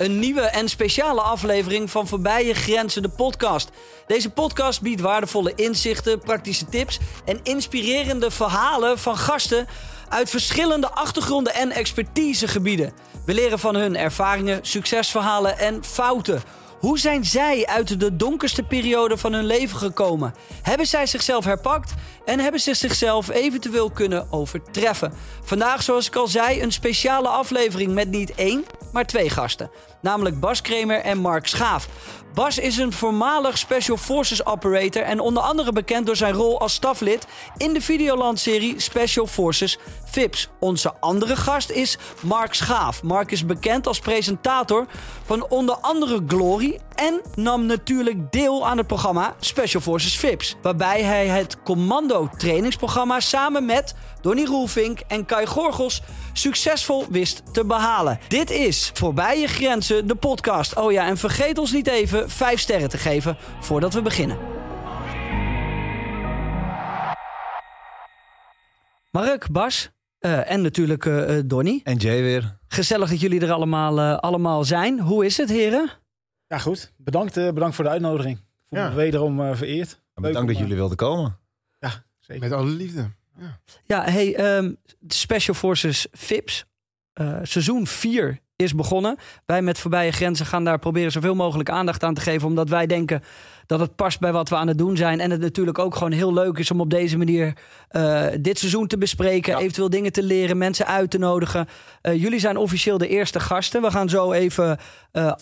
[0.00, 3.70] Een nieuwe en speciale aflevering van Voorbij je Grenzen, de podcast.
[4.06, 9.66] Deze podcast biedt waardevolle inzichten, praktische tips en inspirerende verhalen van gasten
[10.08, 12.92] uit verschillende achtergronden en expertisegebieden.
[13.24, 16.42] We leren van hun ervaringen, succesverhalen en fouten.
[16.80, 20.34] Hoe zijn zij uit de donkerste periode van hun leven gekomen?
[20.62, 21.94] Hebben zij zichzelf herpakt
[22.24, 25.12] en hebben ze zichzelf eventueel kunnen overtreffen?
[25.44, 29.70] Vandaag, zoals ik al zei, een speciale aflevering met niet één, maar twee gasten.
[30.02, 31.88] Namelijk Bas Kremer en Mark Schaaf.
[32.34, 36.74] Bas is een voormalig Special Forces operator en onder andere bekend door zijn rol als
[36.74, 40.48] staflid in de Videoland-serie Special Forces Vips.
[40.58, 43.02] Onze andere gast is Mark Schaaf.
[43.02, 44.86] Mark is bekend als presentator
[45.24, 51.02] van onder andere Glory en nam natuurlijk deel aan het programma Special Forces Vips, waarbij
[51.02, 56.02] hij het commando trainingsprogramma samen met Donny Roelvink en Kai Gorgels
[56.32, 58.18] succesvol wist te behalen.
[58.28, 60.76] Dit is Voorbij je Grenzen, de podcast.
[60.76, 64.38] Oh ja, en vergeet ons niet even 5 sterren te geven voordat we beginnen.
[69.10, 71.80] Mark, Bas uh, en natuurlijk uh, Donny.
[71.84, 72.58] En Jay weer.
[72.68, 75.00] Gezellig dat jullie er allemaal, uh, allemaal zijn.
[75.00, 75.90] Hoe is het, heren?
[76.46, 76.92] Ja, goed.
[76.96, 78.36] Bedankt, bedankt voor de uitnodiging.
[78.36, 78.88] Ik voel ja.
[78.88, 80.00] me wederom vereerd.
[80.14, 81.38] Bedankt dat jullie wilden komen.
[81.78, 82.42] Ja, zeker.
[82.42, 83.10] Met alle liefde.
[83.40, 84.76] Ja, ja hey, um,
[85.08, 86.64] Special Forces VIPS.
[87.42, 89.16] seizoen 4 is begonnen.
[89.46, 92.48] Wij met Voorbije Grenzen gaan daar proberen zoveel mogelijk aandacht aan te geven.
[92.48, 93.22] Omdat wij denken
[93.66, 95.20] dat het past bij wat we aan het doen zijn.
[95.20, 97.56] En het natuurlijk ook gewoon heel leuk is om op deze manier
[97.90, 99.56] uh, dit seizoen te bespreken.
[99.56, 101.68] Eventueel dingen te leren, mensen uit te nodigen.
[102.02, 103.82] Uh, jullie zijn officieel de eerste gasten.
[103.82, 104.78] We gaan zo even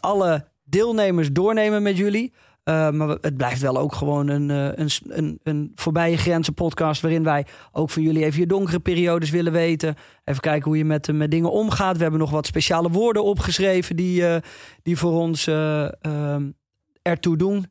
[0.00, 2.32] alle deelnemers doornemen met jullie.
[2.68, 7.00] Uh, maar het blijft wel ook gewoon een, een, een, een voorbije grenzen podcast.
[7.02, 9.94] Waarin wij ook van jullie even je donkere periodes willen weten.
[10.24, 11.96] Even kijken hoe je met, met dingen omgaat.
[11.96, 14.36] We hebben nog wat speciale woorden opgeschreven die, uh,
[14.82, 15.88] die voor ons uh,
[17.02, 17.66] ertoe doen.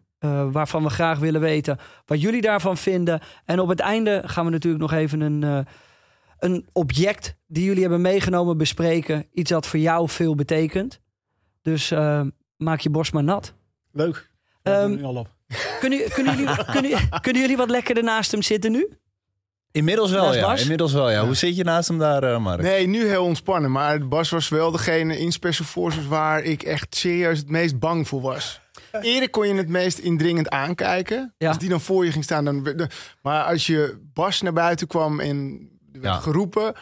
[0.51, 3.21] waarvan we graag willen weten wat jullie daarvan vinden.
[3.45, 5.65] En op het einde gaan we natuurlijk nog even een,
[6.39, 9.25] een object die jullie hebben meegenomen bespreken.
[9.33, 11.01] Iets dat voor jou veel betekent.
[11.61, 11.89] Dus
[12.57, 13.53] maak je borst maar nat.
[13.91, 14.35] Leuk.
[14.69, 15.27] Um, al op.
[15.79, 18.89] Kunnen, kunnen, jullie, kunnen, kunnen jullie wat lekkerder naast hem zitten nu?
[19.71, 20.55] Inmiddels wel, ja.
[20.55, 21.25] Inmiddels wel, ja.
[21.25, 22.61] Hoe zit je naast hem daar, uh, Mark?
[22.61, 23.71] Nee, nu heel ontspannen.
[23.71, 28.07] Maar Bas was wel degene in Special Forces waar ik echt serieus het meest bang
[28.07, 28.61] voor was.
[29.01, 31.33] Eerder kon je het meest indringend aankijken.
[31.37, 31.47] Ja.
[31.47, 32.45] Als die dan voor je ging staan.
[32.45, 32.89] Dan,
[33.21, 36.19] maar als je Bas naar buiten kwam en werd ja.
[36.19, 36.73] geroepen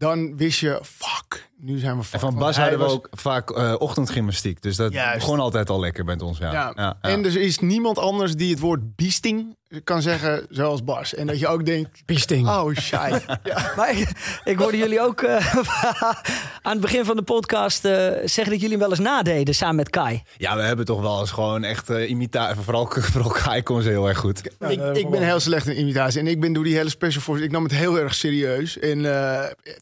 [0.00, 3.74] dan wist je, fuck, nu zijn we En van Bas hadden we ook vaak uh,
[3.78, 4.62] ochtendgymnastiek.
[4.62, 5.18] Dus dat Juist.
[5.18, 6.38] begon altijd al lekker met ons.
[6.38, 6.52] Ja.
[6.52, 6.72] Ja.
[6.76, 6.98] ja.
[7.00, 11.14] En er is niemand anders die het woord biesting kan zeggen zoals Bas.
[11.14, 12.02] En dat je ook denkt...
[12.06, 12.48] Biesting.
[12.48, 13.24] Oh, shit.
[13.42, 13.72] ja.
[13.76, 14.08] Maar ik,
[14.44, 15.54] ik, hoorde jullie ook uh,
[16.62, 17.92] aan het begin van de podcast uh,
[18.24, 20.22] zeggen dat jullie wel eens nadeden samen met Kai.
[20.36, 22.62] Ja, we hebben toch wel eens gewoon echt uh, imitatie.
[22.62, 24.42] Vooral, vooral Kai kon ze heel erg goed.
[24.58, 26.20] Ja, ik, ik ben heel slecht in imitatie.
[26.20, 27.44] En ik ben door die hele special force...
[27.44, 28.78] Ik nam het heel erg serieus.
[28.78, 29.02] En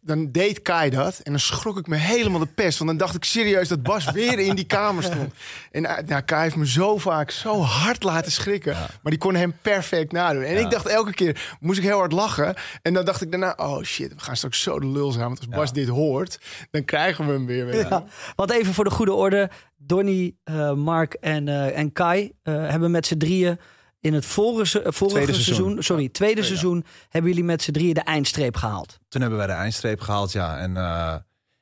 [0.02, 1.20] dan deed Kai dat.
[1.22, 2.78] En dan schrok ik me helemaal de pest.
[2.78, 5.32] Want dan dacht ik serieus dat Bas weer in die kamer stond.
[5.70, 8.72] En nou, Kai heeft me zo vaak zo hard laten schrikken.
[8.72, 10.42] Maar die kon hem per perfect nadoen.
[10.42, 12.54] En ik dacht elke keer, moest ik heel hard lachen.
[12.82, 15.26] En dan dacht ik daarna, oh shit, we gaan straks zo de lul zijn.
[15.26, 16.38] Want als Bas dit hoort,
[16.70, 17.66] dan krijgen we hem weer.
[17.66, 18.02] weer.
[18.36, 19.50] Wat even voor de goede orde.
[19.76, 23.58] Donny, uh, Mark en, uh, en Kai uh, hebben met z'n drieën
[24.00, 27.94] in het vorige, vorige seizoen, seizoen, sorry, ja, tweede seizoen, hebben jullie met z'n drieën
[27.94, 28.98] de eindstreep gehaald.
[29.08, 30.58] Toen hebben wij de eindstreep gehaald, ja.
[30.58, 30.74] En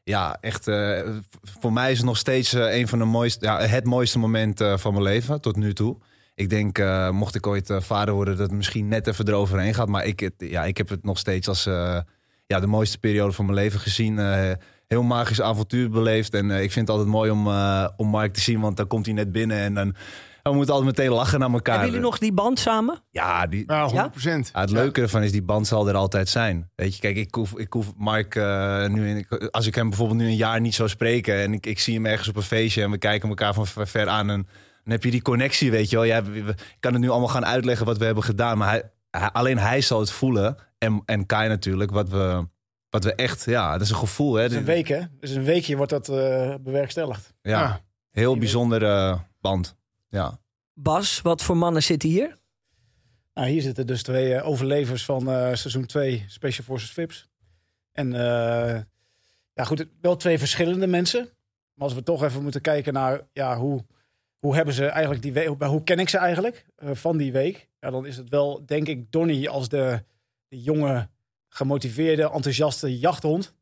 [0.03, 0.65] ja, echt,
[1.61, 4.93] voor mij is het nog steeds een van de mooiste, ja, het mooiste moment van
[4.93, 5.99] mijn leven tot nu toe
[6.37, 9.75] ik denk, uh, mocht ik ooit uh, vader worden, dat het misschien net even eroverheen
[9.75, 9.89] gaat.
[9.89, 11.99] Maar ik, ja, ik heb het nog steeds als uh,
[12.47, 14.19] ja, de mooiste periode van mijn leven gezien.
[14.87, 16.35] heel magisch avontuur beleefd.
[16.35, 17.47] En ik vind het altijd mooi om,
[17.97, 19.95] om Mark te zien, want dan komt hij net binnen en dan...
[20.43, 21.75] We moeten altijd meteen lachen naar elkaar.
[21.75, 23.03] Hebben jullie nog die band samen?
[23.11, 23.95] Ja, die, ja 100%.
[24.23, 24.61] Ja?
[24.61, 26.71] het leuke ervan is, die band zal er altijd zijn.
[26.75, 28.35] Weet je, kijk, ik hoef, ik hoef Mark
[28.89, 29.27] nu...
[29.51, 31.35] Als ik hem bijvoorbeeld nu een jaar niet zou spreken...
[31.35, 32.83] en ik, ik zie hem ergens op een feestje...
[32.83, 34.31] en we kijken elkaar van ver aan...
[34.31, 34.47] en
[34.87, 36.05] dan heb je die connectie, weet je wel.
[36.05, 38.59] Ja, we, kan het nu allemaal gaan uitleggen wat we hebben gedaan.
[38.59, 38.69] Maar
[39.11, 40.57] hij, alleen hij zal het voelen.
[40.79, 42.49] En, en Kai natuurlijk, wat we,
[42.91, 43.45] wat we echt...
[43.45, 44.35] Ja, dat is een gevoel.
[44.35, 44.43] Hè.
[44.43, 45.01] Het is een week, hè?
[45.21, 47.35] Dus een weekje wordt dat uh, bewerkstelligd.
[47.43, 47.81] Ja, ja.
[48.11, 49.77] heel bijzondere band.
[50.09, 50.39] Ja.
[50.75, 52.39] Bas, wat voor mannen zitten hier?
[53.35, 57.29] Nou, hier zitten dus twee uh, overlevers van uh, seizoen 2 Special Forces VIPs.
[57.93, 58.13] En
[59.53, 61.29] ja, goed, wel twee verschillende mensen.
[61.75, 63.85] Maar als we toch even moeten kijken naar ja, hoe
[64.47, 67.69] hoe hebben ze eigenlijk die week, hoe ken ik ze eigenlijk uh, van die week?
[67.81, 70.03] Ja, dan is het wel, denk ik, Donny als de,
[70.49, 71.09] de jonge,
[71.49, 73.55] gemotiveerde, enthousiaste jachthond.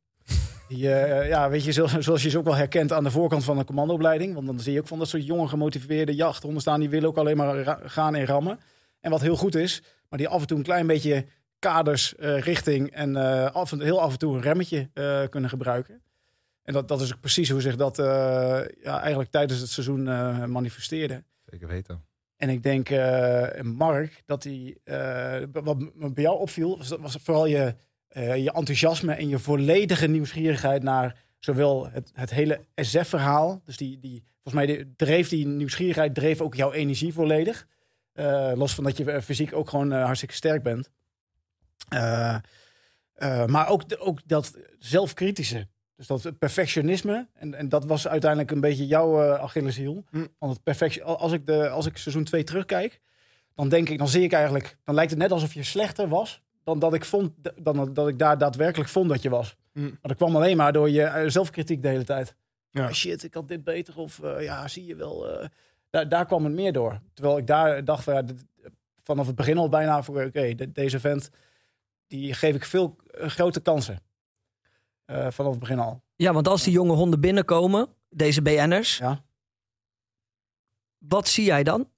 [0.69, 3.45] Die, eh, ja, weet je, zo- zoals je ze ook wel herkent aan de voorkant
[3.45, 4.35] van een commandoopleiding.
[4.35, 6.81] Want dan zie je ook van dat soort jonge gemotiveerde jachthonden staan.
[6.81, 8.61] Die willen ook alleen maar gaan en rammen.
[9.01, 11.25] En wat heel goed is, maar die af en toe een klein beetje
[11.59, 15.51] kaders, eh, richting en eh, af en, heel af en toe een remmetje eh, kunnen
[15.51, 16.03] gebruiken.
[16.64, 18.06] En dat, dat is ook precies hoe zich dat eh,
[18.82, 21.25] ja, eigenlijk tijdens het seizoen eh, manifesteerde.
[21.46, 22.05] Zeker weten.
[22.37, 24.76] En ik denk, eh, Mark, dat hij.
[24.84, 27.75] eh, wat me bij jou opviel, was, was vooral je,
[28.14, 33.62] je enthousiasme en je volledige nieuwsgierigheid naar zowel het, het hele SF-verhaal.
[33.64, 37.66] Dus die, die, volgens mij die- dreef die nieuwsgierigheid dreef ook jouw energie volledig.
[38.55, 40.90] Los van dat je fysiek ook gewoon hartstikke sterk bent.
[43.46, 45.66] Maar ook, ook dat zelfkritische.
[45.96, 47.29] Dus dat perfectionisme.
[47.32, 50.05] En, en dat was uiteindelijk een beetje jouw eh Achilleshiel.
[50.11, 50.26] Hm.
[50.38, 53.00] Want het als ik, de, als ik seizoen 2 terugkijk,
[53.55, 56.43] dan denk ik, dan zie ik eigenlijk, dan lijkt het net alsof je slechter was
[56.64, 59.56] dan dat ik vond, dan dat ik daar daadwerkelijk vond dat je was.
[59.73, 59.81] Hm.
[59.82, 62.35] Maar dat kwam alleen maar door je eh, zelfkritiek de hele tijd.
[62.70, 62.85] Ja.
[62.87, 65.26] Ah, shit, ik had dit beter of eh, ja, zie je wel.
[65.90, 67.00] daar, daar kwam het meer door.
[67.14, 68.44] Terwijl ik daar dacht van ja, dit-
[69.02, 71.31] vanaf het begin al bijna voor oké, de- deze vent
[72.06, 73.99] die geef ik veel grote kansen.
[75.05, 76.03] Eh, vanaf het begin al.
[76.17, 79.23] Ja, want als die jonge honden binnenkomen, deze BN'ers, Ja.
[80.99, 81.89] wat zie jij dan?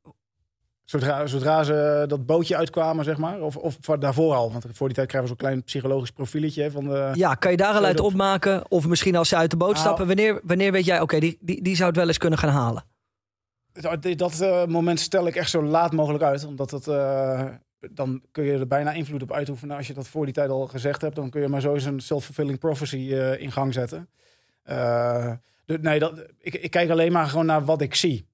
[0.85, 3.41] Zodra, zodra ze dat bootje uitkwamen, zeg maar.
[3.41, 4.53] Of, of daarvoor al.
[4.53, 7.11] Want voor die tijd krijgen we zo'n klein psychologisch profieletje van de...
[7.15, 8.71] Ja, kan je daar al uit dat- opmaken?
[8.71, 11.39] Of misschien als ze uit de boot Nou- stappen, wanneer, wanneer weet jij, oké, die,
[11.41, 12.85] die, die zou het wel eens kunnen gaan halen?
[13.73, 16.45] Dat, dat eh, moment stel ik echt zo laat mogelijk uit.
[16.45, 17.49] Omdat het, eh,
[17.91, 19.77] dan kun je er bijna invloed op uitoefenen.
[19.77, 21.85] Als je dat voor die tijd al gezegd hebt, dan kun je maar zo eens
[21.85, 24.09] een self-fulfilling prophecy eh, in gang zetten.
[24.63, 25.33] Eh,
[25.67, 28.27] nee, dat, ik, ik kijk alleen maar gewoon naar wat ik zie.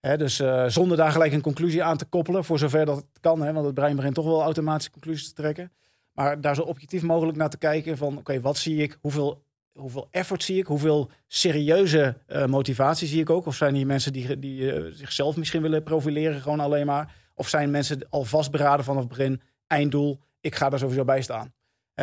[0.00, 3.20] Hè, dus eh, zonder daar gelijk een conclusie aan te koppelen, voor zover dat het
[3.20, 3.42] kan.
[3.42, 5.72] Hè, want het brein begint toch wel automatische conclusies te trekken.
[6.12, 8.98] Maar daar zo objectief mogelijk naar te kijken van, oké, wat zie ik?
[9.00, 10.66] Hoeveel, hoeveel effort zie ik?
[10.66, 13.46] Hoeveel serieuze motivatie zie ik ook?
[13.46, 17.23] Of zijn hier mensen die, die zichzelf misschien willen profileren, gewoon alleen maar?
[17.34, 21.54] Of zijn mensen al vastberaden vanaf het begin, einddoel, ik ga daar sowieso bij staan?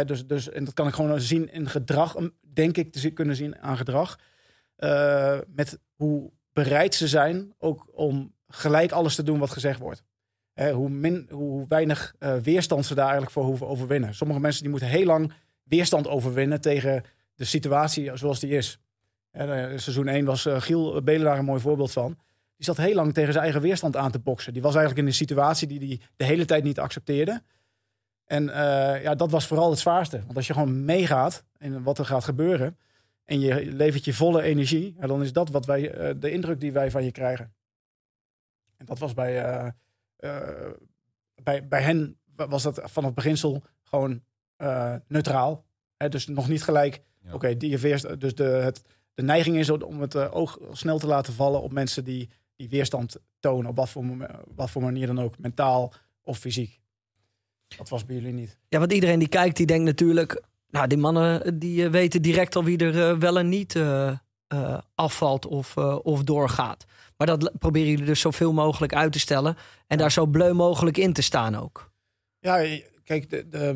[0.06, 2.16] Dus, dus, en dat kan ik gewoon zien in gedrag,
[2.54, 4.20] denk ik te kunnen zien aan gedrag.
[4.82, 10.04] Eh, met hoe bereid ze zijn ook om gelijk alles te doen wat gezegd wordt.
[10.54, 14.16] Hoe, min, hoe weinig eh, weerstand ze daar eigenlijk voor hoeven overwinnen.
[14.16, 15.34] Sommige mensen die moeten heel lang
[15.64, 17.04] weerstand overwinnen tegen
[17.36, 18.80] de situatie zoals die is.
[19.32, 22.18] En, eh, seizoen 1 was Giel Belen daar een mooi voorbeeld van.
[22.62, 24.54] Die zat heel lang tegen zijn eigen weerstand aan te boksen.
[24.54, 27.42] Die was eigenlijk in een situatie die hij de hele tijd niet accepteerde.
[28.26, 30.20] En eh, ja, dat was vooral het zwaarste.
[30.26, 32.78] Want als je gewoon meegaat in wat er gaat gebeuren...
[33.26, 34.96] en je levert je volle energie...
[35.00, 37.54] dan is dat wat wij, eh, de indruk die wij van je krijgen.
[38.78, 39.44] En dat was bij,
[40.18, 40.72] eh,
[41.44, 44.24] bij, bij hen was dat van het beginsel gewoon
[45.08, 45.66] neutraal.
[45.98, 47.34] Hè, dus nog niet gelijk Ja.
[47.34, 48.82] Oké, die weerst- dus de, het,
[49.14, 52.30] de neiging is om het oog snel te laten vallen op mensen die,
[52.62, 53.70] die weerstand tonen.
[53.70, 56.80] Op wat voor, mom- wat voor manier dan ook, mentaal of fysiek.
[57.78, 58.58] Dat was bij jullie niet.
[58.68, 60.42] Ja, want iedereen die kijkt, die denkt natuurlijk...
[60.68, 64.08] Nou, die mannen die eh, weten direct al wie er eh, wel en niet eh,
[64.48, 66.86] eh, afvalt of, eh, of doorgaat.
[67.18, 69.56] Maar dat proberen jullie dus zoveel mogelijk uit te stellen.
[69.88, 71.92] En daar zo bleu mogelijk in te staan ook.
[72.40, 73.74] Ja, kijk, de, de,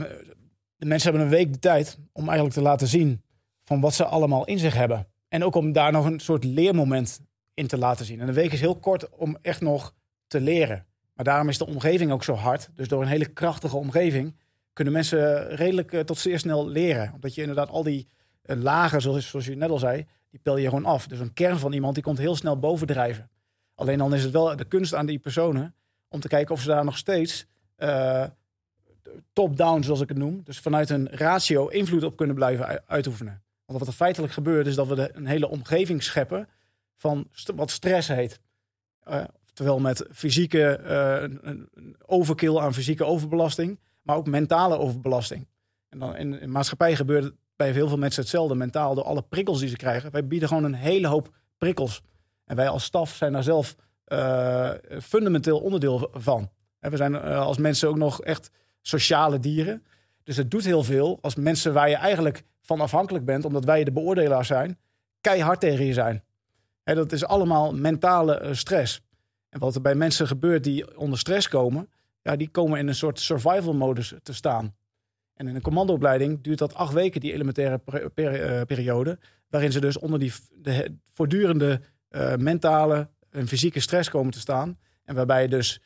[0.76, 3.22] de mensen hebben een week de tijd om eigenlijk te laten zien
[3.64, 5.08] van wat ze allemaal in zich hebben.
[5.28, 7.22] En ook om daar nog een soort leermoment
[7.56, 8.20] in te laten zien.
[8.20, 9.94] En een week is heel kort om echt nog
[10.28, 10.86] te leren.
[11.14, 12.70] Maar daarom is de omgeving ook zo hard.
[12.74, 14.36] Dus door een hele krachtige omgeving
[14.74, 17.12] kunnen mensen redelijk eh, tot zeer snel leren.
[17.14, 18.08] Omdat je inderdaad al die
[18.42, 21.08] eh, lagen, zoals, zoals je net al zei, die pel je gewoon af.
[21.08, 23.30] Dus een kern van iemand die komt heel snel bovendrijven.
[23.76, 25.76] Alleen dan is het wel de kunst aan die personen
[26.08, 27.46] om te kijken of ze daar nog steeds
[27.76, 28.24] eh,
[29.34, 30.42] top-down, zoals ik het noem.
[30.44, 33.44] Dus vanuit een ratio invloed op kunnen blijven uitoefenen.
[33.66, 36.48] Want wat er feitelijk gebeurt, is dat we een hele omgeving scheppen
[36.96, 38.40] van wat stress heet.
[39.04, 39.24] Eh,
[39.54, 41.70] terwijl met fysieke eh, een,
[42.06, 45.48] overkill aan fysieke overbelasting, maar ook mentale overbelasting.
[45.90, 49.22] En dan in, in maatschappij gebeurt het bij heel veel mensen hetzelfde mentaal door alle
[49.22, 50.12] prikkels die ze krijgen.
[50.12, 52.02] Wij bieden gewoon een hele hoop prikkels.
[52.46, 53.76] En wij als staf zijn daar zelf
[54.06, 54.72] eh,
[55.02, 56.52] fundamenteel onderdeel van.
[56.80, 59.84] En we zijn als mensen ook nog echt sociale dieren.
[60.24, 63.84] Dus het doet heel veel als mensen waar je eigenlijk van afhankelijk bent, omdat wij
[63.84, 64.80] de beoordelaars zijn,
[65.22, 66.24] keihard tegen je zijn.
[66.94, 69.02] Dat is allemaal mentale eh, stress.
[69.50, 71.90] En wat er bij mensen gebeurt die onder stress komen,
[72.22, 74.76] ja, die komen in een soort survival modus te staan.
[75.34, 77.82] En in een commandoopleiding duurt dat acht weken, die elementaire
[78.16, 80.34] eh, periode, waarin ze dus onder die
[81.12, 84.80] voortdurende eh, mentale en fysieke stress komen te staan.
[85.04, 85.82] En waarbij dus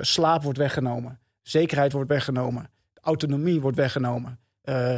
[0.00, 2.70] slaap wordt weggenomen, zekerheid wordt weggenomen,
[3.00, 4.38] autonomie wordt weggenomen,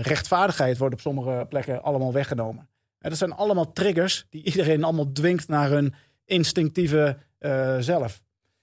[0.03, 2.69] rechtvaardigheid wordt op sommige plekken allemaal weggenomen.
[2.99, 8.23] Dat zijn allemaal triggers die iedereen allemaal dwingt naar hun instinctieve eh, zelf.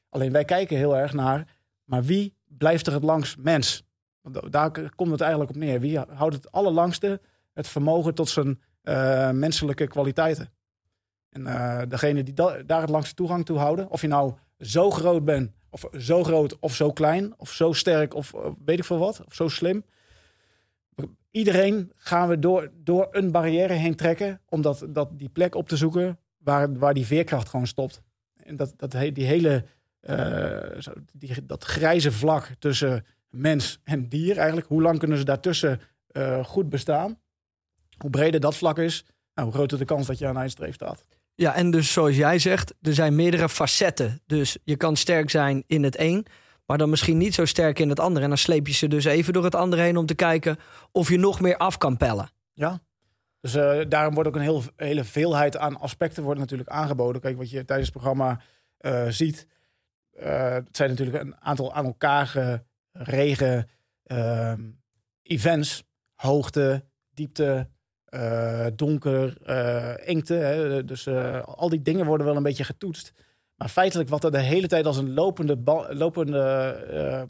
[0.10, 3.84] Alleen wij kijken heel erg naar, maar wie blijft er het langst mens?
[4.22, 5.80] Want da- daar komt het eigenlijk op neer.
[5.80, 7.22] Wie houdt het allerlangste
[7.54, 10.50] het vermogen tot zijn eh, menselijke kwaliteiten?
[11.30, 14.92] En eh, degene die da- daar het langste toegang toe houden, of je nou zo
[14.92, 18.34] groot bent, of zo groot of zo klein, of zo sterk, of
[18.65, 19.84] weet ik veel wat, of zo slim.
[21.36, 25.68] Iedereen gaan we door, door een barrière heen trekken om dat, dat die plek op
[25.68, 28.01] te zoeken waar, waar die veerkracht gewoon stopt.
[28.44, 29.65] En dat, dat, die hele,
[30.00, 35.82] eh, die, dat grijze vlak tussen mens en dier eigenlijk, hoe lang kunnen ze daartussen
[36.08, 37.20] eh, goed bestaan?
[37.98, 40.74] Hoe breder dat vlak is, nou, hoe groter de kans dat je aan een eindstreep
[40.74, 41.06] staat.
[41.34, 44.22] Ja, en dus zoals jij zegt, er zijn meerdere facetten.
[44.25, 46.25] Dus je kan sterk zijn in het een,
[46.65, 48.24] maar dan misschien niet zo sterk in het andere.
[48.24, 50.57] En dan sleep je ze dus even door het andere heen om te kijken
[50.91, 52.29] of je nog meer af kan pellen.
[52.53, 52.81] Ja.
[53.45, 57.22] Dus eh, daarom wordt ook een heel, hele veelheid aan aspecten wordt natuurlijk aangeboden.
[57.22, 58.41] Kijk, wat je tijdens het programma
[58.77, 59.48] eh, ziet.
[60.12, 62.27] eh, het zijn natuurlijk een aantal aan elkaar
[62.93, 63.69] geregen
[64.03, 64.62] ehm,
[65.22, 65.84] events.
[66.15, 67.69] Hoogte, diepte,
[68.75, 69.41] donker,
[69.98, 70.81] engte.
[70.86, 71.07] Dus
[71.45, 73.12] al die dingen worden wel een beetje getoetst.
[73.55, 75.57] Maar feitelijk wat er de hele tijd als een lopende,
[75.89, 77.24] lopende eh,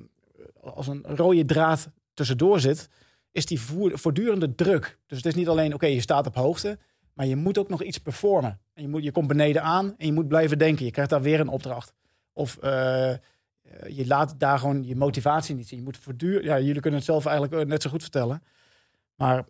[0.73, 2.89] als een rode draad tussendoor zit,
[3.31, 3.61] is die
[3.93, 4.99] voortdurende druk.
[5.07, 6.77] Dus het is niet alleen, oké, je staat op hoogte,
[7.13, 8.59] maar je moet ook nog iets performen.
[8.73, 10.85] En je, moet, je komt beneden aan en je moet blijven denken.
[10.85, 11.93] Je krijgt daar weer een opdracht.
[12.33, 13.13] Of eh,
[13.87, 15.79] je laat daar gewoon je motivatie niet zien.
[15.79, 18.43] Je moet voortdurend, ja, jullie kunnen het zelf eigenlijk eh, net zo goed vertellen.
[19.15, 19.45] Maar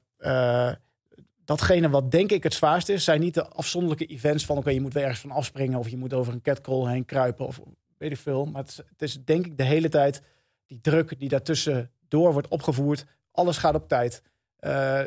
[1.45, 4.81] datgene wat denk ik het zwaarst is, zijn niet de afzonderlijke events van, oké, je
[4.81, 7.59] moet weer ergens van afspringen of je moet over een catcall heen kruipen of
[7.97, 8.45] weet ik veel.
[8.45, 10.21] Maar het is, het is denk ik de hele tijd
[10.65, 13.05] die druk die daartussen door wordt opgevoerd.
[13.31, 14.21] Alles gaat op tijd.
[14.59, 15.01] Eh,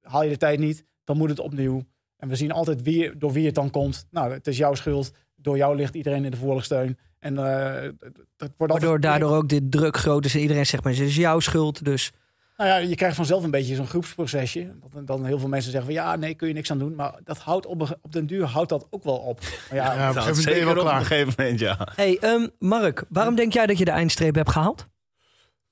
[0.00, 1.84] haal je de tijd niet, dan moet het opnieuw.
[2.16, 4.06] En we zien altijd wie, door wie het dan komt.
[4.10, 5.12] Nou, het is jouw schuld.
[5.36, 6.98] Door jou ligt iedereen in de voorligsteun.
[7.18, 7.90] En eh,
[8.36, 11.16] dat wordt Waardoor daardoor ook dit druk groot is en iedereen zegt maar het is
[11.16, 11.84] jouw schuld.
[11.84, 12.12] Dus
[12.56, 14.72] Nou ja, je krijgt vanzelf een beetje zo'n groepsprocesje.
[14.92, 16.94] Dat dan heel veel mensen zeggen van ja, nee, kun je niks aan doen.
[16.94, 19.40] Maar dat houdt op, op den duur houdt dat ook wel op.
[19.40, 21.04] Maar ja, Ja, op een Nou, gegeven moment ben je zeker wel op een klaar.
[21.04, 21.88] gegeven moment, ja.
[21.94, 24.86] hey, ehm, Mark, waarom denk jij dat je de eindstreep hebt gehaald?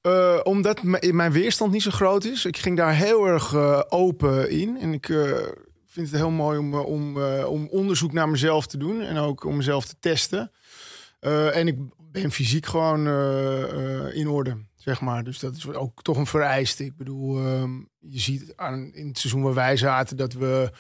[0.01, 0.83] Eh, omdat
[1.13, 2.45] mijn weerstand niet zo groot is.
[2.45, 4.79] Ik ging daar heel erg eh, open in.
[4.81, 5.17] En ik eh,
[5.87, 9.01] vind het heel mooi om, om, eh, om onderzoek naar mezelf te doen.
[9.03, 10.53] En ook om mezelf te testen.
[11.21, 11.77] Eh, en ik
[12.13, 15.25] ben fysiek gewoon eh, eh, in orde, zeg maar.
[15.25, 16.85] Dus dat is ook toch een vereiste.
[16.85, 20.17] Ik bedoel, ehm, je ziet aan, in het seizoen waar wij zaten...
[20.17, 20.73] dat we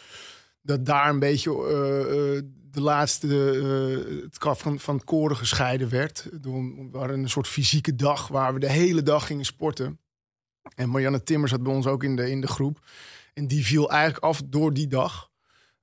[0.62, 5.37] dat daar een beetje eh, eh, de laatste eh, het kaf van, van het koren
[5.37, 6.28] gescheiden werd.
[6.42, 10.00] We hadden een soort fysieke dag waar we de hele dag gingen sporten.
[10.75, 12.87] En Marianne Timmers zat bij ons ook in de, in de groep.
[13.35, 15.29] En die viel eigenlijk af door die dag.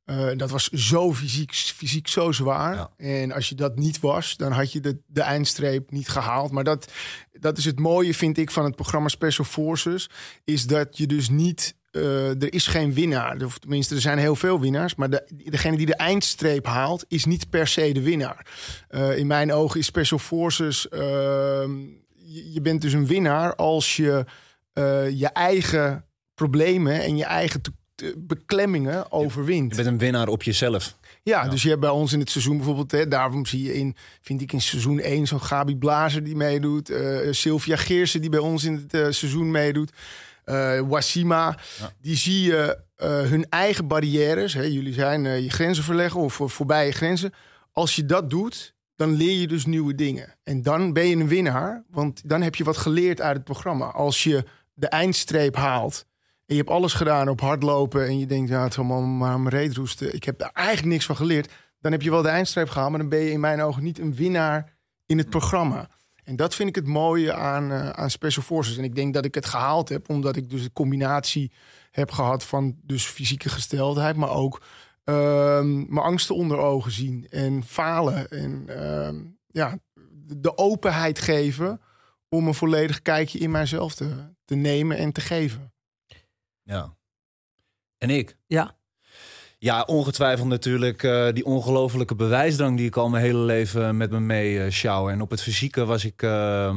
[0.07, 2.75] Eh, dat was zo fysiek, fysiek zo zwaar.
[2.75, 2.89] Ja.
[2.97, 6.51] En als je dat niet was, dan had je de, de eindstreep niet gehaald.
[6.51, 6.91] Maar dat,
[7.31, 10.09] dat is het mooie, vind ik, van het programma Special Forces.
[10.43, 11.75] Is dat je dus niet.
[11.91, 13.43] eh, er is geen winnaar.
[13.43, 14.95] Of tenminste, er zijn heel veel winnaars.
[14.95, 18.45] Maar de, degene die de eindstreep haalt, is niet per se de winnaar.
[18.87, 20.89] Eh, in mijn ogen is Special Forces.
[20.89, 21.71] ehm,
[22.15, 24.25] je, je bent dus een winnaar als je
[25.13, 27.75] je eigen problemen en je eigen te- te-
[28.17, 29.69] beklemmingen overwint.
[29.69, 30.97] Je bent een winnaar op jezelf.
[31.23, 33.95] Ja, dus je hebt bij ons in het seizoen bijvoorbeeld, hè, daarom zie je in,
[34.21, 38.39] vind ik in seizoen 1 zo'n Gabi Blazer die meedoet, eh Sylvia Geersen die bij
[38.39, 39.91] ons in het eh, seizoen meedoet,
[40.43, 41.91] eh Wasima, Ja.
[42.01, 46.33] die zie je eh, hun eigen barrières, hè, jullie zijn eh, je grenzen verleggen of
[46.33, 47.33] voor- voorbij je grenzen.
[47.71, 50.35] Als je dat doet, dan leer je dus nieuwe dingen.
[50.43, 53.85] En dan ben je een winnaar, want dan heb je wat geleerd uit het programma.
[53.85, 56.05] Als je de eindstreep haalt
[56.47, 59.43] en je hebt alles gedaan op hardlopen en je denkt, ja, het allemaal maar aan
[59.43, 60.15] mijn reet roesten.
[60.15, 61.53] Ik heb daar eigenlijk niks van geleerd.
[61.79, 63.99] Dan heb je wel de eindstreep gehaald, maar dan ben je in mijn ogen niet
[63.99, 64.73] een winnaar
[65.05, 65.89] in het programma.
[66.23, 68.77] En dat vind ik het mooie aan, eh, aan Special Forces.
[68.77, 71.51] En ik denk dat ik het gehaald heb, omdat ik dus de combinatie
[71.91, 74.61] heb gehad van dus fysieke gesteldheid, maar ook
[75.03, 78.29] ehm, mijn angsten onder ogen zien en falen.
[78.29, 79.15] En ehm,
[79.47, 79.77] ja,
[80.25, 81.81] de openheid geven
[82.29, 85.71] om een volledig kijkje in mijzelf te, te nemen en te geven.
[86.67, 86.95] Ja.
[87.97, 88.37] En ik?
[88.47, 88.75] Ja.
[89.59, 94.19] Ja, ongetwijfeld natuurlijk eh, die ongelofelijke bewijsdrang die ik al mijn hele leven met me
[94.19, 95.09] mee eh sjouw.
[95.09, 96.75] En op het fysieke was ik, eh,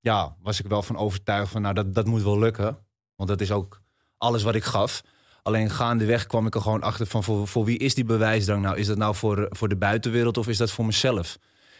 [0.00, 2.78] ja, was ik wel van overtuigd van, nou, dat, dat moet wel lukken.
[3.16, 3.82] Want dat is ook
[4.16, 5.02] alles wat ik gaf.
[5.42, 8.76] Alleen gaandeweg kwam ik er gewoon achter van, voor, voor wie is die bewijsdrang nou?
[8.76, 11.38] Is dat nou voor, voor de buitenwereld of is dat voor mezelf?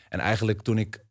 [0.08, 1.04] En eigenlijk toen ik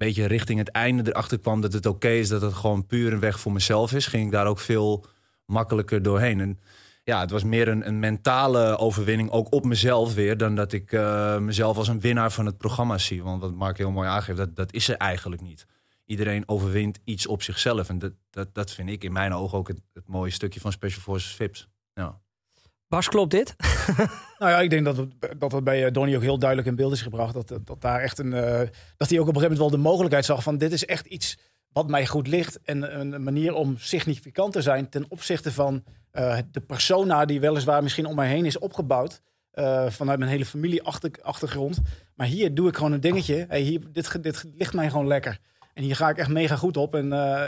[0.00, 3.20] beetje richting het einde erachter kwam dat het oké is dat het gewoon puur een
[3.20, 5.06] weg voor mezelf is, ging ik daar ook veel
[5.50, 6.40] makkelijker doorheen.
[6.40, 6.60] En
[7.04, 10.92] ja, het was meer een, een mentale overwinning, ook op mezelf weer, dan dat ik
[10.92, 13.22] eh, mezelf als een winnaar van het programma zie.
[13.22, 15.66] Want wat Mark heel mooi aangeeft, dat, dat is er eigenlijk niet.
[16.06, 17.88] Iedereen overwint iets op zichzelf.
[17.88, 20.72] En dat, dat, dat vind ik in mijn ogen ook het, het mooie stukje van
[20.72, 21.68] Special Forces Vips.
[21.94, 22.20] Ja.
[22.88, 23.54] Bas, klopt dit?
[24.38, 26.76] Nou ja, ik denk dat het, dat het bij eh, Donny ook heel duidelijk in
[26.76, 27.34] beeld is gebracht.
[27.34, 28.32] Dat, dat daar echt een.
[28.32, 30.84] eh, dat hij ook op een gegeven moment wel de mogelijkheid zag van dit is
[30.84, 31.38] echt iets
[31.72, 32.60] wat mij goed ligt.
[32.62, 37.82] En een manier om significant te zijn ten opzichte van eh, de persona die weliswaar
[37.82, 39.22] misschien om mij heen is opgebouwd.
[39.50, 41.80] eh, vanuit mijn hele familie achter, achtergrond.
[42.14, 43.44] Maar hier doe ik gewoon een dingetje.
[43.48, 45.38] Hey, hier, dit, dit ligt mij gewoon lekker.
[45.74, 46.94] En hier ga ik echt mega goed op.
[46.94, 47.44] En eh,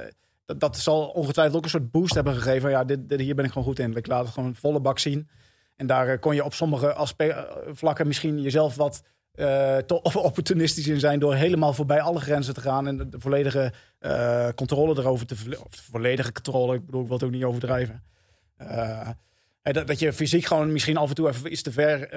[0.47, 2.71] dat, zal ongetwijfeld ook een soort boost hebben gegeven.
[2.71, 3.97] Ja, dit, hier ben ik gewoon goed in.
[3.97, 5.29] Ik laat het gewoon volle bak zien.
[5.77, 7.07] En daar kon je op sommige
[7.73, 9.03] vlakken misschien jezelf wat
[9.33, 11.19] eh, te opportunistisch in zijn.
[11.19, 12.87] Door helemaal voorbij alle grenzen te gaan.
[12.87, 15.35] En de, volledige eh, controle erover te
[15.65, 18.03] Of de volledige controle, ik bedoel, ik wil het ook niet overdrijven.
[18.57, 19.09] Eh,
[19.63, 22.09] dat, dat je fysiek gewoon misschien af en toe even iets te ver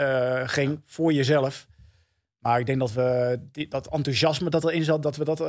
[0.50, 1.67] ging voor jezelf.
[2.38, 5.43] Maar ik denk dat we die, dat enthousiasme dat erin zat, dat we dat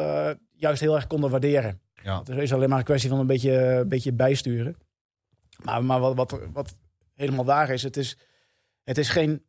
[0.52, 1.80] juist heel erg konden waarderen.
[2.02, 2.18] Ja.
[2.18, 4.76] Het is alleen maar een kwestie van een beetje, een beetje bijsturen.
[5.62, 6.76] Maar, maar wat, wat, wat
[7.14, 8.16] helemaal waar is, het is,
[8.84, 9.42] het is geen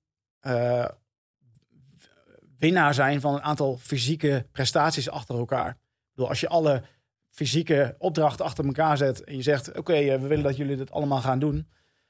[2.60, 5.70] winnaar zijn van een aantal fysieke prestaties achter elkaar.
[5.70, 5.76] Ik
[6.14, 6.84] bedoel, als je alle
[7.28, 10.92] fysieke opdrachten achter elkaar zet en je zegt: Oké, eh, we willen dat jullie dit
[10.92, 11.68] allemaal gaan doen.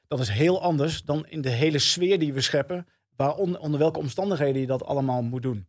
[0.08, 4.00] Dat is heel anders dan in de hele sfeer die we scheppen, waaronder, onder welke
[4.00, 5.68] omstandigheden je dat allemaal moet doen.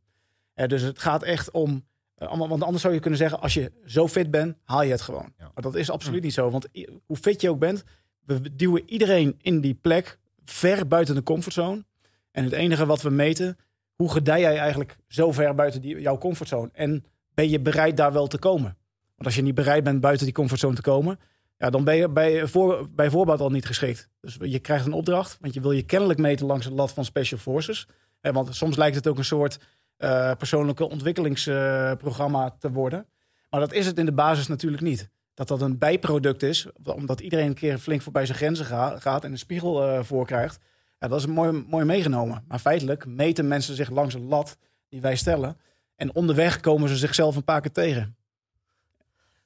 [0.55, 1.85] Eh, dus het gaat echt om.
[2.15, 5.01] eh, want anders zou je kunnen zeggen: als je zo fit bent, haal je het
[5.01, 5.33] gewoon.
[5.39, 5.51] Ja.
[5.55, 6.51] Maar dat is absoluut niet zo.
[6.51, 6.69] Want
[7.07, 7.85] hoe fit je ook bent,
[8.25, 11.85] we duwen iedereen in die plek ver buiten de comfortzone.
[12.31, 13.57] En het enige wat we meten,
[14.03, 16.69] hoe gedij jij eigenlijk zo ver buiten die, jouw comfortzone?
[16.73, 18.77] En ben je bereid daar wel te komen?
[19.15, 21.19] Want als je niet bereid bent buiten die comfortzone te komen,
[21.57, 24.09] ja, dan ben je bij, voor, voorbaat al niet geschikt.
[24.21, 27.05] Dus je krijgt een opdracht, want je wil je kennelijk meten langs de lat van
[27.05, 27.89] Special Forces.
[28.21, 29.59] Eh, want soms lijkt het ook een soort
[29.97, 33.07] eh, persoonlijke ontwikkelingsprogramma te worden.
[33.51, 35.11] Maar dat is het in de basis natuurlijk niet.
[35.35, 39.25] Dat dat een bijproduct is, omdat iedereen een keer flink voorbij zijn grenzen ga- gaat
[39.25, 40.59] en een spiegel eh voor krijgt.
[40.99, 42.45] Ja, dat is mooi, mooi meegenomen.
[42.49, 44.57] Maar feitelijk meten mensen zich langs een lat
[44.89, 45.57] die wij stellen.
[45.97, 48.17] En onderweg komen ze zichzelf een paar keer tegen.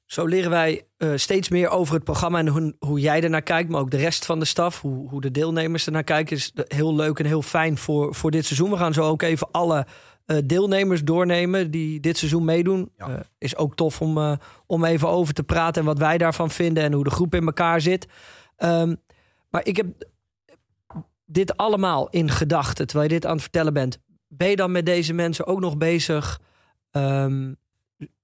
[0.04, 3.70] Zo leren wij eh, steeds meer over het programma en hoe, hoe jij ernaar kijkt,
[3.70, 6.36] maar ook de rest van de staf, hoe, hoe de deelnemers ernaar kijken.
[6.36, 8.70] Is heel leuk en heel fijn voor, voor dit seizoen.
[8.70, 9.86] We gaan zo ook even alle
[10.26, 12.90] eh, deelnemers doornemen die dit seizoen meedoen.
[12.98, 13.08] Ja.
[13.08, 16.82] Eh, is ook tof om, om even over te praten en wat wij daarvan vinden
[16.82, 18.06] en hoe de groep in elkaar zit.
[18.56, 18.94] Ehm,
[19.50, 19.86] maar ik heb
[21.32, 23.98] dit allemaal in gedachten terwijl je dit aan het vertellen bent.
[24.28, 26.40] Ben je dan met deze mensen ook nog bezig?
[26.90, 27.52] ehm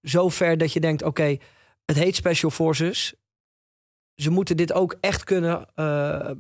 [0.01, 1.37] zover dat je denkt: oké,
[1.85, 3.15] het heet Special Forces.
[4.15, 6.31] Ze moeten dit ook echt kunnen eh,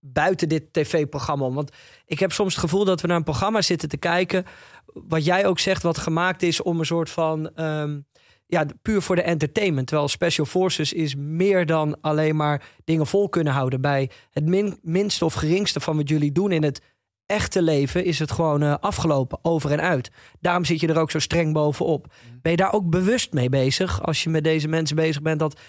[0.00, 1.50] buiten dit tv-programma.
[1.50, 1.70] Want
[2.04, 4.44] ik heb soms het gevoel dat we naar een programma zitten te kijken.
[4.84, 7.54] Wat jij ook zegt, wat gemaakt is om een soort van.
[7.54, 8.00] ehm,
[8.46, 9.86] ja, puur voor de entertainment.
[9.86, 13.80] Terwijl Special Forces is meer dan alleen maar dingen vol kunnen houden.
[13.80, 16.80] Bij het min, minste of geringste van wat jullie doen in het
[17.26, 20.10] echte leven is het gewoon eh, afgelopen, over en uit.
[20.40, 22.12] Daarom zit je er ook zo streng bovenop.
[22.42, 25.60] Ben je daar ook bewust mee bezig als je met deze mensen bezig bent dat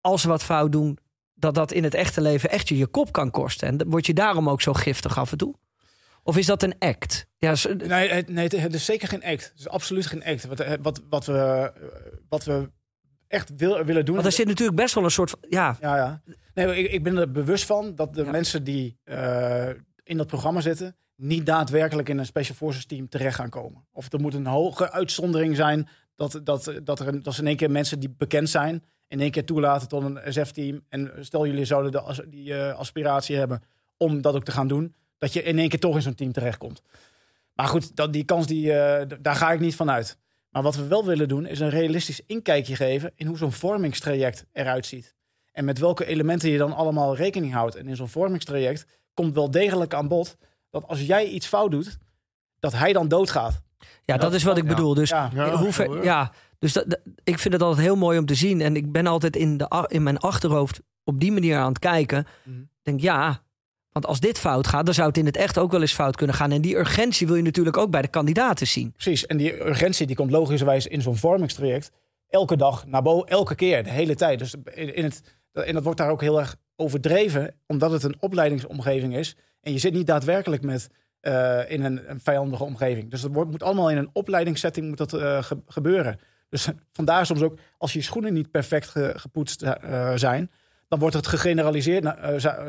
[0.00, 0.98] als ze wat fout doen,
[1.34, 3.68] dat dat in het echte leven echt je je kop kan kosten?
[3.68, 5.54] En word je daarom ook zo giftig af en toe?
[6.30, 7.26] Of is dat een act?
[7.38, 9.42] Ja, Nee, het, nee, het- is zeker geen act.
[9.50, 10.44] Het is absoluut geen act.
[10.46, 11.72] Wat, eh, wat, wat, we,
[12.28, 12.70] wat we
[13.28, 14.14] echt wil, willen doen.
[14.14, 15.38] want er zit natuurlijk best wel een soort van.
[15.48, 16.22] Ja, Ja, ja.
[16.54, 18.30] Nee, ik, ik ben er bewust van dat de Ja.
[18.30, 19.68] mensen die eh,
[20.02, 23.86] in dat programma zitten, niet daadwerkelijk in een Special Forces team terecht gaan komen.
[23.92, 27.46] Of er moet een hoge uitzondering zijn dat, dat, dat, er een, dat ze in
[27.46, 30.84] één keer mensen die bekend zijn, in één keer toelaten tot een SF-team.
[30.88, 33.62] En stel jullie zouden de, die eh, aspiratie hebben
[33.96, 36.32] om dat ook te gaan doen, dat je in één keer toch in zo'n team
[36.32, 36.82] terechtkomt.
[37.54, 40.18] Maar goed, dat, die kans, die, eh, daar ga ik niet van uit.
[40.50, 44.44] Maar wat we wel willen doen, is een realistisch inkijkje geven in hoe zo'n vormingstraject
[44.52, 45.14] eruit ziet.
[45.52, 47.74] En met welke elementen je dan allemaal rekening houdt.
[47.74, 50.36] En in zo'n vormingstraject komt wel degelijk aan bod
[50.70, 51.98] dat als jij iets fout doet,
[52.58, 53.60] dat hij dan doodgaat.
[54.04, 54.68] ja dat is wat ik ja.
[54.68, 54.94] bedoel.
[54.94, 58.18] Dus Ja, Ja, hoe ver- ja, dus dat, dat- ik vind het altijd heel mooi
[58.18, 58.60] om te zien.
[58.60, 62.26] En ik ben altijd in, de, in mijn achterhoofd op die manier aan het kijken.
[62.44, 63.42] Ik denk ja,
[63.92, 66.16] want als dit fout gaat, dan zou het in het echt ook wel eens fout
[66.16, 66.50] kunnen gaan.
[66.52, 68.92] En die urgentie wil je natuurlijk ook bij de kandidaten zien.
[68.92, 69.26] precies.
[69.26, 71.90] En die urgentie die komt logischerwijs in zo'n vormingstraject
[72.28, 74.38] elke dag naar boven, elke keer, de hele tijd.
[74.38, 75.22] Dus in, het,
[75.52, 79.36] en dat wordt daar ook heel erg overdreven, omdat het een opleidingsomgeving is.
[79.60, 80.88] En je zit niet daadwerkelijk met
[81.20, 83.10] eh, in een, vijandige omgeving.
[83.10, 86.18] Dus wordt, moet allemaal in een opleidingssetting moet dat, eh, ge- gebeuren.
[86.48, 90.50] Dus vandaar soms ook, als je schoenen niet perfect ge- gepoetst eh, zijn,
[90.88, 92.02] dan wordt het gegeneraliseerd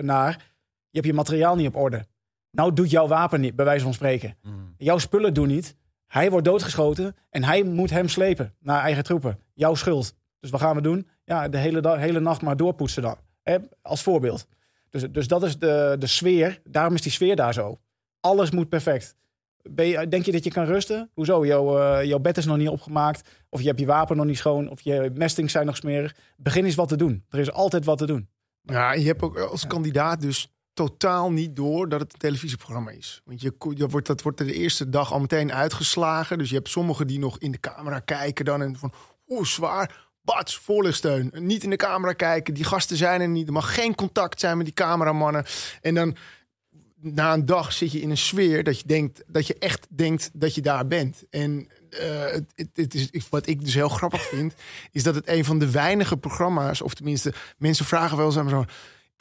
[0.01, 0.50] naar,
[0.91, 2.06] je hebt je materiaal niet op orde.
[2.51, 4.38] Nou doet jouw wapen niet, bij wijze van spreken.
[4.41, 4.73] Mm.
[4.77, 5.75] Jouw spullen doen niet.
[6.08, 9.39] Hij wordt doodgeschoten en hij moet hem slepen naar eigen troepen.
[9.54, 10.13] Jouw schuld.
[10.39, 11.08] Dus wat gaan we doen?
[11.23, 13.17] Ja, de hele, dag, hele nacht maar doorpoetsen dan.
[13.43, 13.58] Hè?
[13.82, 14.47] Als voorbeeld.
[14.89, 16.62] Dus, dus dat is de, de sfeer.
[16.63, 17.80] Daarom is die sfeer daar zo.
[18.19, 19.15] Alles moet perfect.
[19.63, 21.10] Ben je, denk je dat je kan rusten?
[21.13, 21.45] Hoezo?
[21.45, 23.30] Jouw, eh, jouw bed is nog niet opgemaakt.
[23.49, 24.69] Of je hebt je wapen nog niet schoon.
[24.69, 26.15] Of je mestings zijn nog smerig.
[26.38, 27.25] Begin eens wat te doen.
[27.30, 28.30] Er is altijd wat te doen.
[28.62, 33.21] Ja, je hebt ook als kandidaat dus totaal niet door dat het een televisieprogramma is.
[33.25, 36.38] Want je, je wordt, dat wordt de eerste dag al meteen uitgeslagen.
[36.38, 38.93] Dus je hebt sommigen die nog in de camera kijken dan en van,
[39.27, 40.10] oeh, zwaar.
[40.21, 41.31] Bats, voorlichtsteun.
[41.38, 42.53] Niet in de camera kijken.
[42.53, 43.47] Die gasten zijn er niet.
[43.47, 45.45] Er mag geen contact zijn met die cameramannen.
[45.81, 46.15] En dan
[47.01, 50.29] na een dag zit je in een sfeer dat je denkt dat je echt denkt
[50.34, 51.23] dat je daar bent.
[51.29, 52.23] En eh,
[52.55, 54.53] het, het, is, wat ik dus heel grappig vind,
[54.91, 58.45] is dat het een van de weinige programma's, of tenminste, mensen vragen wel eens aan
[58.45, 58.65] me.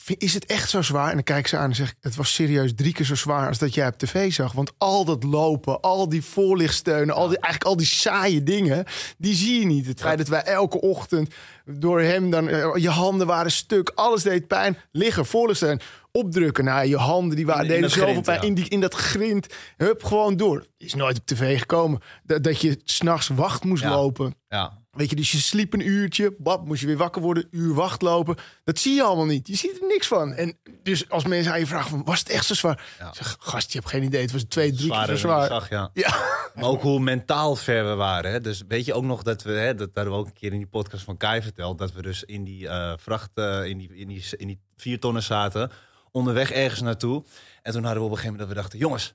[0.02, 1.08] "Vind- Is het echt zo zwaar?
[1.08, 3.48] En dan kijk ze aan en zeg ik: Het was serieus drie keer zo zwaar
[3.48, 4.52] als dat jij op tv zag.
[4.52, 8.84] Want al dat lopen, al die voorlichtsteunen, al die, eigenlijk al die saaie dingen,
[9.18, 9.86] die zie je niet.
[9.86, 11.34] Het feit dat wij elke ochtend
[11.64, 14.76] door hem dan, eh, je handen waren stuk, alles deed pijn.
[14.92, 15.80] Liggen, voorlichtsteun,
[16.12, 16.64] opdrukken.
[16.64, 18.40] Nou, je handen die waren, In- in deden zoveel grind, pijn.
[18.40, 18.46] ja.
[18.46, 20.66] In, die, in dat grind, hup, gewoon door.
[20.78, 22.00] Is nooit op tv gekomen.
[22.24, 23.90] Dat, dat je s'nachts wacht moest Ja.
[23.90, 24.34] lopen.
[24.48, 24.78] Ja.
[24.90, 28.03] Weet je, dus je sliep een uurtje, bab, moest je weer wakker worden, uur wacht
[28.03, 28.37] lopen.
[28.64, 29.46] Dat zie je allemaal niet.
[29.46, 30.33] Je ziet er niks van.
[30.33, 32.85] En dus als mensen aan je vragen van, was het echt zo zwaar?
[32.98, 33.09] Ja.
[33.09, 34.20] Ik Zeg, gast, je hebt geen idee.
[34.20, 35.46] Het was twee, drie keer zo zwaar.
[35.46, 35.90] zag, ja.
[35.92, 36.16] Ja.
[36.55, 38.31] Maar ook hoe mentaal ver we waren.
[38.31, 38.40] Hè?
[38.40, 40.59] Dus weet je ook nog dat we, hè, dat hebben we ook een keer in
[40.59, 43.94] die podcast van Kai verteld, dat we dus in die eh, vracht, eh, in, die,
[43.94, 45.70] in, die, in die vier tonnen zaten,
[46.11, 47.24] onderweg ergens naartoe.
[47.62, 49.14] En toen hadden we op een gegeven moment dat we dachten, jongens,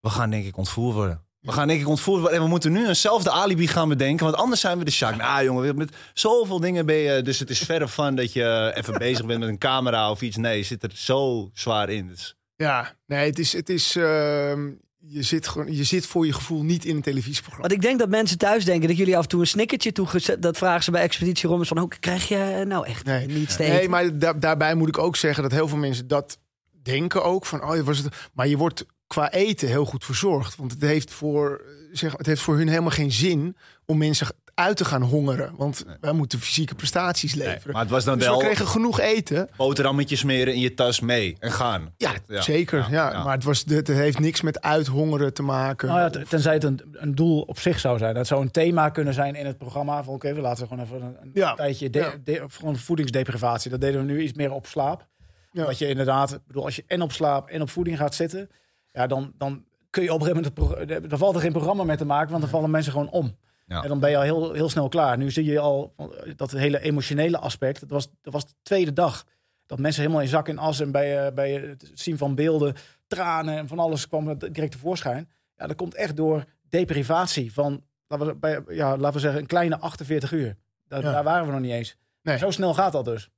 [0.00, 1.26] we gaan denk ik ontvoerd worden.
[1.48, 4.36] We gaan denk ik ontvoerd worden en we moeten nu eenzelfde alibi gaan bedenken, want
[4.36, 5.16] anders zijn we de Sjaak.
[5.16, 8.98] Nou jongen, met zoveel dingen ben je, dus het is verder van dat je even
[9.08, 10.36] bezig bent met een camera of iets.
[10.36, 12.06] Nee, je zit er zo zwaar in.
[12.08, 16.32] Dus, Ja, nee, het is, het is ehm, je, zit gewoon, je zit voor je
[16.32, 17.68] gevoel niet in een televisieprogramma.
[17.68, 20.42] Want ik denk dat mensen thuis denken dat jullie af en toe een snickertje toegezet.
[20.42, 23.26] Dat vragen ze bij Expeditie Rommels van, hoe krijg je nou echt Nee.
[23.26, 23.76] niets te eten?
[23.76, 26.38] Nee, maar da- daarbij moet ik ook zeggen dat heel veel mensen dat
[26.82, 27.46] denken ook.
[27.46, 28.14] Van, oh, was het...
[28.32, 30.56] Maar je wordt qua eten heel goed verzorgd.
[30.56, 34.76] Want het heeft voor, zeg, het heeft voor hun helemaal geen zin om mensen uit
[34.76, 35.52] te gaan hongeren.
[35.56, 37.72] Want wij moeten fysieke prestaties leveren.
[37.72, 39.48] maar het was dan dus wel we kregen genoeg eten.
[39.56, 41.94] boterhammetjes smeren in je tas mee en gaan.
[41.96, 42.86] Ja, zeker.
[42.90, 45.88] Ja, Maar het, was, het heeft niks met uithongeren te maken.
[45.88, 48.14] Nou ja, tenzij het een, een doel op zich zou zijn.
[48.14, 50.04] Dat zou een thema kunnen zijn in het programma.
[50.04, 51.54] Van oké, we laten gewoon even een, een Ja.
[51.54, 52.12] tijdje de, Ja.
[52.24, 53.70] de- gewoon voedingsdeprivatie.
[53.70, 55.06] Dat deden we nu iets meer op slaap.
[55.52, 55.64] Ja.
[55.64, 58.50] Dat je inderdaad, bedoel, als je en op slaap en op voeding gaat zitten,
[58.98, 61.52] ja, dan, dan kun je op een gegeven moment, het pro- dan valt er geen
[61.52, 63.36] programma meer te maken, want dan vallen mensen gewoon om.
[63.66, 63.82] Ja.
[63.82, 65.18] En dan ben je al heel, heel snel klaar.
[65.18, 66.06] Nu zie je al eh,
[66.36, 67.80] dat hele emotionele aspect.
[67.80, 69.24] Dat was, dat was de tweede dag.
[69.66, 72.74] Dat mensen helemaal in zak en as en bij, eh, bij het zien van beelden,
[73.06, 75.28] tranen en van alles kwam het direct tevoorschijn.
[75.56, 79.46] Ja, dat komt echt door deprivatie van, laten we, bij, ja, laten we zeggen, een
[79.46, 80.56] kleine 48 uur.
[80.88, 81.12] Daar, Ja.
[81.12, 81.96] daar waren we nog niet eens.
[82.22, 82.38] Nee.
[82.38, 83.30] Zo snel gaat dat dus.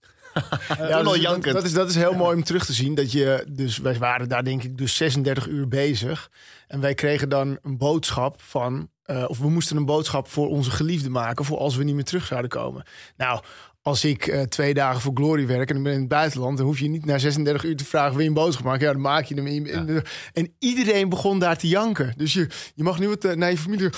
[0.79, 1.55] Ja, dat, jankend.
[1.55, 2.95] dat is, dat is heel mooi om terug te zien.
[2.95, 6.31] Dat je, dus wij waren daar denk ik dus 36 uur bezig.
[6.67, 8.91] En wij kregen dan een boodschap van...
[9.03, 11.45] eh, of we moesten een boodschap voor onze geliefde maken...
[11.45, 12.85] voor als we niet meer terug zouden komen.
[13.17, 13.43] Nou,
[13.83, 16.57] als ik eh, twee dagen voor Glory werk en ik ben in het buitenland...
[16.57, 18.13] dan hoef je niet na 36 uur te vragen...
[18.13, 18.87] wil je een boodschap maken?
[18.87, 19.47] Ja, dan maak je hem.
[19.47, 22.13] In, in- En iedereen begon daar te janken.
[22.17, 23.89] Dus je, je mag nu wat eh, naar je familie...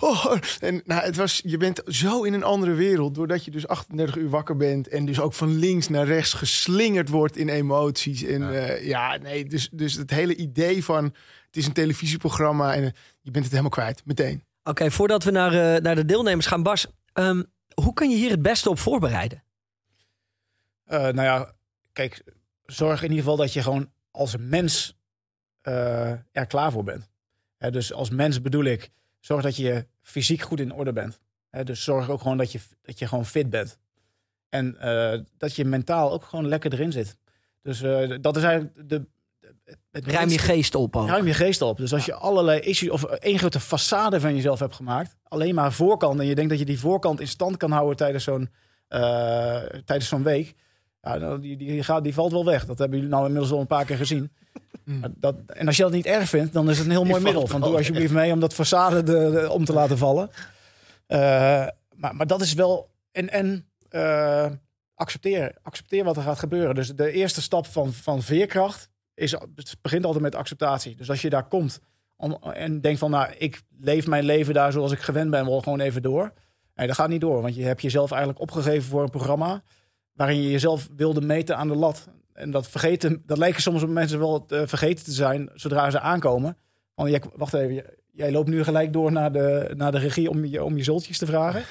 [0.00, 3.14] Oh, en nou, het was, je bent zo in een andere wereld...
[3.14, 4.88] doordat je dus 38 uur wakker bent...
[4.88, 8.22] en dus ook van links naar rechts geslingerd wordt in emoties.
[8.24, 8.50] En Ja.
[8.50, 11.04] ja, ja nee, dus, dus het hele idee van...
[11.46, 14.44] het is een televisieprogramma en eh, je bent het helemaal kwijt, meteen.
[14.64, 16.86] Oké, voordat we naar, eh, naar de deelnemers gaan, Bas.
[17.12, 17.42] ehm,
[17.74, 19.42] hoe kun je hier het beste op voorbereiden?
[20.84, 21.52] Eh, nou ja,
[21.92, 22.24] kijk,
[22.66, 24.98] zorg in ieder geval dat je gewoon als mens
[25.60, 27.08] eh, er klaar voor bent.
[27.58, 31.20] Dus als mens bedoel ik, zorg dat je fysiek goed in orde bent.
[31.64, 33.78] Dus zorg ook gewoon dat je, dat je gewoon fit bent.
[34.48, 37.16] En eh, dat je mentaal ook gewoon lekker erin zit.
[37.62, 37.80] Dus
[38.20, 39.06] dat is eigenlijk de...
[39.90, 41.08] Het Ruim je geest op ook.
[41.08, 41.76] Ruim je geest op.
[41.76, 45.72] Dus als je allerlei issues of één grote façade van jezelf hebt gemaakt, alleen maar
[45.72, 48.50] voorkant, en je denkt dat je die voorkant in stand kan houden tijdens zo'n
[48.88, 49.00] eh,
[49.84, 50.54] tijdens zo'n week,
[51.00, 52.66] ja, dan- die, die, gaat, die valt wel weg.
[52.66, 54.32] Dat hebben jullie nou inmiddels al een paar keer gezien.
[54.84, 54.98] Mm.
[55.00, 57.22] Maar Dat, en als je dat niet erg vindt, dan is het een heel mooi
[57.22, 57.46] middel.
[57.46, 60.30] Van doe alsjeblieft mee om dat façade de, de- om te laten vallen.
[61.06, 61.18] Eh,
[61.96, 62.90] maar, maar dat is wel.
[63.12, 64.46] En, en eh,
[64.94, 66.74] accepteer, accepteer wat er gaat gebeuren.
[66.74, 68.88] Dus de eerste stap van, van veerkracht
[69.20, 70.96] is, het begint altijd met acceptatie.
[70.96, 71.80] Dus als je daar komt
[72.16, 75.60] om, en denkt van, nou, ik leef mijn leven daar zoals ik gewend ben, wel
[75.60, 76.32] gewoon even door.
[76.74, 77.42] Nee, dat gaat niet door.
[77.42, 79.62] Want je hebt jezelf eigenlijk opgegeven voor een programma...
[80.12, 82.08] waarin je jezelf wilde meten aan de lat.
[82.32, 86.56] En dat, vergeten, dat lijken soms mensen wel uh, vergeten te zijn zodra ze aankomen.
[86.94, 90.44] Want jij, wacht even, jij loopt nu gelijk door naar de, naar de regie om
[90.44, 91.62] je, om je zultjes te vragen.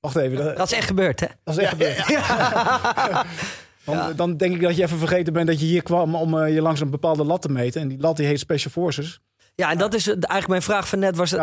[0.00, 0.44] Wacht even.
[0.44, 1.26] Dat, dat is echt gebeurd, hè?
[1.44, 2.06] Dat is echt gebeurd.
[3.84, 6.54] Dan, dan, denk ik dat je even vergeten bent dat je hier kwam om uh,
[6.54, 7.80] je langs een bepaalde lat te meten.
[7.80, 9.20] En die lat die heet Special Forces.
[9.54, 11.16] Ja, en dat is eigenlijk mijn vraag van net.
[11.16, 11.34] Was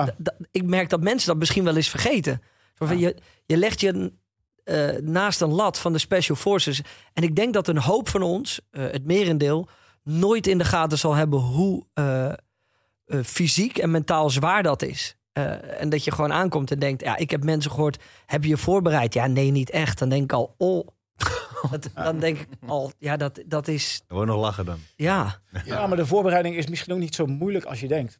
[0.51, 2.41] ik merk dat mensen dat misschien wel eens vergeten.
[2.97, 4.11] Je, je legt je
[4.65, 6.81] uh, naast een lat van de Special Forces.
[7.13, 9.67] En ik denk dat een hoop van ons, uh, het merendeel,
[10.03, 11.85] nooit in de gaten zal hebben hoe
[13.23, 15.15] fysiek en mentaal zwaar dat is.
[15.77, 18.57] en dat je gewoon aankomt en denkt: ja, ik heb mensen gehoord, heb je je
[18.57, 19.13] voorbereid?
[19.13, 19.99] Ja, nee, niet echt.
[19.99, 20.87] Dan denk ik al, oh,
[21.71, 24.01] dat, dan denk ik al, ja, dat, dat is.
[24.07, 24.79] We nog lachen dan.
[24.95, 25.39] Ja.
[25.65, 28.19] ja, maar de voorbereiding is misschien ook niet zo moeilijk als je denkt.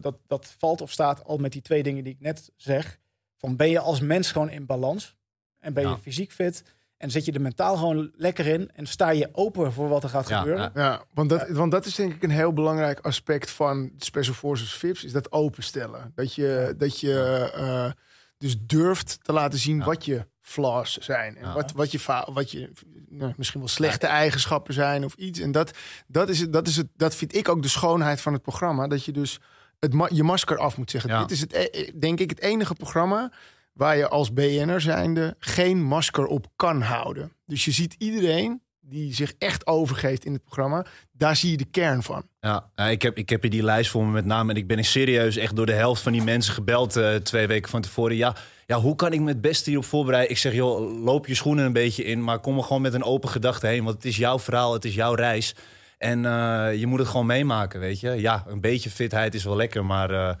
[0.00, 2.98] Dat, dat valt of staat al met die twee dingen die ik net zeg.
[3.38, 5.16] Van ben je als mens gewoon in balans?
[5.58, 5.98] En ben je Ja.
[5.98, 6.62] fysiek fit?
[6.96, 8.70] En zit je er mentaal gewoon lekker in?
[8.74, 10.70] En sta je open voor wat er gaat Ja, gebeuren?
[10.74, 10.82] ja.
[10.82, 14.72] Ja, want dat, want dat is denk ik een heel belangrijk aspect van Special Forces
[14.74, 16.12] VIPs, is dat openstellen.
[16.14, 17.90] Dat je, dat je eh,
[18.38, 19.84] dus durft te laten zien Ja.
[19.84, 21.36] wat je flaws zijn.
[21.36, 21.54] En Ja.
[21.54, 22.72] wat, wat je, wat je
[23.08, 25.40] nou, misschien wel slechte eigenschappen zijn of iets.
[25.40, 25.70] En dat,
[26.06, 28.86] dat, is het, dat, is het, dat vind ik ook de schoonheid van het programma.
[28.88, 29.38] Dat je dus
[29.78, 31.10] het ma- je masker af moet zeggen.
[31.10, 31.20] Ja.
[31.20, 33.32] Dit is het, e- denk ik het enige programma
[33.72, 37.32] waar je als BN'er zijnde geen masker op kan houden.
[37.46, 41.64] Dus je ziet iedereen die zich echt overgeeft in het programma, daar zie je de
[41.64, 42.22] kern van.
[42.40, 44.50] Ja, ik, heb, ik heb hier die lijst voor me met name.
[44.50, 47.46] En ik ben in serieus echt door de helft van die mensen gebeld eh, twee
[47.46, 48.16] weken van tevoren.
[48.16, 48.34] Ja,
[48.66, 50.30] ja, hoe kan ik me het beste hierop voorbereiden?
[50.30, 52.24] Ik zeg, joh, loop je schoenen een beetje in.
[52.24, 53.84] Maar kom er gewoon met een open gedachte heen.
[53.84, 55.54] Want het is jouw verhaal, het is jouw reis.
[55.98, 58.10] En eh, je moet het gewoon meemaken, weet je.
[58.10, 59.84] Ja, een beetje fitheid is wel lekker.
[59.84, 60.34] Maar eh,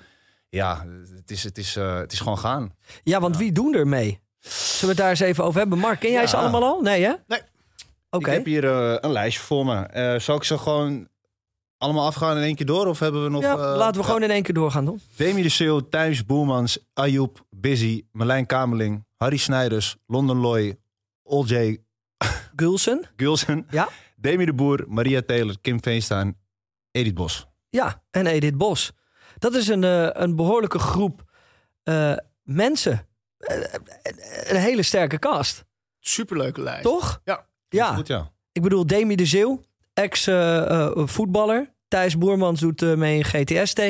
[0.48, 0.86] ja,
[1.16, 2.74] het is, het, is, eh, het is gewoon gaan.
[3.02, 4.20] Ja, want wie doen er mee?
[4.40, 5.78] Zullen we het daar eens even over hebben?
[5.78, 6.26] Mark, ken jij Ja.
[6.26, 6.80] ze allemaal al?
[6.80, 7.12] Nee, hè?
[7.26, 7.40] Nee.
[8.10, 8.28] Oké.
[8.30, 9.80] Ik heb hier eh, een lijstje voor me.
[9.82, 11.08] Eh, zal ik ze gewoon
[11.78, 12.86] allemaal afgaan in één keer door?
[12.86, 13.42] Of hebben we nog...
[13.42, 15.00] Ja, eh, laten we gewoon in één keer doorgaan, doen.
[15.16, 20.78] Demi de Seeuw, Thijs Boermans, Ayoub, Busy, Marlijn Kamerling, Harry Snijders, London Loy,
[21.22, 21.82] Oljay
[22.56, 23.04] Gulsen.
[23.16, 23.88] Gulsen, Ja.
[24.16, 26.34] Demi de Boer, Maria Taylor, Kim Veenstaan,
[26.90, 27.46] Edith Bos.
[27.70, 28.92] Ja, en Edith Bos.
[29.38, 31.22] Dat is een, eh, een behoorlijke groep
[31.82, 33.06] eh, mensen.
[33.38, 35.64] Een hele sterke cast,
[36.00, 36.82] Superleuke lijst.
[36.82, 37.20] toch?
[37.24, 37.46] Ja.
[37.70, 38.30] Ja, Goed, ja.
[38.52, 39.60] ik bedoel Demi de Zeeuw,
[39.94, 41.72] ex-voetballer.
[41.88, 43.82] Thijs Boermans doet eh, mee in GTST.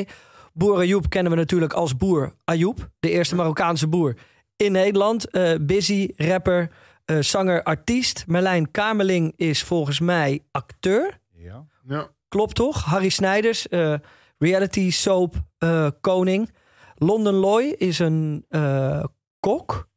[0.52, 2.90] Boer Ayoub kennen we natuurlijk als Boer Ayoub.
[3.00, 4.16] De eerste Marokkaanse boer
[4.56, 5.30] in Nederland.
[5.30, 6.70] Eh, busy, rapper,
[7.04, 8.24] eh, zanger, artiest.
[8.26, 11.18] Merlijn Kamerling is volgens mij acteur.
[11.36, 11.64] ja.
[11.88, 12.08] Ja.
[12.28, 12.84] Klopt toch?
[12.84, 13.94] Harry Snijders, eh,
[14.38, 16.50] reality soap eh, koning.
[16.94, 19.04] London Loy is een eh,
[19.40, 19.88] kok.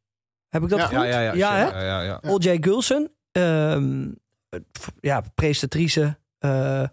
[0.48, 0.84] Heb ik dat Ja.
[0.86, 0.94] goed?
[0.96, 1.32] Ja, ja, ja.
[1.32, 1.62] Ja, hè?
[1.64, 2.18] ja, ja, ja.
[2.22, 2.30] Ja.
[3.34, 4.10] Ehm,
[5.00, 6.18] ja, presentatrice.
[6.38, 6.84] Eh,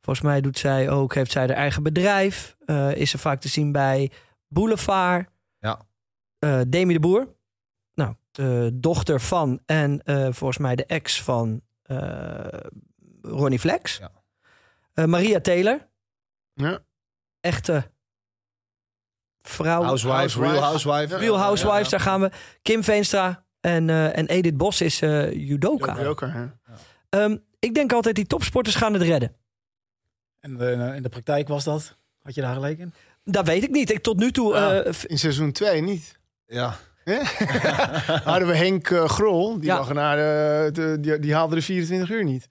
[0.00, 2.56] volgens mij doet zij ook, heeft zij haar eigen bedrijf.
[2.64, 4.10] Eh, is ze vaak te zien bij
[4.48, 5.28] Boulevard.
[5.58, 5.80] Ja.
[6.38, 7.34] Eh, Demi de Boer.
[7.94, 12.46] Nou, de dochter van en eh, volgens mij de ex van eh,
[13.22, 13.96] Ronnie Flex.
[13.98, 14.10] Ja.
[14.92, 15.88] Eh, Maria Taylor,
[16.54, 16.78] Ja.
[17.40, 17.90] echte
[19.40, 19.82] vrouw.
[19.82, 20.50] Housewife, Housewife.
[20.52, 21.16] Real Housewife.
[21.16, 21.90] Real Housewives, Ja, ja.
[21.90, 22.30] daar gaan we.
[22.62, 26.02] Kim Veenstra en, eh, en Edith Bos is eh, judoka.
[26.02, 26.46] Joker, hè?
[27.08, 29.36] Ehm, ik denk altijd, die topsporters gaan het redden.
[30.40, 31.96] En eh, in de praktijk was dat?
[32.22, 32.92] Had je daar gelijk in?
[33.24, 33.90] Dat weet ik niet.
[33.90, 34.54] Ik tot nu toe...
[34.54, 34.80] Ja.
[34.82, 36.18] eh, v- In seizoen 2 niet.
[36.46, 36.76] Ja.
[37.04, 37.22] Ja?
[38.30, 39.76] Hadden we Henk Grol, die, Ja.
[39.76, 42.48] lag naar de, de- die, die haalde de 24 uur niet.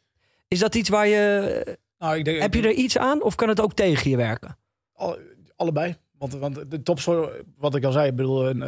[0.48, 1.78] is dat iets waar je...
[1.98, 4.58] Nou, ik denk, Heb je er iets aan of kan het ook tegen je werken?
[4.94, 5.18] Al-
[5.56, 5.96] allebei.
[6.18, 8.62] Want, want de topsport, wat ik al zei, ik bedoel, een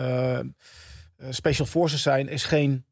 [1.30, 2.86] special forces zijn is geen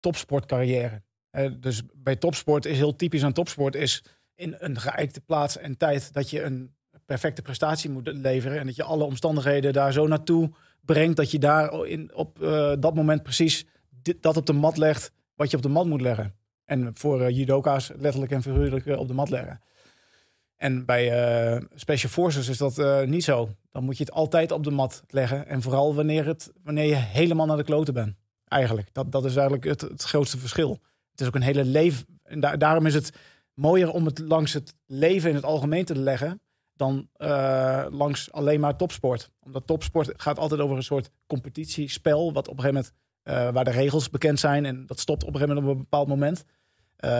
[0.00, 1.02] topsportcarrière.
[1.30, 5.76] Eh, dus bij topsport is heel typisch aan topsport is in een geëikte plaats en
[5.76, 6.74] tijd dat je een
[7.06, 11.38] perfecte prestatie moet leveren en dat je alle omstandigheden daar zo naartoe brengt dat je
[11.38, 13.66] daar in, op eh, dat moment precies
[14.02, 16.34] dit, dat op de mat legt wat je op de mat moet leggen.
[16.64, 19.60] En voor eh, judoka's letterlijk en figuurlijk eh, op de mat leggen.
[20.56, 23.48] En bij eh, Special Forces is dat eh, niet zo.
[23.76, 25.46] Dan moet je het altijd op de mat leggen.
[25.46, 28.16] En vooral wanneer, het, wanneer je helemaal naar de kloten bent.
[28.48, 28.88] Eigenlijk.
[28.92, 30.70] Dat, dat is eigenlijk het, het grootste verschil.
[31.10, 32.06] Het is ook een hele leven.
[32.22, 33.10] En da- daarom is het
[33.54, 36.40] mooier om het langs het leven in het algemeen te leggen.
[36.72, 39.30] dan eh, langs alleen maar topsport.
[39.40, 42.32] Omdat topsport gaat altijd over een soort competitiespel.
[42.32, 42.92] Wat op een gegeven moment.
[43.22, 44.64] eh, waar de regels bekend zijn.
[44.64, 46.44] En dat stopt op een gegeven moment op een bepaald moment.
[46.96, 47.10] Eh,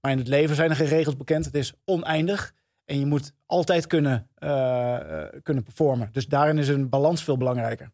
[0.00, 1.44] maar in het leven zijn er geen regels bekend.
[1.44, 2.52] Het is oneindig.
[2.92, 6.08] En je moet altijd kunnen, eh, eh, kunnen performen.
[6.12, 7.90] Dus daarin is een balans veel belangrijker.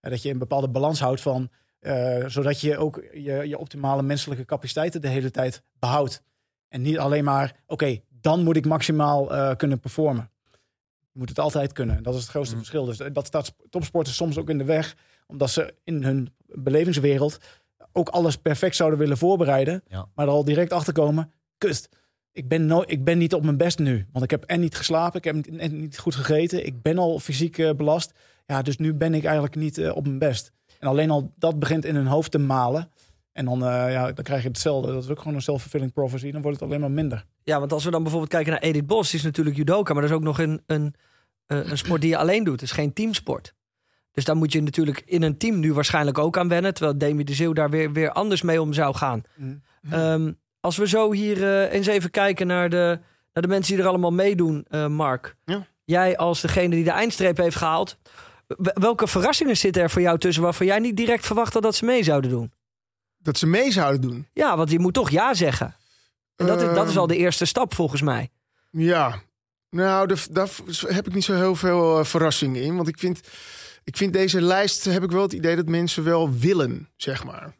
[0.00, 4.02] Ja, dat je een bepaalde balans houdt van, eh, zodat je ook je, je optimale
[4.02, 6.22] menselijke capaciteiten de hele tijd behoudt.
[6.68, 10.30] En niet alleen maar, oké, dan moet ik maximaal eh, kunnen performen.
[11.12, 12.02] Je moet het altijd kunnen.
[12.02, 12.60] Dat is het grootste Mm.
[12.60, 12.84] verschil.
[12.84, 17.38] Dus dat staat topsporters soms ook in de weg, omdat ze in hun belevingswereld
[17.92, 20.08] ook alles perfect zouden willen voorbereiden, Ja.
[20.14, 21.88] maar er al direct achter komen, kust.
[22.38, 24.06] Ik ben, no ik ben niet op mijn best nu.
[24.12, 26.66] Want ik heb en niet geslapen, ik heb en niet goed gegeten.
[26.66, 28.12] Ik ben al fysiek eh, belast.
[28.46, 30.52] Ja, dus nu ben ik eigenlijk niet eh, op mijn best.
[30.78, 32.90] En alleen al dat begint in hun hoofd te malen.
[33.32, 34.92] En dan, eh, ja, dan krijg je hetzelfde.
[34.92, 36.30] Dat is ook gewoon een self-fulfilling prophecy.
[36.30, 37.24] Dan wordt het alleen maar minder.
[37.42, 40.02] Ja, want als we dan bijvoorbeeld kijken naar Edith Bos, die is natuurlijk judoka, maar
[40.02, 40.94] dat is ook nog een, een,
[41.46, 42.60] een sport die je alleen doet.
[42.60, 43.54] Het is geen teamsport.
[44.12, 46.74] Dus daar moet je natuurlijk in een team nu waarschijnlijk ook aan wennen.
[46.74, 49.22] Terwijl Demi de Zeeuw daar weer, weer anders mee om zou gaan.
[49.90, 52.98] Ehm, als we zo hier eh, eens even kijken naar de,
[53.32, 55.36] naar de mensen die er allemaal meedoen, eh, Mark.
[55.44, 55.66] Ja.
[55.84, 57.96] Jij als degene die de eindstreep heeft gehaald.
[58.74, 61.84] Welke verrassingen zitten er voor jou tussen waarvan jij niet direct verwacht had dat ze
[61.84, 62.52] mee zouden doen?
[63.18, 64.28] Dat ze mee zouden doen.
[64.32, 65.76] Ja, want je moet toch ja zeggen.
[66.36, 68.30] En dat, is, dat is al de eerste stap volgens mij.
[68.70, 69.22] Ja,
[69.70, 70.48] nou, daar
[70.86, 72.76] heb ik niet zo heel veel eh, verrassingen in.
[72.76, 73.20] Want ik vind,
[73.84, 77.54] ik vind deze lijst, heb ik wel het idee dat mensen wel willen, zeg maar.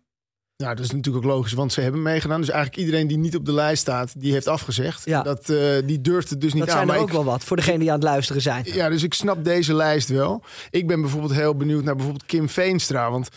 [0.62, 2.40] Nou, dat is natuurlijk ook logisch, want ze hebben meegedaan.
[2.40, 5.04] Dus eigenlijk iedereen die niet op de lijst staat, die heeft afgezegd.
[5.04, 5.22] Ja.
[5.22, 6.76] Dat, eh, die durft het dus niet Dat aan.
[6.86, 8.64] zijn er ook ik- wel wat voor degene die aan het luisteren zijn.
[8.72, 10.42] Ja, dus ik snap deze lijst wel.
[10.70, 13.10] Ik ben bijvoorbeeld heel benieuwd naar bijvoorbeeld Kim Veenstra.
[13.10, 13.28] Want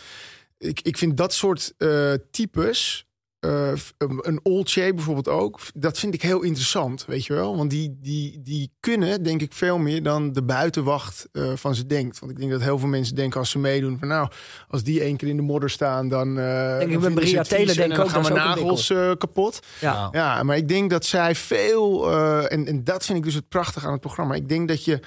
[0.58, 3.06] ik, ik vind dat soort eh, types,
[3.42, 3.72] eh,
[4.20, 7.56] een Olcay bijvoorbeeld ook, dat vind ik heel interessant, weet je wel.
[7.56, 11.86] Want die, die, die kunnen, denk ik, veel meer dan de buitenwacht eh, van ze
[11.86, 12.18] denkt.
[12.18, 14.28] Want ik denk dat heel veel mensen denken als ze meedoen van nou,
[14.68, 16.38] als die één keer in de modder staan, dan...
[16.38, 18.10] eh ik dan bij vinden ze Bria het vies Taylor en denk ik dan ook,
[18.10, 18.86] gaan we een nagels
[19.18, 19.60] kapot.
[19.80, 20.08] Ja.
[20.12, 22.10] Ja, maar ik denk dat zij veel.
[22.10, 24.34] eh, en, en dat vind ik dus het prachtige aan het programma.
[24.34, 25.00] Ik denk dat je.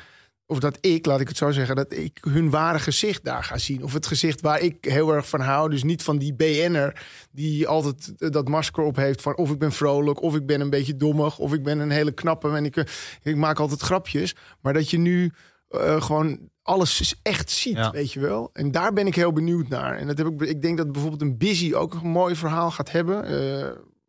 [0.47, 3.58] Of dat ik, laat ik het zo zeggen, dat ik hun ware gezicht daar ga
[3.58, 3.84] zien.
[3.84, 5.69] Of het gezicht waar ik heel erg van hou.
[5.69, 9.60] Dus niet van die BN'er die altijd eh, dat masker op heeft van of ik
[9.60, 12.65] ben vrolijk, of ik ben een beetje dommig, of ik ben een hele knappe en
[12.65, 12.84] ik, eh,
[13.23, 14.36] ik maak altijd grapjes.
[14.62, 15.31] Maar dat je nu
[15.69, 17.91] eh, gewoon alles echt ziet, Ja.
[17.91, 18.49] weet je wel.
[18.53, 19.97] En daar ben ik heel benieuwd naar.
[19.97, 22.91] En dat heb ik, ik denk dat bijvoorbeeld een Busy ook een mooi verhaal gaat
[22.91, 23.25] hebben.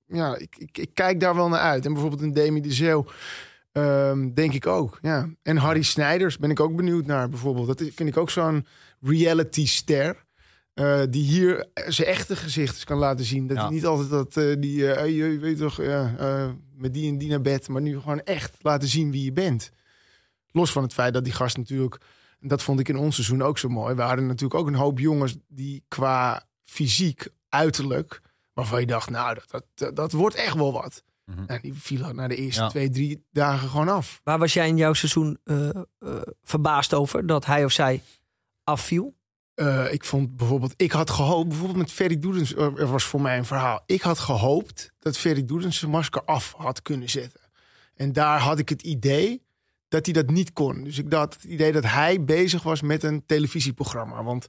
[0.09, 1.85] Ja, ik, ik, ik kijk daar wel naar uit.
[1.87, 3.07] En bijvoorbeeld een Demi de Zeeuw,
[3.77, 4.99] ehm, denk ik ook.
[5.03, 5.29] Ja.
[5.43, 7.67] En Harry Snijders ben ik ook benieuwd naar bijvoorbeeld.
[7.67, 8.67] Dat vind ik ook zo'n
[9.01, 10.25] reality ster.
[10.75, 13.47] eh, die hier zijn echte gezicht kan laten zien.
[13.47, 13.63] Dat Ja.
[13.63, 15.79] hij niet altijd dat eh, die, eh, je je weet toch,
[16.75, 19.71] met die en die naar bed, maar nu gewoon echt laten zien wie je bent.
[20.51, 22.01] Los van het feit dat die gast natuurlijk,
[22.41, 23.95] dat vond ik in ons seizoen ook zo mooi.
[23.95, 28.21] We hadden natuurlijk ook een hoop jongens die qua fysiek, uiterlijk,
[28.53, 31.03] waarvan je dacht, nou, dat, dat, dat wordt echt wel wat.
[31.35, 32.69] Nou, die vielen na de eerste Ja.
[32.69, 34.21] twee, drie dagen gewoon af.
[34.25, 35.83] Waar was jij in jouw seizoen eh, eh,
[36.43, 38.03] verbaasd over dat hij of zij
[38.65, 39.15] afviel?
[39.55, 43.39] Eh, ik vond bijvoorbeeld, ik had gehoopt, bijvoorbeeld met Ferry Doedens, er was voor mij
[43.39, 43.83] een verhaal.
[43.87, 47.41] Ik had gehoopt dat Ferry Doedens zijn masker af had kunnen zetten.
[47.95, 49.45] En daar had ik het idee
[49.89, 50.85] dat hij dat niet kon.
[50.85, 54.23] Dus ik had het idee dat hij bezig was met een televisieprogramma.
[54.23, 54.49] Want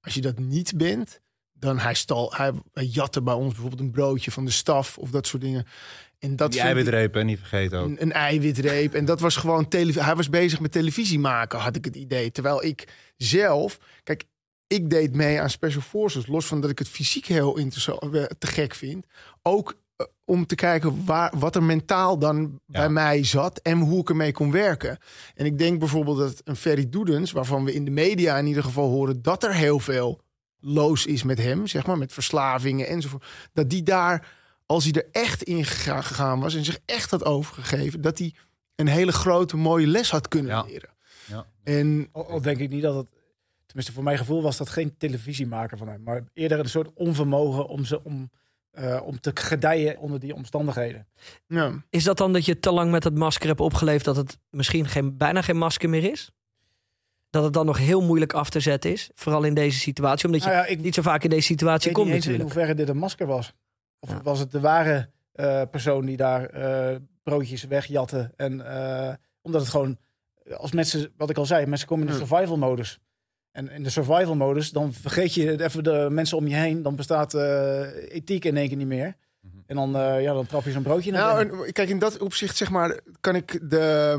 [0.00, 1.20] als je dat niet bent,
[1.58, 5.10] dan hij stal, hij, hij jatte bij ons bijvoorbeeld een broodje van de staf of
[5.10, 5.66] dat soort dingen.
[6.18, 7.86] En dat Die eiwitrepen, niet vergeten ook.
[7.86, 8.94] een, een eiwitreep.
[8.94, 10.02] En dat was gewoon televisie.
[10.02, 12.30] Hij was bezig met televisie maken, had ik het idee.
[12.30, 14.24] Terwijl ik zelf, kijk,
[14.66, 16.26] ik deed mee aan Special Forces.
[16.26, 19.06] Los van dat ik het fysiek heel interessant, eh, te gek vind.
[19.42, 24.00] Ook eh, om te kijken waar, wat er mentaal dan bij mij zat en hoe
[24.00, 24.98] ik ermee kon werken.
[25.34, 28.62] En ik denk bijvoorbeeld dat een Ferry Doedens, waarvan we in de media in ieder
[28.62, 30.20] geval horen dat er heel veel
[30.60, 33.24] loos is met hem, zeg maar, met verslavingen enzovoort.
[33.52, 34.28] Dat die daar,
[34.66, 38.34] als hij er echt in gega- gegaan was en zich echt had overgegeven, dat hij
[38.74, 40.62] een hele grote mooie les had kunnen Ja.
[40.62, 40.90] leren.
[41.26, 41.46] Ja.
[41.64, 43.06] En Al, al denk ik niet dat het...
[43.66, 46.02] Tenminste, voor mijn gevoel was dat geen televisiemaker van hem.
[46.02, 48.30] Maar eerder een soort onvermogen om, ze, om,
[48.70, 51.06] eh, om te gedijen onder die omstandigheden.
[51.46, 54.38] ja, Is dat dan dat je te lang met het masker hebt opgeleefd dat het
[54.50, 56.30] misschien geen, bijna geen masker meer is?
[57.30, 59.10] Dat het dan nog heel moeilijk af te zetten is?
[59.14, 61.84] Vooral in deze situatie, omdat je Nou ja, ik niet zo vaak in deze situatie
[61.86, 62.56] weet komt niet eens in natuurlijk.
[62.56, 63.52] hoeverre dit een masker was.
[64.00, 64.22] Of Ja.
[64.22, 68.30] was het de ware eh, persoon die daar eh, broodjes wegjatte.
[68.36, 68.66] En
[69.06, 69.98] eh, omdat het gewoon,
[70.56, 72.26] als mensen, wat ik al zei, mensen komen in de Ja.
[72.26, 72.98] survival modus.
[73.52, 76.82] En in de survival modus, dan vergeet je even de mensen om je heen.
[76.82, 79.16] Dan bestaat eh, ethiek in één keer niet meer.
[79.66, 82.18] En dan, eh, ja, dan trap je zo'n broodje naar Nou, en, kijk, in dat
[82.18, 84.16] opzicht zeg maar, kan ik de,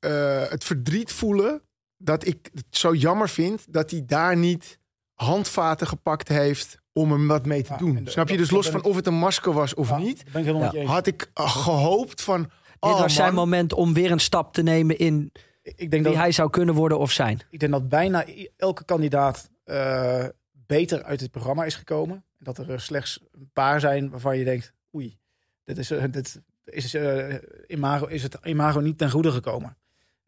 [0.00, 1.62] eh, het verdriet voelen
[1.98, 4.78] dat ik het zo jammer vind dat hij daar niet
[5.14, 8.04] handvaten gepakt heeft om er wat mee te Ja, doen.
[8.04, 8.36] de- Snap je?
[8.36, 10.84] Dus los van of het een masker was of Ja, niet, ik Ja.
[10.84, 12.42] had ik eh, gehoopt van.
[12.42, 15.32] Dit oh, was zijn man, moment om weer een stap te nemen in
[15.62, 17.40] Ik denk wie dat, hij zou kunnen worden of zijn.
[17.50, 18.24] ik denk dat bijna
[18.56, 22.24] elke kandidaat eh, beter uit het programma is gekomen.
[22.38, 25.18] Dat er eh, slechts een paar zijn waarvan je denkt, oei,
[25.64, 27.34] dit is, dit is, eh,
[27.66, 29.76] imago, is het imago niet ten goede gekomen.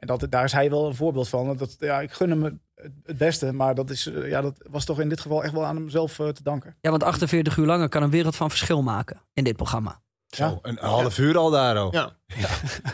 [0.00, 1.56] En dat, daar is hij wel een voorbeeld van.
[1.56, 2.60] Dat, ja, ik gun hem
[3.04, 5.64] het, beste, maar dat, is, eh, ja, dat was toch in dit geval echt wel
[5.64, 6.76] aan hemzelf eh, te danken.
[6.80, 10.00] Ja, want 48 uur langer kan een wereld van verschil maken in dit programma.
[10.26, 11.92] Zo, een half uur al daar ook.
[11.92, 12.10] Ja.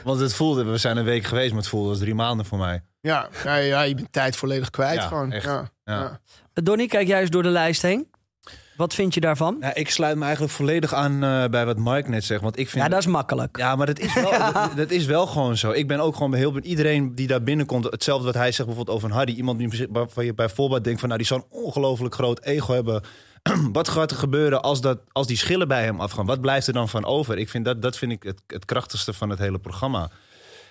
[0.04, 2.58] Want het voelde, we zijn een week geweest, maar het voelde als drie maanden voor
[2.58, 2.82] mij.
[3.00, 5.32] Ja, ja, ja, je bent tijd volledig kwijt Ja, gewoon.
[5.32, 5.44] echt.
[5.44, 5.70] Ja.
[5.84, 6.00] Ja.
[6.54, 6.62] Ja.
[6.62, 8.10] Donnie, kijk jij eens door de lijst heen.
[8.76, 9.56] Wat vind je daarvan?
[9.60, 12.42] Ja, ik sluit me eigenlijk volledig aan eh, bij wat Mike net zegt.
[12.42, 13.56] Want ik vind Ja, dat is makkelijk.
[13.56, 15.70] Ja, maar dat is, wel, dat, dat is wel gewoon zo.
[15.70, 16.70] Ik ben ook gewoon heel benieuwd.
[16.70, 19.32] Iedereen die daar binnenkomt, hetzelfde wat hij zegt bijvoorbeeld over een Hardy.
[19.32, 23.02] Iemand die waarvan je bijvoorbeeld denkt van, nou, die zou een ongelooflijk groot ego hebben.
[23.72, 26.26] wat gaat er gebeuren als, dat, als die schillen bij hem afgaan?
[26.26, 27.38] Wat blijft er dan van over?
[27.38, 30.10] Ik vind dat, dat vind ik het, het krachtigste van het hele programma.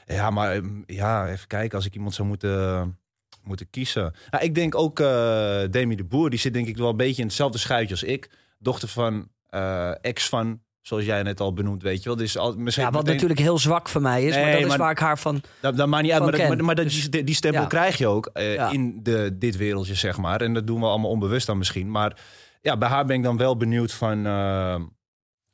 [0.06, 1.78] Ja, maar ehm, ja, even kijken.
[1.78, 2.98] Als ik iemand zou moeten,
[3.46, 4.14] moeten kiezen.
[4.30, 6.30] Nou, ik denk ook eh Demi de Boer.
[6.30, 8.30] Die zit denk ik wel een beetje in hetzelfde schuitje als ik.
[8.60, 12.18] Dochter van, eh, ex van, zoals jij net al benoemd, weet je wel.
[12.18, 14.36] Dus al, misschien Ja, wat meteen- natuurlijk heel zwak voor mij is.
[14.36, 15.42] maar dat is waar ik haar van...
[15.62, 17.68] dat, dat maakt niet uit, maar, dat- maar, maar dat, Dus- die, die stempel ja.
[17.68, 18.72] krijg je ook eh, Ja.
[18.72, 20.42] in de, dit wereldje, zeg maar.
[20.42, 21.92] En dat doen we allemaal onbewust dan misschien.
[21.92, 22.18] Maar
[22.62, 24.24] ja, bij haar ben ik dan wel benieuwd van...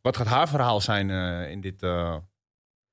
[0.01, 1.09] wat gaat haar verhaal zijn
[1.49, 1.81] in, dit,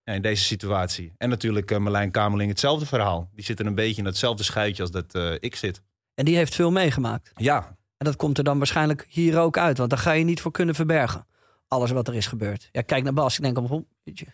[0.09, 1.12] ja, in deze situatie?
[1.18, 3.30] En natuurlijk eh Marlijn Kamerling hetzelfde verhaal.
[3.34, 5.82] Die zit er een beetje in hetzelfde schuitje als dat eh, ik zit.
[6.14, 7.30] En die heeft veel meegemaakt.
[7.36, 9.78] Ja, En dat komt er dan waarschijnlijk hier ook uit.
[9.78, 11.26] Want daar ga je niet voor kunnen verbergen.
[11.68, 12.68] Alles wat er is gebeurd.
[12.72, 13.36] Ja, kijk naar Bas.
[13.36, 14.26] Ik denk, oh, jeetje.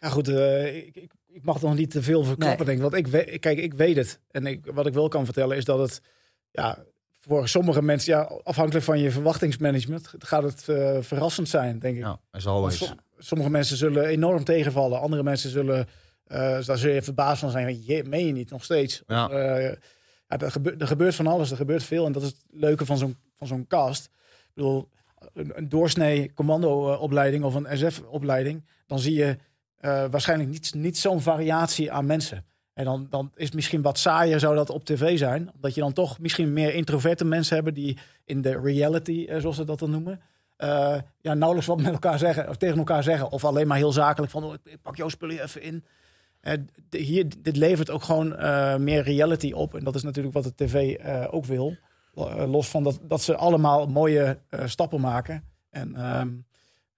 [0.00, 2.82] Ja, goed, eh, ik, ik, ik mag nog niet te veel verklappen, denk ik.
[2.82, 4.20] Want ik weet, kijk, ik weet het.
[4.30, 6.02] En ik, wat ik wel kan vertellen is dat het,
[6.50, 6.84] ja,
[7.20, 12.02] voor sommige mensen, ja, afhankelijk van je verwachtingsmanagement, gaat het eh, verrassend zijn, denk ik.
[12.02, 12.94] ja as always.
[13.22, 15.00] Sommige mensen zullen enorm tegenvallen.
[15.00, 15.86] Andere mensen zullen,
[16.26, 17.82] eh daar zul je verbaasd van zijn.
[17.84, 19.02] Je, meen je niet, nog steeds.
[19.06, 19.28] Ja.
[19.30, 19.76] Eh,
[20.28, 22.06] ja, er, gebeurt, er gebeurt van alles, er gebeurt veel.
[22.06, 24.04] En dat is het leuke van zo'n, van zo'n cast.
[24.04, 24.88] Ik bedoel,
[25.32, 28.64] een, een doorsnee commando-opleiding of een SF-opleiding...
[28.86, 29.36] dan zie je
[29.76, 32.44] eh, waarschijnlijk niet, niet zo'n variatie aan mensen.
[32.74, 35.50] En dan, dan is het misschien wat saaier zou dat op tv zijn.
[35.54, 37.74] Omdat je dan toch misschien meer introverte mensen hebben...
[37.74, 40.20] die in de reality, zoals ze dat dan noemen...
[40.62, 43.30] eh, ja, nauwelijks wat met elkaar zeggen of tegen elkaar zeggen.
[43.30, 45.84] Of alleen maar heel zakelijk van oh, ik pak jouw spullen even in.
[46.88, 49.74] D- hier, dit levert ook gewoon eh, meer reality op.
[49.74, 51.76] En dat is natuurlijk wat de tv eh, ook wil.
[52.46, 55.44] Los van dat, dat ze allemaal mooie eh, stappen maken.
[55.70, 56.28] En ehm,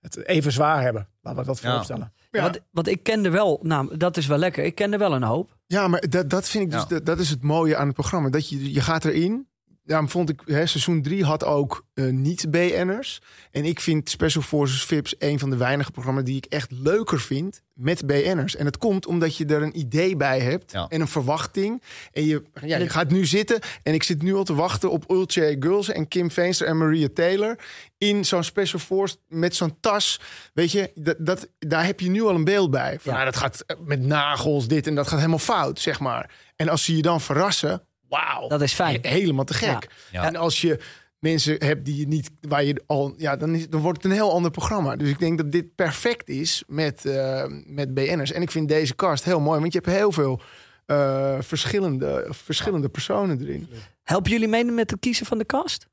[0.00, 1.08] het even zwaar hebben.
[1.22, 1.68] Laten we dat Ja.
[1.68, 2.12] vooropstellen.
[2.30, 2.42] Ja.
[2.42, 4.64] Want, want ik kende wel, nou, dat is wel lekker.
[4.64, 5.56] Ik kende wel een hoop.
[5.66, 6.86] Ja, maar dat, dat vind ik dus, Ja.
[6.88, 8.30] dat, dat is het mooie aan het programma.
[8.30, 9.48] Dat je, je gaat erin.
[9.86, 13.20] Daarom vond ik, hè, seizoen 3 had ook eh, niet-BN'ers.
[13.50, 17.20] En ik vind Special Forces VIPs een van de weinige programma's die ik echt leuker
[17.20, 18.56] vind met BN'ers.
[18.56, 20.86] En dat komt omdat je er een idee bij hebt Ja.
[20.88, 21.82] en een verwachting.
[22.12, 25.10] En je, ja, je gaat nu zitten en ik zit nu al te wachten op
[25.10, 27.58] Ulche Girls en Kim Veenster en Maria Taylor.
[27.98, 30.20] In zo'n Special Force met zo'n tas.
[30.54, 32.98] Weet je, dat, dat, daar heb je nu al een beeld bij.
[33.00, 33.18] Van, Ja.
[33.18, 36.30] nou, dat gaat met nagels, dit en dat gaat helemaal fout, zeg maar.
[36.56, 38.48] En als ze je dan verrassen, wauw.
[38.48, 38.98] Dat is fijn.
[39.02, 39.88] He- helemaal te gek.
[40.10, 40.24] Ja.
[40.24, 40.80] En als je
[41.18, 44.16] mensen hebt die je niet, waar je al, ja, dan, is, dan wordt het een
[44.18, 44.96] heel ander programma.
[44.96, 48.32] Dus ik denk dat dit perfect is met, eh, met BN'ers.
[48.32, 50.40] En ik vind deze cast heel mooi, want je hebt heel veel
[50.86, 53.68] eh, verschillende, verschillende personen erin.
[54.02, 55.86] Helpen jullie mee met het kiezen van de cast?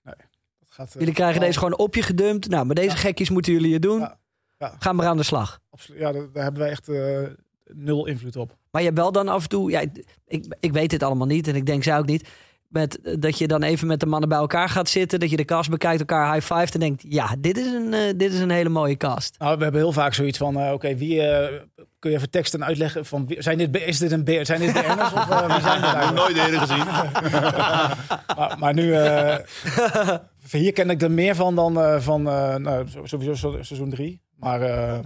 [0.00, 0.16] Dat
[0.68, 2.48] gaat, eh, Jullie krijgen deze gewoon op je gedumpt.
[2.48, 3.98] Nou, met deze gekkies moeten jullie het doen.
[4.00, 4.18] Ja.
[4.58, 4.74] Ja.
[4.78, 5.60] Ga maar aan de slag.
[5.70, 6.00] Absoluut.
[6.00, 7.22] Ja, daar, daar hebben wij echt eh,
[7.64, 8.56] nul invloed op.
[8.78, 9.70] Maar je hebt wel dan af en toe...
[9.70, 9.80] Ja,
[10.26, 12.28] ik, ik weet dit allemaal niet en ik denk zij ook niet.
[12.68, 15.20] Met, eh, dat je dan even met de mannen bij elkaar gaat zitten.
[15.20, 16.72] Dat je de cast bekijkt, elkaar high-five.
[16.72, 19.34] En denkt, ja, dit is, een, eh, dit is een hele mooie cast.
[19.38, 21.20] Nou, we hebben heel vaak zoiets van, eh, oké, wie
[21.98, 24.72] kun je even teksten uitleggen van, wie- zijn dit, is dit een beer, zijn dit
[24.72, 26.14] BN'ers of wie zijn dit eigenlijk?
[26.14, 26.84] Nooit eerder gezien.
[28.36, 29.36] maar, maar nu, eh,
[30.50, 34.20] hier ken ik er meer van dan eh, van eh, nou, sowieso se- seizoen drie.
[34.36, 34.98] Maar eh,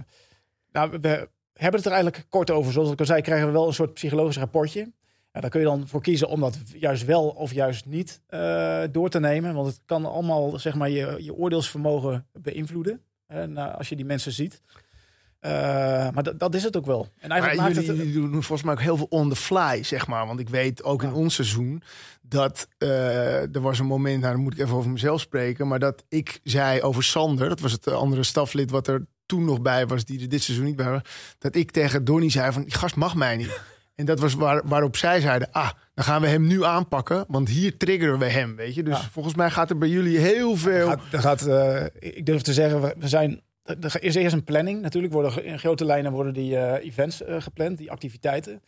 [0.71, 1.29] nou, we
[1.63, 2.71] hebben het er eigenlijk kort over.
[2.71, 4.91] Zoals ik al zei, krijgen we wel een soort psychologisch rapportje.
[5.31, 8.83] Ja, daar kun je dan voor kiezen om dat juist wel of juist niet eh,
[8.91, 9.53] door te nemen.
[9.53, 13.01] Want het kan allemaal zeg maar, je, je oordeelsvermogen beïnvloeden.
[13.27, 14.61] En, eh, als je die mensen ziet.
[15.39, 15.51] Eh,
[16.09, 17.07] maar dat- is het ook wel.
[17.19, 18.13] En Maar eigenlijk maakt jullie, het...
[18.13, 20.27] jullie doen volgens mij ook heel veel on the fly, zeg maar.
[20.27, 21.81] Want ik weet ook in ons seizoen
[22.21, 26.03] dat er was een moment, nou dan moet ik even over mezelf spreken, maar dat
[26.09, 30.05] ik zei over Sander, dat was het andere staflid wat er toen nog bij was,
[30.05, 31.01] die er dit seizoen niet bij was,
[31.37, 33.59] dat ik tegen Donnie zei van, die gast mag mij niet.
[33.95, 37.49] En dat was waar, waarop zij zeiden, ah, dan gaan we hem nu aanpakken, want
[37.49, 38.83] hier triggeren we hem, weet je.
[38.83, 39.09] Dus Ja.
[39.11, 40.87] volgens mij gaat er bij jullie heel veel...
[40.87, 43.41] Gaat, er gaat, eh, ik durf te zeggen, we, zijn.
[43.63, 44.81] Er is eerst een planning.
[44.81, 48.61] Natuurlijk worden in grote lijnen worden die eh, events eh, gepland, die activiteiten.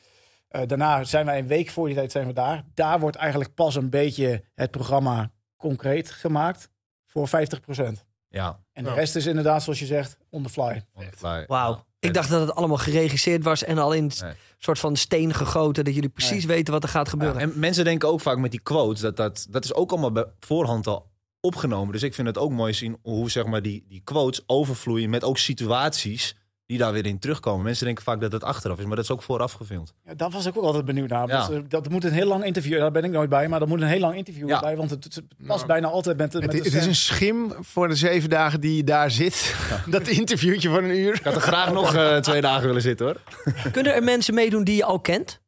[0.49, 2.63] Daarna zijn wij een week voor die tijd zijn we daar.
[2.73, 6.69] Daar wordt eigenlijk pas een beetje het programma concreet gemaakt
[7.05, 8.05] voor 50%.
[8.35, 8.59] Ja.
[8.73, 8.95] En de Ja.
[8.95, 10.83] rest is inderdaad, zoals je zegt, on the fly.
[10.93, 11.43] on the fly.
[11.47, 11.85] Wauw.
[11.99, 14.33] Ik dacht dat het allemaal geregisseerd was en al in een Nee.
[14.57, 15.83] soort van steen gegoten.
[15.83, 17.41] Dat jullie precies weten wat er gaat Ja, gebeuren.
[17.41, 20.25] en mensen denken ook vaak met die quotes dat dat, dat is ook allemaal bij
[20.39, 21.91] voorhand al opgenomen.
[21.93, 25.23] Dus ik vind het ook mooi zien hoe zeg maar die, die quotes overvloeien met
[25.23, 27.63] ook situaties die daar weer in terugkomen.
[27.63, 29.93] Mensen denken vaak dat het achteraf is, maar dat is ook vooraf gefilmd.
[30.05, 31.27] Ja, daar was ik ook altijd benieuwd naar.
[31.27, 31.49] Ja.
[31.49, 33.81] Eh, dat moet een heel lang interview, daar ben ik nooit bij, maar dat moet
[33.81, 34.59] een heel lang interview Ja.
[34.59, 36.85] bij, want het, het past Nou, bijna altijd met, de- met Het, de het is
[36.85, 39.55] een schim voor de zeven dagen die je daar zit.
[39.89, 41.13] Dat interviewtje van een uur.
[41.15, 43.21] Ik had er graag nog eh, twee dagen willen zitten hoor.
[43.71, 45.41] Kunnen er mensen meedoen die je al kent?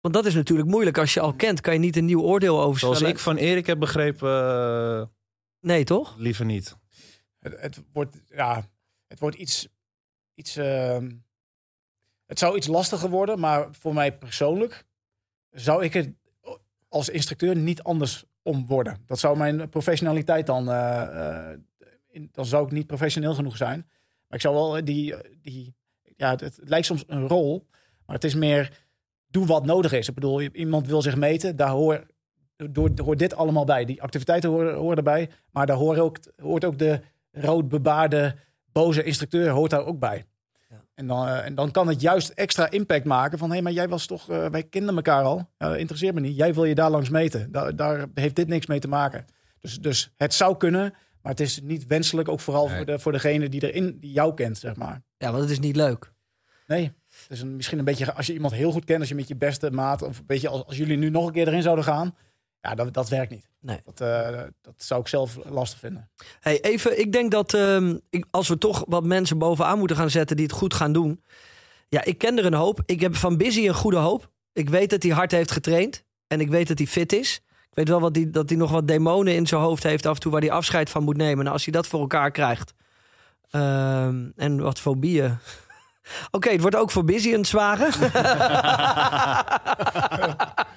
[0.00, 0.98] Want dat is natuurlijk moeilijk.
[0.98, 3.66] Als je al kent, kan je niet een nieuw oordeel over Zoals ik van Erik
[3.66, 4.30] heb begrepen,
[5.00, 5.02] eh,
[5.60, 6.14] Nee, toch?
[6.18, 6.76] liever niet.
[7.38, 8.64] Het, het wordt, ja,
[9.06, 9.68] het wordt iets,
[10.38, 11.10] iets ehm,
[12.26, 14.84] het zou iets lastiger worden, maar voor mij persoonlijk
[15.50, 16.08] zou ik het
[16.88, 19.02] als instructeur niet anders om worden.
[19.06, 21.58] Dat zou mijn professionaliteit dan, eh, eh,
[22.32, 23.78] dan zou ik niet professioneel genoeg zijn.
[24.26, 25.74] Maar ik zou wel die, die
[26.16, 27.66] ja, het, lijkt soms een rol,
[28.06, 28.86] maar het is meer
[29.26, 30.08] doe wat nodig is.
[30.08, 32.06] Ik bedoel, iemand wil zich meten, daar hoor,
[32.56, 33.84] door, hoort dit allemaal bij.
[33.84, 37.00] Die activiteiten horen, horen erbij, maar daar hoort ook, hoort ook de
[37.32, 38.36] rood bebaarde,
[38.72, 40.24] boze instructeur hoort daar ook bij.
[40.98, 43.52] En, dan, eh, en dan kan het juist extra impact maken van...
[43.52, 44.30] hé, maar jij was toch...
[44.30, 45.50] eh, wij kenden elkaar al.
[45.58, 46.36] Ja, interesseert me niet.
[46.36, 47.52] Jij wil je daar langs meten.
[47.52, 49.24] Daar, daar heeft dit niks mee te maken.
[49.60, 52.28] Dus, dus het zou kunnen, maar het is niet wenselijk...
[52.28, 52.76] ook vooral Nee.
[52.76, 55.02] voor, de, voor degene die, erin, die jou kent, zeg maar.
[55.18, 56.12] Ja, want het is niet leuk.
[56.66, 58.12] Nee, het is een, misschien een beetje...
[58.12, 60.02] als je iemand heel goed kent, als je met je beste maat...
[60.02, 62.14] of een beetje als, als jullie nu nog een keer erin zouden gaan...
[62.68, 63.48] ja, dat, dat werkt niet.
[63.60, 63.80] Nee.
[63.84, 66.10] Dat, eh, dat zou ik zelf lastig vinden.
[66.40, 70.10] Hey, even, ik denk dat ehm, ik, als we toch wat mensen bovenaan moeten gaan
[70.10, 71.22] zetten die het goed gaan doen.
[71.88, 72.82] Ja, ik ken er een hoop.
[72.86, 74.30] Ik heb van Busy een goede hoop.
[74.52, 76.04] Ik weet dat hij hard heeft getraind.
[76.26, 77.40] En ik weet dat hij fit is.
[77.48, 80.14] Ik weet wel wat die, dat hij nog wat demonen in zijn hoofd heeft af
[80.14, 81.38] en toe waar hij afscheid van moet nemen.
[81.38, 82.74] Nou, als hij dat voor elkaar krijgt.
[83.50, 85.38] Ehm, en wat fobieën.
[86.30, 87.88] Oké, het wordt ook voor Busy een zware.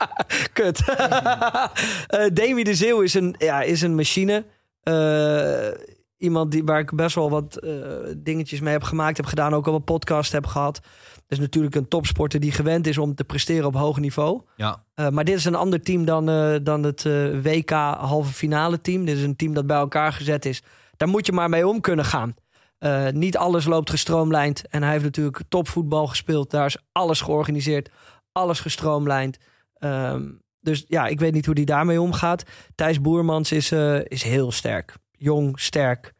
[0.53, 0.83] Kut.
[2.07, 4.45] Eh Demi de Zeeuw is een, ja, is een machine.
[4.81, 5.67] Eh,
[6.17, 7.71] iemand die, waar ik best wel wat eh,
[8.17, 9.53] dingetjes mee heb gemaakt, heb gedaan.
[9.53, 10.79] Ook al een podcast heb gehad.
[11.27, 14.41] Is natuurlijk een topsporter die gewend is om te presteren op hoog niveau.
[14.55, 14.83] Ja.
[15.11, 16.25] Maar dit is een ander team dan,
[16.63, 17.03] dan het
[17.43, 19.05] WK halve finale team.
[19.05, 20.63] Dit is een team dat bij elkaar gezet is.
[20.97, 22.35] Daar moet je maar mee om kunnen gaan.
[23.13, 24.67] Niet alles loopt gestroomlijnd.
[24.67, 26.51] En hij heeft natuurlijk topvoetbal gespeeld.
[26.51, 27.89] Daar is alles georganiseerd.
[28.31, 29.37] Alles gestroomlijnd.
[29.81, 30.29] Ehm,
[30.59, 32.43] dus ja, ik weet niet hoe hij daarmee omgaat.
[32.75, 34.95] Thijs Boermans is, eh, is heel sterk.
[35.11, 36.13] Jong, sterk.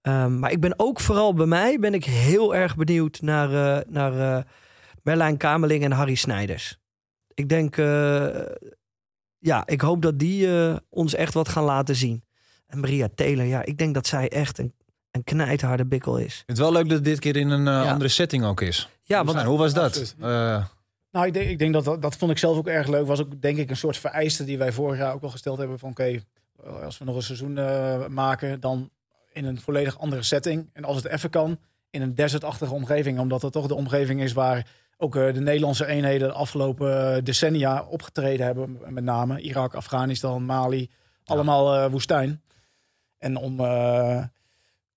[0.00, 3.84] Ehm, maar ik ben ook vooral bij mij ben ik heel erg benieuwd naar, eh,
[3.92, 4.42] naar eh,
[5.02, 6.78] Merlijn Kameling en Harry Snijders.
[7.34, 8.26] Ik denk, eh,
[9.38, 10.48] ja, ik hoop dat die
[10.88, 12.22] ons echt wat gaan laten zien.
[12.66, 14.74] En Maria Taylor, ja, ik denk dat zij echt een,
[15.10, 16.42] een knijtharde bikkel is.
[16.46, 17.90] Het wel leuk dat het dit keer in een Ja.
[17.90, 18.88] andere setting ook is.
[19.02, 20.14] Ja, hoe, want hoe was dat?
[21.10, 23.06] Eh, Nou, ik denk, ik denk dat, dat dat vond ik zelf ook erg leuk.
[23.06, 25.78] Was ook denk ik een soort vereiste die wij vorig jaar ook al gesteld hebben
[25.78, 26.20] van oké,
[26.82, 28.90] als we nog een seizoen eh, maken, dan
[29.32, 30.70] in een volledig andere setting.
[30.72, 31.58] En als het even kan,
[31.90, 35.86] in een desertachtige omgeving, omdat dat toch de omgeving is waar ook eh, de Nederlandse
[35.86, 40.90] eenheden de afgelopen eh, decennia opgetreden hebben, met name Irak, Afghanistan, Mali,
[41.24, 42.42] allemaal eh, woestijn.
[43.18, 44.24] En om, eh,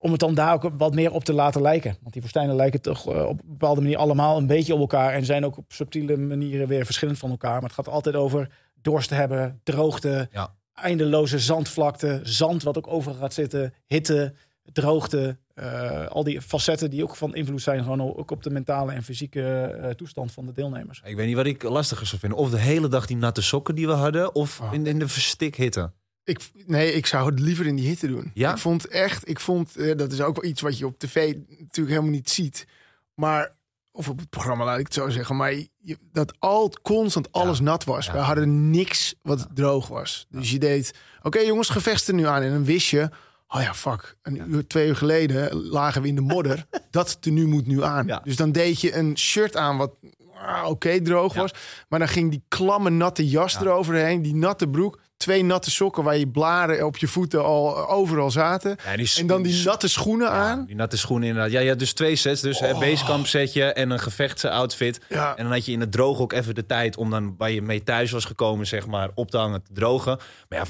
[0.02, 1.96] om het dan daar ook wat meer op te laten lijken.
[2.00, 5.12] Want die woestijnen lijken toch eh, op een bepaalde manier allemaal een beetje op elkaar.
[5.12, 7.52] En zijn ook op subtiele manieren weer verschillend van elkaar.
[7.52, 8.48] Maar het gaat altijd over
[8.80, 10.54] dorst hebben, droogte, Ja.
[10.74, 14.34] eindeloze zandvlakte, zand wat ook over gaat zitten, hitte,
[14.72, 15.36] droogte.
[15.54, 19.02] eh, al die facetten die ook van invloed zijn gewoon ook op de mentale en
[19.02, 21.00] fysieke eh, toestand van de deelnemers.
[21.04, 22.38] ik weet niet wat ik lastiger zou vinden.
[22.38, 24.72] Of de hele dag die natte sokken die we hadden, of Oh.
[24.72, 25.92] in, in de verstikhitte.
[26.24, 28.30] Ik, nee, ik zou het liever in die hitte doen.
[28.34, 28.50] Ja?
[28.50, 31.34] Ik vond echt, ik vond, eh, dat is ook wel iets wat je op tv
[31.48, 32.66] natuurlijk helemaal niet ziet.
[33.14, 33.54] Maar,
[33.92, 35.36] of op het programma laat ik het zo zeggen.
[35.36, 38.06] Maar je, dat al constant alles nat was.
[38.06, 38.12] Ja.
[38.12, 40.26] We hadden niks wat droog was.
[40.30, 42.42] Dus je deed, oké jongens, gevechten nu aan.
[42.42, 43.08] En dan wist je,
[43.48, 44.16] oh ja, fuck.
[44.22, 46.66] Een uur, twee uur geleden lagen we in de modder.
[46.90, 48.20] dat tenue moet nu aan.
[48.24, 49.94] Dus dan deed je een shirt aan wat
[50.34, 51.52] ah, oké droog was.
[51.88, 53.60] Maar dan ging die klamme natte jas Ja.
[53.60, 54.22] eroverheen.
[54.22, 55.00] Die natte broek.
[55.22, 58.76] Twee natte sokken waar je blaren op je voeten al overal zaten.
[58.84, 60.64] Ja, die, En dan die natte schoenen Ja, aan.
[60.66, 61.52] die natte schoenen inderdaad.
[61.52, 62.40] Ja, je had dus twee sets.
[62.40, 62.68] Dus Oh.
[62.68, 65.00] een basecamp setje en een gevechtsoutfit.
[65.08, 65.36] Ja.
[65.36, 67.62] En dan had je in het droog ook even de tijd om dan waar je
[67.62, 70.18] mee thuis was gekomen, zeg maar, op te hangen, te drogen.
[70.48, 70.64] Maar ja,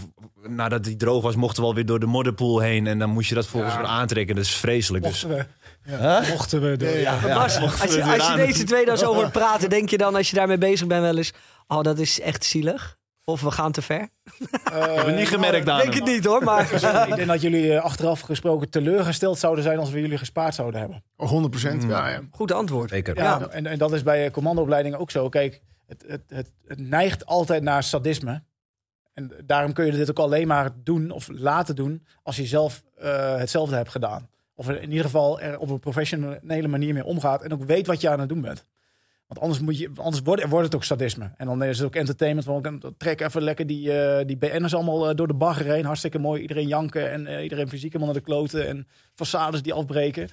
[0.49, 2.87] nadat die droog was, mochten we alweer door de modderpool heen.
[2.87, 3.79] En dan moest je dat volgens Ja.
[3.81, 4.35] weer aantrekken.
[4.35, 5.05] Dat is vreselijk.
[5.05, 5.47] Dus, Mochten
[5.87, 6.89] we, mochten we door.
[6.89, 7.19] Ja, Ja.
[7.27, 7.35] ja.
[7.39, 10.15] Bas, mochten we als je, als deze twee dan zo hoort praten, denk je dan
[10.15, 11.33] als je daarmee bezig bent wel eens...
[11.67, 12.97] Oh, dat is echt zielig.
[13.25, 14.09] Of we gaan te ver.
[14.73, 16.03] Eh, ik heb het niet gemerkt aan Denk hem.
[16.03, 16.73] het niet hoor, maar...
[17.09, 20.81] ik denk dat jullie eh, achteraf gesproken teleurgesteld zouden zijn als we jullie gespaard zouden
[20.81, 21.05] hebben.
[21.17, 21.83] 100 procent.
[21.83, 22.21] Ja, ja.
[22.31, 22.91] Goed antwoord.
[22.91, 23.17] Zeker.
[23.17, 23.49] Ja, Ja.
[23.49, 25.29] En, en dat is bij eh, commandoopleidingen ook zo.
[25.29, 28.43] Kijk, het, het, het, het neigt altijd naar sadisme.
[29.15, 32.83] En daarom kun je dit ook alleen maar doen of laten doen als je zelf
[32.99, 34.29] eh, hetzelfde hebt gedaan.
[34.55, 38.01] Of in ieder geval er op een professionele manier mee omgaat en ook weet wat
[38.01, 38.67] je aan het doen bent.
[39.33, 41.31] Want anders, moet je, anders wordt, het ook sadisme.
[41.37, 42.47] En dan is het ook entertainment.
[42.47, 45.85] Dan trek even lekker die, eh die BN'ers allemaal eh, door de bagger heen.
[45.85, 46.41] Hartstikke mooi.
[46.41, 48.69] Iedereen janken en eh, iedereen fysiek helemaal naar de kloten.
[48.69, 50.29] En façades die afbreken.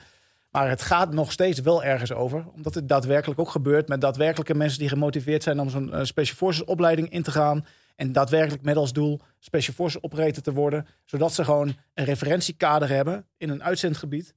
[0.52, 2.46] Maar het gaat nog steeds wel ergens over.
[2.56, 6.64] Omdat het daadwerkelijk ook gebeurt met daadwerkelijke mensen die gemotiveerd zijn om zo'n Special Forces
[6.64, 7.66] opleiding in te gaan.
[7.96, 10.88] En daadwerkelijk met als doel Special Forces operator te worden.
[11.06, 14.34] Zodat ze gewoon een referentiekader hebben in een uitzendgebied.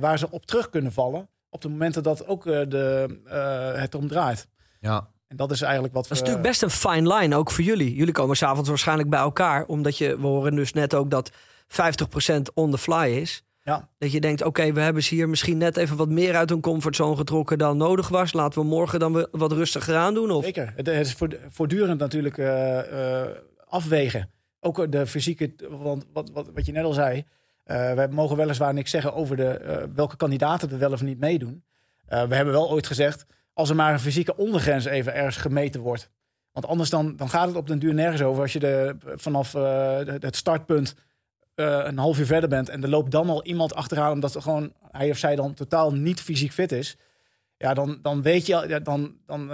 [0.00, 1.28] waar ze op terug kunnen vallen.
[1.54, 4.48] Op de momenten dat ook eh, de, eh, het erom draait.
[4.80, 5.08] Ja.
[5.28, 6.24] En dat is eigenlijk wat Dat is we...
[6.26, 7.94] natuurlijk best een fine line, ook voor jullie.
[7.94, 9.64] Jullie komen s'avonds waarschijnlijk bij elkaar.
[9.64, 11.34] Omdat je, we horen dus net ook dat 50%
[12.54, 13.44] on the fly is.
[13.62, 13.88] Ja.
[13.98, 16.60] Dat je denkt, oké, we hebben ze hier misschien net even wat meer uit hun
[16.60, 18.32] comfortzone getrokken dan nodig was.
[18.32, 20.30] Laten we morgen dan we wat rustiger aan doen.
[20.30, 20.44] Of...
[20.44, 20.72] Zeker.
[20.76, 23.28] Het, is voort- voortdurend natuurlijk eh, eh,
[23.64, 24.30] afwegen.
[24.60, 27.24] Ook de fysieke, want wat, wat, wat je net al zei.
[27.64, 31.18] Eh wij mogen weliswaar niks zeggen over de, eh, welke kandidaten er wel of niet
[31.18, 31.64] meedoen.
[32.06, 35.80] Eh, we hebben wel ooit gezegd, als er maar een fysieke ondergrens even ergens gemeten
[35.80, 36.10] wordt.
[36.52, 38.42] Want anders dan, dan gaat het op den duur nergens over.
[38.42, 39.52] Als je de, vanaf
[40.06, 40.94] het startpunt
[41.54, 44.72] een half uur verder bent en er loopt dan al iemand achteraan omdat er gewoon
[44.90, 46.96] hij of zij dan totaal niet fysiek fit is.
[47.56, 49.48] Ja, dan, dan weet je, dan, dan,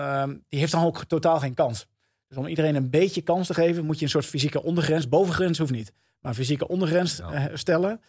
[0.49, 1.87] die heeft dan ook totaal geen kans.
[2.31, 5.59] Dus om iedereen een beetje kans te geven, moet je een soort fysieke ondergrens, bovengrens
[5.59, 7.33] hoeft niet, maar fysieke ondergrens Ja.
[7.33, 8.01] eh, stellen.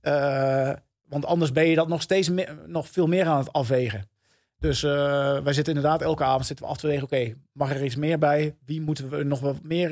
[0.00, 0.72] Eh,
[1.08, 4.08] want anders ben je dat nog steeds meer, nog veel meer aan het afwegen.
[4.58, 4.90] Dus eh,
[5.42, 7.02] wij zitten inderdaad elke avond zitten we af te wegen.
[7.04, 8.56] Oké, mag er iets meer bij?
[8.64, 9.90] Wie moeten we nog wat meer?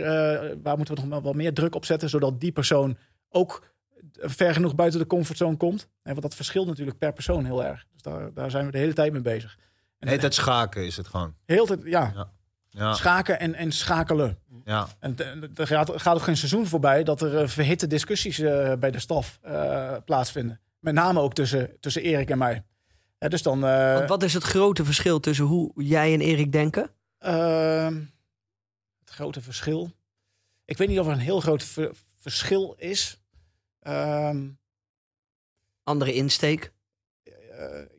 [0.62, 2.96] waar moeten we nog wat meer druk op zetten, zodat die persoon
[3.28, 3.66] ook
[4.12, 5.82] ver genoeg buiten de comfortzone komt?
[6.02, 7.84] En want dat verschilt natuurlijk per persoon heel erg.
[7.92, 9.58] Dus daar, daar zijn we de hele tijd mee bezig.
[9.98, 11.34] En tijd schaken is het gewoon.
[11.44, 12.30] heel tijd, ja,
[12.68, 14.38] Ja, schaken en, en schakelen.
[14.68, 14.88] Ja.
[14.98, 15.16] En
[15.54, 18.98] er gaat, gaat ook geen seizoen voorbij dat er eh, verhitte discussies eh, bij de
[18.98, 20.60] staf eh, plaatsvinden.
[20.80, 22.64] Met name ook tussen, tussen Erik en mij.
[23.18, 23.64] Ja, dus dan.
[23.66, 26.90] eh, Wat is het grote verschil tussen hoe jij en Erik denken?
[27.18, 27.94] Ehm,
[29.00, 29.90] het grote verschil.
[30.64, 33.20] Ik weet niet of er een heel groot ver- verschil is.
[33.80, 34.48] Ehm,
[35.82, 36.72] Andere insteek?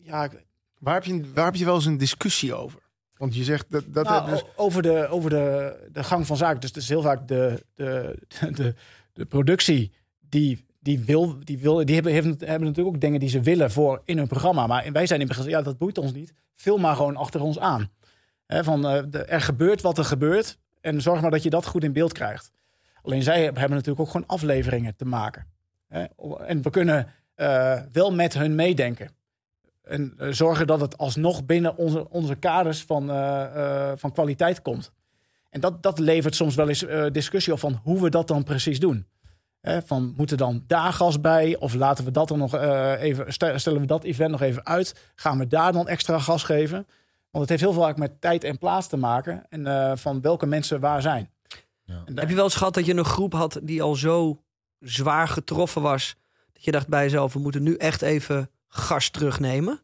[0.04, 0.46] ja, ik-
[0.80, 2.82] Waar, heb je, waar heb je wel eens een discussie over?
[3.20, 3.84] Want je zegt dat...
[3.88, 6.62] dat nou, dus, over, de, over de, de gang van zaken.
[6.62, 8.16] Dus is heel vaak de, de,
[8.56, 8.74] de,
[9.14, 11.40] de productie die, die wil.
[11.44, 14.28] Die, wil, die hebben, hebben, hebben natuurlijk ook dingen die ze willen voor in hun
[14.28, 14.68] programma.
[14.68, 16.34] Maar wij zijn in begin, ja, dat boeit ons niet.
[16.54, 17.92] Vul maar gewoon achter ons aan.
[18.48, 20.58] Van, eh, de- er gebeurt wat er gebeurt.
[20.82, 22.52] En zorg maar dat je dat goed in beeld krijgt.
[23.02, 25.48] Alleen zij hebben natuurlijk ook gewoon afleveringen te maken.
[25.88, 29.10] En we kunnen eh, wel met hun meedenken.
[29.90, 34.62] En eh, zorgen dat het alsnog binnen onze, onze kaders van, eh, eh, van kwaliteit
[34.62, 34.92] komt.
[35.50, 38.44] En dat, dat levert soms wel eens eh, discussie op van hoe we dat dan
[38.44, 39.08] precies doen.
[39.62, 41.58] Hè, van moet er dan daar gas bij?
[41.58, 44.66] Of laten we dat dan nog eh, even, stel- stellen we dat event nog even
[44.66, 45.12] uit?
[45.16, 46.88] Gaan we daar dan extra gas geven?
[47.32, 49.46] Want het heeft heel vaak met tijd en plaats te maken.
[49.50, 51.30] En eh, van welke mensen waar zijn.
[51.84, 52.04] Ja.
[52.16, 54.42] Heb je wel eens gehad dat je een groep had die al zo
[54.80, 56.16] zwaar getroffen was...
[56.54, 59.82] dat je dacht bij jezelf, we moeten nu echt even gas terugnemen?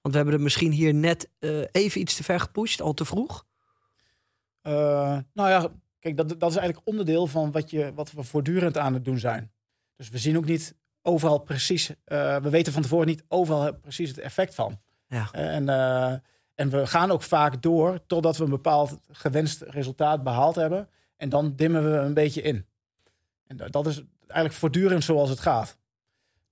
[0.00, 3.04] Want we hebben het misschien hier net eh, even iets te ver gepusht, al te
[3.04, 3.46] vroeg.
[4.62, 5.68] Eh, nou ja,
[5.98, 9.18] kijk, dat, dat is eigenlijk onderdeel van wat, je, wat we voortdurend aan het doen
[9.18, 9.52] zijn.
[9.96, 14.08] Dus we zien ook niet overal precies, eh, we weten van tevoren niet overal precies
[14.08, 14.80] het effect van.
[15.08, 15.28] Ja.
[15.32, 15.68] En,
[16.54, 20.88] en we gaan ook vaak door totdat we een bepaald gewenst resultaat behaald hebben.
[21.16, 22.66] En dan dimmen we een beetje in.
[23.46, 25.78] En dat is eigenlijk voortdurend zoals het gaat.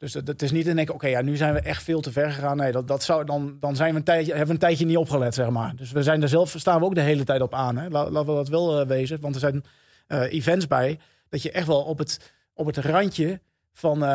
[0.05, 2.12] Dus het, het is niet in keer, oké, ja, nu zijn we echt veel te
[2.12, 2.57] ver gegaan.
[2.57, 4.96] Nee, dat, dat zou, dan, dan zijn we een tijdje, hebben we een tijdje niet
[4.96, 5.76] opgelet, zeg maar.
[5.76, 7.76] Dus we zijn er zelf, staan we ook de hele tijd op aan.
[7.76, 7.88] Hè?
[7.88, 9.20] La- laten we dat wel eh, wezen.
[9.20, 9.64] Want er zijn
[10.07, 10.98] eh, events bij
[11.28, 13.40] dat je echt wel op het, op het randje
[13.72, 14.09] van, eh,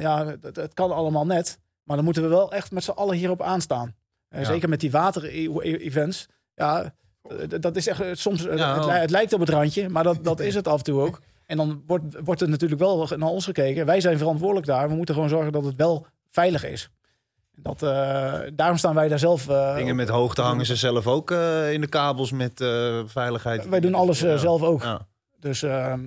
[0.00, 1.58] ja, het, het kan allemaal net.
[1.82, 3.94] Maar dan moeten we wel echt met z'n allen hierop aanstaan.
[4.30, 4.44] Ja.
[4.44, 6.26] Zeker met die water-events.
[6.54, 10.24] Ja, eh, dat is echt soms, Ja, het, het lijkt op het randje, maar dat,
[10.24, 11.20] dat is het af en toe ook.
[11.46, 13.86] En dan wordt, wordt er natuurlijk wel naar ons gekeken.
[13.86, 14.88] Wij zijn verantwoordelijk daar.
[14.88, 16.90] We moeten gewoon zorgen dat het wel veilig is.
[17.54, 19.48] Dat, eh, daarom staan wij daar zelf.
[19.48, 23.68] eh, Dingen met hoogte hangen ze zelf ook eh, in de kabels met eh, veiligheid.
[23.68, 24.36] Wij doen alles eh, Ja.
[24.36, 24.82] zelf ook.
[24.82, 25.06] Ja.
[25.40, 26.00] Dus ehm,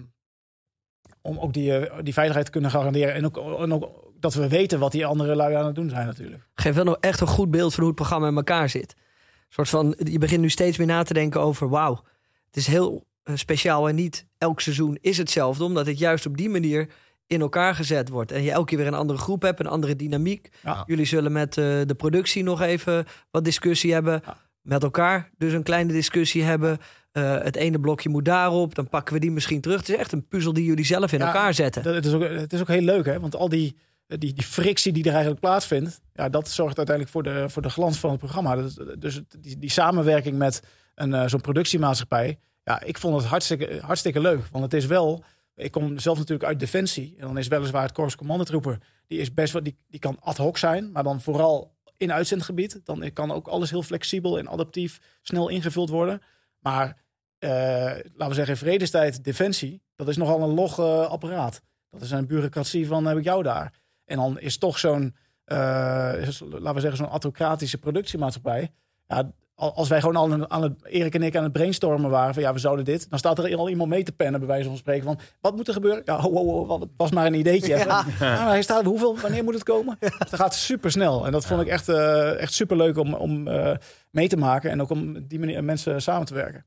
[1.21, 3.13] om ook die, die veiligheid te kunnen garanderen.
[3.13, 6.05] En ook, en ook dat we weten wat die andere lui aan het doen zijn
[6.05, 6.47] natuurlijk.
[6.55, 8.95] Geeft wel nog echt een goed beeld van hoe het programma in elkaar zit.
[8.97, 11.69] Een soort van, je begint nu steeds meer na te denken over...
[11.69, 12.01] wauw,
[12.45, 13.05] het is heel
[13.37, 15.63] speciaal en niet elk seizoen is hetzelfde...
[15.63, 16.87] omdat het juist op die manier
[17.27, 18.31] in elkaar gezet wordt.
[18.31, 20.49] En je elke keer weer een andere groep hebt, een andere dynamiek.
[20.63, 20.83] Ja.
[20.85, 24.21] Jullie zullen met eh, de productie nog even wat discussie hebben.
[24.25, 24.37] Ja.
[24.61, 26.77] Met elkaar dus een kleine discussie hebben.
[27.11, 29.79] Eh, het ene blokje moet daarop, dan pakken we die misschien terug.
[29.79, 31.83] Het is echt een puzzel die jullie zelf in Ja, elkaar zetten.
[31.83, 33.19] Dat, het, is ook, het is ook heel leuk, hè?
[33.19, 33.77] Want al die,
[34.07, 37.69] die, die frictie die er eigenlijk plaatsvindt, ja, dat zorgt uiteindelijk voor de, voor de
[37.69, 38.55] glans van het programma.
[38.99, 40.61] Dus het- die, die samenwerking met
[40.95, 44.45] een, eh, zo'n productiemaatschappij, ja, ik vond het hartstikke, hartstikke leuk.
[44.51, 45.23] Want het is wel,
[45.55, 47.15] ik kom zelf natuurlijk uit Defensie.
[47.17, 50.37] En dan is weliswaar het Korps Commandotroepen, die is best wel, die, die kan ad
[50.37, 52.79] hoc zijn, maar dan vooral in uitzendgebied.
[52.83, 56.21] Dan kan ook alles heel flexibel en adaptief snel ingevuld worden.
[56.59, 56.97] Maar
[57.39, 61.61] eh, laten we zeggen, in vredestijd Defensie, dat is nogal een log eh, apparaat.
[61.89, 63.73] Dat is een bureaucratie van heb ik jou daar.
[64.05, 68.71] En dan is toch zo'n, eh, laten we zeggen, zo'n autocratische productiemaatschappij.
[69.07, 72.33] Ja, als wij gewoon al aan, aan het, Erik en ik aan het brainstormen waren
[72.33, 73.09] van ja, we zouden dit.
[73.09, 75.03] Dan staat er al iemand mee te pennen, bij wijze van spreken.
[75.03, 76.01] Van wat moet er gebeuren?
[76.05, 77.77] Ja, ho, ho, ho, het was maar een ideetje.
[77.77, 78.05] Ja.
[78.19, 79.97] maar hij staat, hoeveel, wanneer moet het komen?
[79.99, 81.25] Dus dat gaat super snel.
[81.25, 83.75] En dat vond ik echt, eh, echt super leuk om, om eh,
[84.11, 84.71] mee te maken.
[84.71, 86.65] En ook om die manier mensen samen te werken.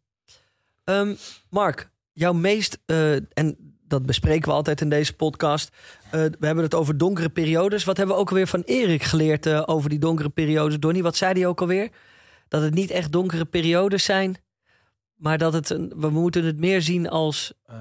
[0.84, 1.14] Ehm,
[1.51, 5.70] Mark, jouw meest, eh, en dat bespreken we altijd in deze podcast.
[6.11, 7.84] eh, we hebben het over donkere periodes.
[7.84, 10.78] Wat hebben we ook alweer van Erik geleerd eh, over die donkere periodes?
[10.78, 11.90] Donnie, wat zei hij ook alweer?
[12.53, 14.36] Dat het niet echt donkere periodes zijn,
[15.16, 17.76] maar dat het een, we moeten het meer zien als Eh,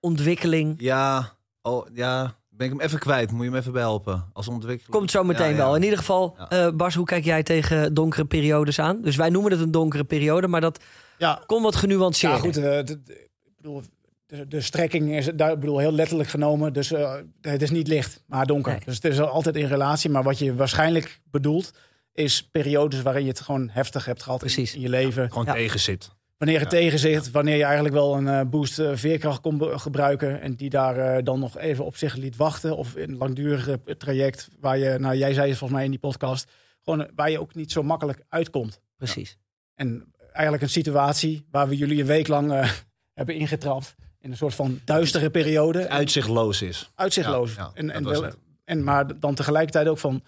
[0.00, 0.74] ontwikkeling.
[0.78, 3.30] ja, oh, ja, ben ik hem even kwijt.
[3.30, 4.28] Moet je hem even behelpen.
[4.32, 4.94] Als ontwikkeling.
[4.96, 5.56] Komt zo meteen Ja, ja.
[5.56, 5.76] wel.
[5.76, 6.48] In ieder geval, Ja.
[6.66, 9.02] eh, Bas, hoe kijk jij tegen donkere periodes aan?
[9.02, 10.80] Dus wij noemen het een donkere periode, maar dat
[11.18, 12.38] Ja, komt wat genuanceerder.
[12.38, 12.56] Ja, goed.
[12.56, 13.82] eh, de- de- ik bedoel,
[14.26, 16.72] de, de strekking is daar, ik bedoel, heel letterlijk genomen.
[16.72, 18.72] Dus eh, het is niet licht, maar donker.
[18.72, 18.82] Nee.
[18.84, 20.10] Dus het is altijd in relatie.
[20.10, 21.72] Maar wat je waarschijnlijk bedoelt,
[22.20, 24.74] is periodes waarin je het gewoon heftig hebt gehad in- Precies.
[24.74, 25.28] in, je leven.
[25.28, 25.52] Gewoon Ja.
[25.52, 26.10] tegen zit.
[26.36, 30.40] Wanneer het tegen zit, wanneer je eigenlijk wel een eh, boost eh, veerkracht kon gebruiken.
[30.40, 32.76] En die daar eh, dan nog even op zich liet wachten.
[32.76, 36.00] Of in een langdurige traject waar je, nou jij zei het volgens mij in die
[36.00, 36.50] podcast.
[36.84, 38.80] Gewoon waar je ook niet zo makkelijk uitkomt.
[38.96, 39.38] Precies.
[39.74, 42.70] En eigenlijk een situatie waar we jullie een week lang
[43.14, 43.94] hebben ingetrapt.
[44.20, 45.88] In een soort van duistere periode.
[45.88, 46.90] Uitzichtloos is.
[46.94, 47.54] Uitzichtloos.
[47.54, 48.30] Ja, ja, en, en, wel-
[48.64, 50.22] en, maar dan tegelijkertijd ook van...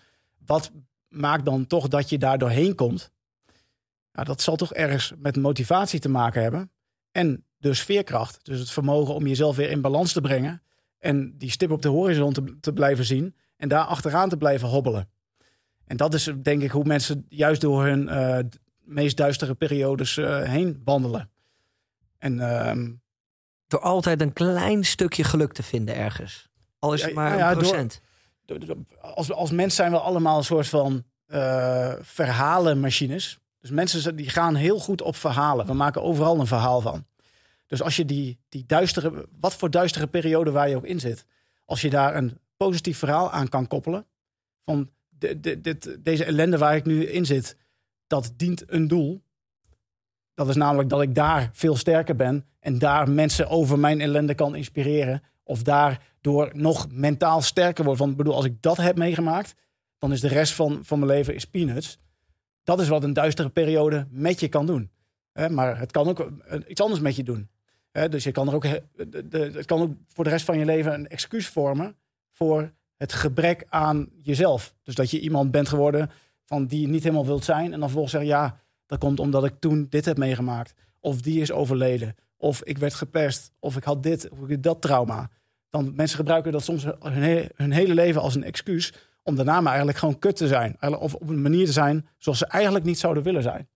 [0.46, 0.70] Wat
[1.12, 3.10] maakt dan toch dat je daar doorheen komt?
[4.12, 6.70] Ja, dat zal toch ergens met motivatie te maken hebben.
[7.12, 8.44] En dus veerkracht.
[8.44, 10.62] Dus het vermogen om jezelf weer in balans te brengen.
[10.98, 13.36] En die stip op de horizon te, te blijven zien.
[13.56, 15.08] En daar achteraan te blijven hobbelen.
[15.84, 18.38] En dat is denk ik hoe mensen juist door hun eh,
[18.84, 21.30] meest duistere periodes eh, heen wandelen.
[22.18, 22.92] En ehm,
[23.66, 26.48] Door altijd een klein stukje geluk te vinden ergens.
[26.78, 27.92] Al is het Ja, maar nou ja, een door- procent.
[27.92, 28.02] d- d-
[29.00, 33.38] als, als mens zijn we allemaal een soort van eh, verhalenmachines.
[33.60, 35.66] Dus mensen die gaan heel goed op verhalen.
[35.66, 37.06] We maken overal een verhaal van.
[37.66, 41.24] Dus als je die, die duistere, wat voor duistere periode waar je ook in zit,
[41.64, 44.06] als je daar een positief verhaal aan kan koppelen,
[44.64, 47.56] van de, de, deze ellende waar ik nu in zit,
[48.06, 49.22] dat dient een doel.
[50.34, 54.34] Dat is namelijk dat ik daar veel sterker ben en daar mensen over mijn ellende
[54.34, 55.22] kan inspireren.
[55.42, 55.62] Of
[56.22, 57.98] daardoor nog mentaal sterker word.
[57.98, 59.54] Want bedoel, als ik dat heb meegemaakt,
[59.98, 61.98] dan is de rest van, van mijn leven is peanuts.
[62.62, 64.90] Dat is wat een duistere periode met je kan doen.
[65.50, 67.48] Maar het kan ook eh, iets anders met je doen.
[68.10, 70.64] Dus je kan er ook, de, de- het kan ook voor de rest van je
[70.64, 71.96] leven een excuus vormen
[72.30, 74.74] voor het gebrek aan jezelf.
[74.82, 76.10] Dus dat je iemand bent geworden
[76.44, 77.64] van die je niet helemaal wilt zijn.
[77.64, 80.74] En dan vervolgens zeggen, ja, dat komt omdat ik toen dit heb meegemaakt.
[81.00, 82.14] Of die is overleden.
[82.36, 83.52] Of ik werd gepest.
[83.58, 85.30] Of ik had dit, of ik had dat trauma.
[85.72, 88.92] Dan mensen gebruiken dat soms hun, he- hun hele leven als een excuus.
[89.22, 90.76] Om daarna maar eigenlijk gewoon kut te zijn.
[90.98, 93.68] Of op een manier te zijn zoals ze eigenlijk niet zouden willen zijn.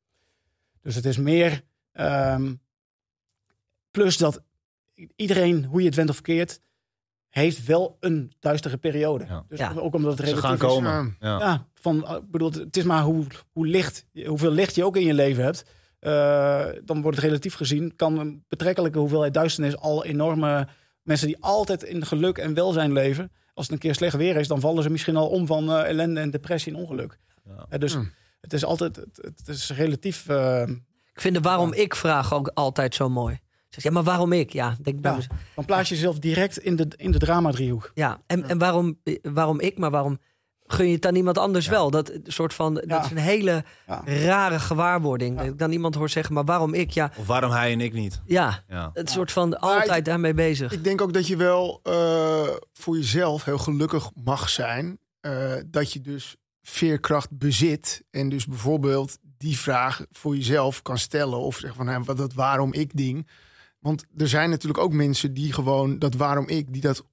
[0.80, 1.62] Dus het is meer.
[1.92, 2.54] ehm,
[3.90, 4.42] plus dat
[5.16, 6.60] iedereen, hoe je het went of verkeerd,
[7.28, 9.24] heeft wel een duistere periode.
[9.28, 9.44] Ja.
[9.48, 9.72] Dus Ja.
[9.76, 10.74] ook omdat het Ze gaan relatief is.
[10.74, 11.16] komen.
[11.20, 11.38] Ja.
[11.38, 15.04] Ja, van, eh, bedoel, het is maar hoe, hoe licht, hoeveel licht je ook in
[15.06, 15.64] je leven hebt.
[15.98, 20.68] eh, dan wordt het relatief gezien, kan een betrekkelijke hoeveelheid duisternis al enorme
[21.06, 23.30] mensen die altijd in geluk en welzijn leven.
[23.54, 25.88] Als het een keer slecht weer is, dan vallen ze misschien al om van eh,
[25.88, 27.18] ellende en depressie en ongeluk.
[27.44, 27.66] Ja.
[27.68, 28.10] Eh, dus Hmm.
[28.40, 30.28] het is altijd, het, het is relatief.
[30.28, 30.62] eh,
[31.14, 33.38] Ik vind de waarom ik vraag ook altijd zo mooi.
[33.68, 34.52] Zeg, ja, maar waarom ik?
[34.52, 35.14] Ja, denk Ja.
[35.14, 35.38] mezelf.
[35.54, 37.90] Dan plaats je jezelf direct in de, in de drama-driehoek.
[37.94, 40.18] Ja, en, en waarom, waarom ik, maar waarom
[40.66, 41.90] gun je het aan iemand anders wel?
[41.90, 43.04] Dat een soort van, dat Ja.
[43.04, 44.02] is een hele Ja.
[44.04, 45.36] rare gewaarwording.
[45.36, 45.42] Ja.
[45.42, 46.90] Dat ik dan iemand hoor zeggen, maar waarom ik?
[46.90, 48.20] Ja, Of waarom hij en ik niet?
[48.24, 48.90] ja Ja.
[48.92, 50.72] het soort van altijd daarmee bezig.
[50.72, 54.98] Ik denk ook dat je wel eh, voor jezelf heel gelukkig mag zijn.
[55.20, 58.04] eh, dat je dus veerkracht bezit.
[58.10, 61.38] En dus bijvoorbeeld die vraag voor jezelf kan stellen.
[61.38, 63.28] Of zeggen van wat dat waarom ik ding.
[63.78, 67.04] Want er zijn natuurlijk ook mensen die gewoon dat waarom ik, die dat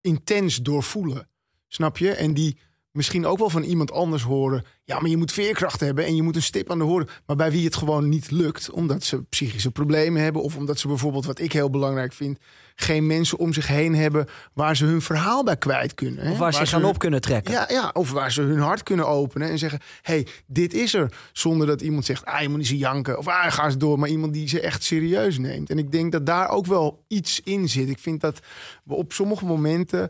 [0.00, 1.28] intens doorvoelen.
[1.74, 2.10] Snap je?
[2.10, 2.56] En die
[2.90, 4.64] misschien ook wel van iemand anders horen.
[4.84, 7.08] Ja, maar je moet veerkracht hebben en je moet een stip aan de horen.
[7.26, 10.42] Maar bij wie het gewoon niet lukt, omdat ze psychische problemen hebben.
[10.42, 12.38] Of omdat ze bijvoorbeeld, wat ik heel belangrijk vind,
[12.74, 16.24] geen mensen om zich heen hebben waar ze hun verhaal bij kwijt kunnen.
[16.24, 16.30] Hè?
[16.30, 17.52] Of waar ze ze gaan hun- op kunnen trekken.
[17.52, 21.12] ja, ja, of waar ze hun hart kunnen openen en zeggen: hey, dit is er.
[21.32, 23.18] Zonder dat iemand zegt: ah, je moet niet zo janken.
[23.18, 23.98] Of ah, ga eens door.
[23.98, 25.70] Maar iemand die ze echt serieus neemt.
[25.70, 27.88] En ik denk dat daar ook wel iets in zit.
[27.88, 28.38] Ik vind dat
[28.84, 30.08] we op sommige momenten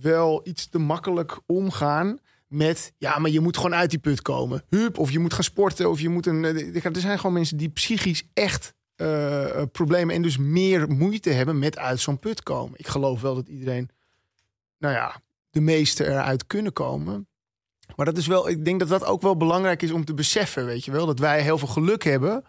[0.00, 2.18] wel iets te makkelijk omgaan.
[2.48, 4.64] Met ja, maar je moet gewoon uit die put komen.
[4.68, 5.90] Hup, of je moet gaan sporten.
[5.90, 6.44] Of je moet een.
[6.44, 10.14] eh, Er zijn gewoon mensen die psychisch echt eh, eh, problemen.
[10.14, 12.78] En dus meer moeite hebben met uit zo'n put komen.
[12.78, 13.90] Ik geloof wel dat iedereen.
[14.78, 15.20] Nou ja,
[15.50, 17.28] de meeste eruit kunnen komen.
[17.96, 20.66] Maar dat is wel, ik denk dat dat ook wel belangrijk is om te beseffen,
[20.66, 21.06] weet je wel.
[21.06, 22.44] Dat wij heel veel geluk hebben.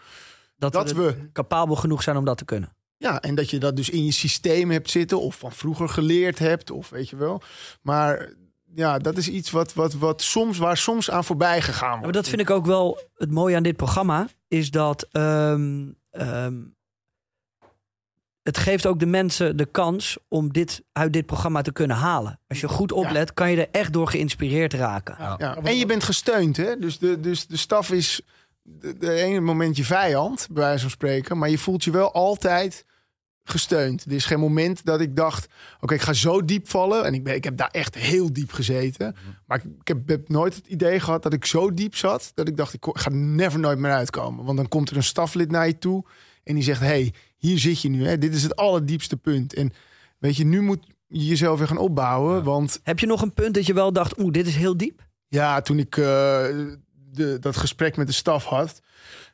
[0.58, 2.75] dat dat we, we- capabel genoeg zijn om dat te kunnen.
[2.98, 5.22] Ja, en dat je dat dus in je systeem hebt zitten.
[5.22, 7.42] Of van vroeger geleerd hebt, of weet je wel.
[7.82, 8.34] Maar
[8.76, 12.04] ja, dat is iets wat, wat, wat soms, waar soms aan voorbij gegaan Ja, wordt.
[12.04, 14.28] maar dat vind ik ook wel het mooie aan dit programma.
[14.48, 16.62] Is dat ehm, ehm,
[18.44, 22.40] het geeft ook de mensen de kans om dit uit dit programma te kunnen halen.
[22.48, 25.16] Als je goed oplet, kan je er echt door geïnspireerd raken.
[25.20, 25.36] Ja.
[25.38, 25.56] Ja.
[25.56, 26.78] En je bent gesteund, hè?
[26.80, 28.22] Dus de, dus de staf is
[28.66, 31.38] de, de ene moment je vijand, bij wijze van spreken.
[31.38, 32.86] Maar je voelt je wel altijd
[33.44, 34.06] gesteund.
[34.06, 35.48] Er is geen moment dat ik dacht:
[35.80, 37.06] oké, ik ga zo diep vallen.
[37.06, 39.16] En ik, ben, ik heb daar echt heel diep gezeten.
[39.46, 42.32] Maar ik, ik heb, heb nooit het idee gehad dat ik zo diep zat.
[42.34, 44.46] dat ik dacht: ik ga er never nooit meer uitkomen.
[44.46, 46.06] Want dan komt er een staflid naar je toe.
[46.44, 48.08] en die zegt: hey, hier zit je nu.
[48.08, 48.18] Hè?
[48.18, 49.54] Dit is het allerdiepste punt.
[49.54, 49.74] En
[50.18, 52.44] weet je, nu moet je jezelf weer gaan opbouwen.
[52.44, 55.04] Want Heb je nog een punt dat je wel dacht, oeh, dit is heel diep?
[55.28, 56.46] ja, toen ik eh,
[57.40, 58.82] dat gesprek met de staf had.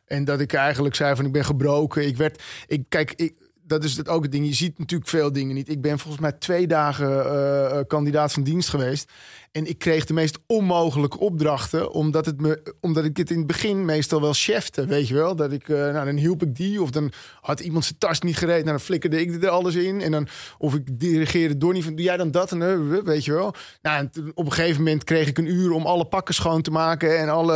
[0.05, 2.07] En dat ik eigenlijk zei van ik ben gebroken.
[2.07, 2.43] Ik werd.
[2.67, 3.33] Ik, kijk, ik,
[3.71, 4.45] dat is het ook het ding.
[4.45, 5.69] Je ziet natuurlijk veel dingen niet.
[5.69, 9.11] Ik ben volgens mij twee dagen eh, eh, kandidaat van dienst geweest.
[9.51, 11.91] En ik kreeg de meest onmogelijke opdrachten.
[11.91, 14.85] Omdat, het me, omdat ik het in het begin meestal wel chefte.
[14.85, 15.35] Weet je wel?
[15.35, 16.81] Dat ik, eh, nou, dan hielp ik die.
[16.81, 17.11] Of dan
[17.41, 18.63] had iemand zijn tas niet gereed.
[18.63, 20.01] Nou, dan flikkerde ik er alles in.
[20.01, 22.51] En dan, of ik dirigeerde door niet van, doe jij dan dat?
[22.51, 23.53] En, weet je wel?
[23.81, 27.19] Nou, op een gegeven moment kreeg ik een uur om alle pakken schoon te maken.
[27.19, 27.53] En alle,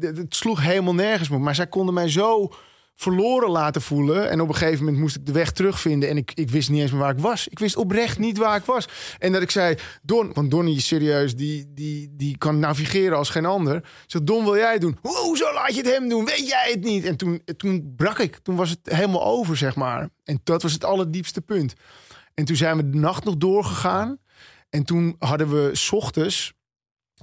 [0.00, 1.40] het, sloeg helemaal nergens meer.
[1.40, 2.52] Maar zij konden mij zo
[2.96, 4.30] verloren laten voelen.
[4.30, 6.08] En op een gegeven moment moest ik de weg terugvinden.
[6.08, 7.48] En ik, ik wist niet eens meer waar ik was.
[7.48, 8.88] Ik wist oprecht niet waar ik was.
[9.18, 13.30] En dat ik zei, Don, want Donnie is serieus, die, die, die kan navigeren als
[13.30, 13.88] geen ander.
[14.06, 14.98] Zeg, Don, wil jij het doen?
[15.02, 16.24] Ho, Hoezo laat je het hem doen?
[16.24, 17.04] Weet jij het niet?
[17.04, 18.36] En toen, toen brak ik.
[18.36, 20.08] Toen was het helemaal over, zeg maar.
[20.24, 21.74] En dat was het allerdiepste punt.
[22.34, 24.18] En toen zijn we de nacht nog doorgegaan.
[24.70, 26.55] En toen hadden we 's ochtends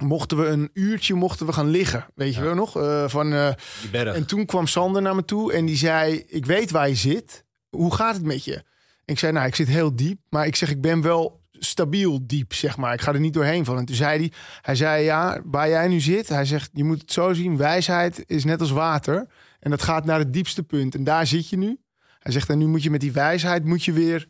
[0.02, 2.06] mochten we een uurtje mochten we gaan liggen.
[2.14, 2.76] Weet je wel nog?
[2.76, 3.52] Eh, van, eh,
[3.92, 7.44] en toen kwam Sander naar me toe en die zei: Ik weet waar je zit.
[7.70, 8.62] Hoe gaat het met je?
[9.04, 10.18] Ik zei: Nou, ik zit heel diep.
[10.28, 12.92] Maar ik zeg: Ik ben wel stabiel diep, zeg maar.
[12.92, 13.80] Ik ga er niet doorheen vallen.
[13.80, 14.32] En toen zei hij:
[14.62, 16.28] Hij zei: Ja, waar jij nu zit.
[16.28, 17.56] Hij zegt: Je moet het zo zien.
[17.56, 19.26] Wijsheid is net als water.
[19.60, 20.94] En dat gaat naar het diepste punt.
[20.94, 21.78] En daar zit je nu.
[22.18, 24.28] Hij zegt: En nu moet je met die wijsheid moet je weer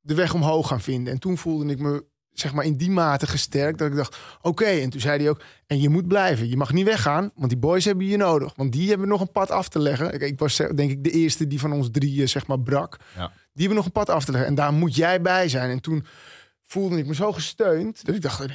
[0.00, 1.12] de weg omhoog gaan vinden.
[1.12, 2.04] En toen voelde ik me
[2.40, 4.64] zeg maar in die mate gesterkt dat ik dacht, oké.
[4.64, 6.48] En toen zei hij ook, en je moet blijven.
[6.48, 8.52] Je mag niet weggaan, want die boys hebben je nodig.
[8.56, 10.14] Want die hebben nog een pad af te leggen.
[10.14, 12.98] Ik, ik was eh, denk ik de eerste die van ons drieën zeg maar brak.
[13.16, 13.32] Ja.
[13.52, 14.48] Die hebben nog een pad af te leggen.
[14.48, 15.70] En daar moet jij bij zijn.
[15.70, 16.04] En toen
[16.66, 18.46] voelde ik me zo gesteund dat ik dacht,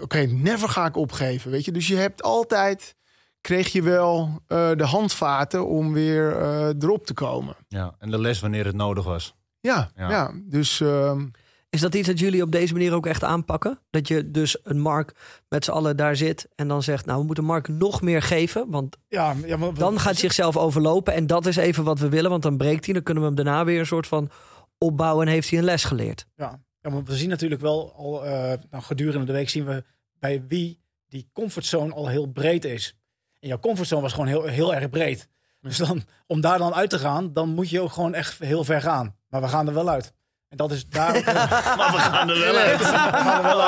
[0.00, 1.50] oké, never ga ik opgeven.
[1.50, 2.96] Weet je, dus je hebt altijd
[3.40, 7.56] kreeg je wel eh, de handvaten om weer eh, erop te komen.
[7.68, 9.34] Ja, en de les wanneer het nodig was.
[9.60, 10.10] Ja, Ja.
[10.10, 10.32] ja.
[10.44, 11.26] dus ehm,
[11.70, 13.78] Is dat iets dat jullie op deze manier ook echt aanpakken?
[13.90, 15.12] Dat je dus een Mark
[15.48, 17.06] met z'n allen daar zit en dan zegt...
[17.06, 20.56] nou, we moeten Mark nog meer geven, want Ja, ja, maar, dan gaat hij zichzelf
[20.56, 21.14] overlopen.
[21.14, 22.94] En dat is even wat we willen, want dan breekt hij.
[22.94, 24.30] Dan kunnen we hem daarna weer een soort van
[24.78, 26.26] opbouwen en heeft hij een les geleerd.
[26.36, 28.32] Ja, ja maar we zien natuurlijk wel al eh,
[28.70, 29.84] nou, gedurende de week zien we
[30.18, 32.96] bij wie die comfortzone al heel breed is.
[33.40, 35.28] En jouw comfortzone was gewoon heel, heel erg breed.
[35.60, 38.64] Dus dan, om daar dan uit te gaan, dan moet je ook gewoon echt heel
[38.64, 39.16] ver gaan.
[39.28, 40.12] Maar we gaan er wel uit.
[40.48, 41.12] En dat is daar.
[41.78, 42.78] Maar we gaan er wel uit.
[42.78, 42.84] We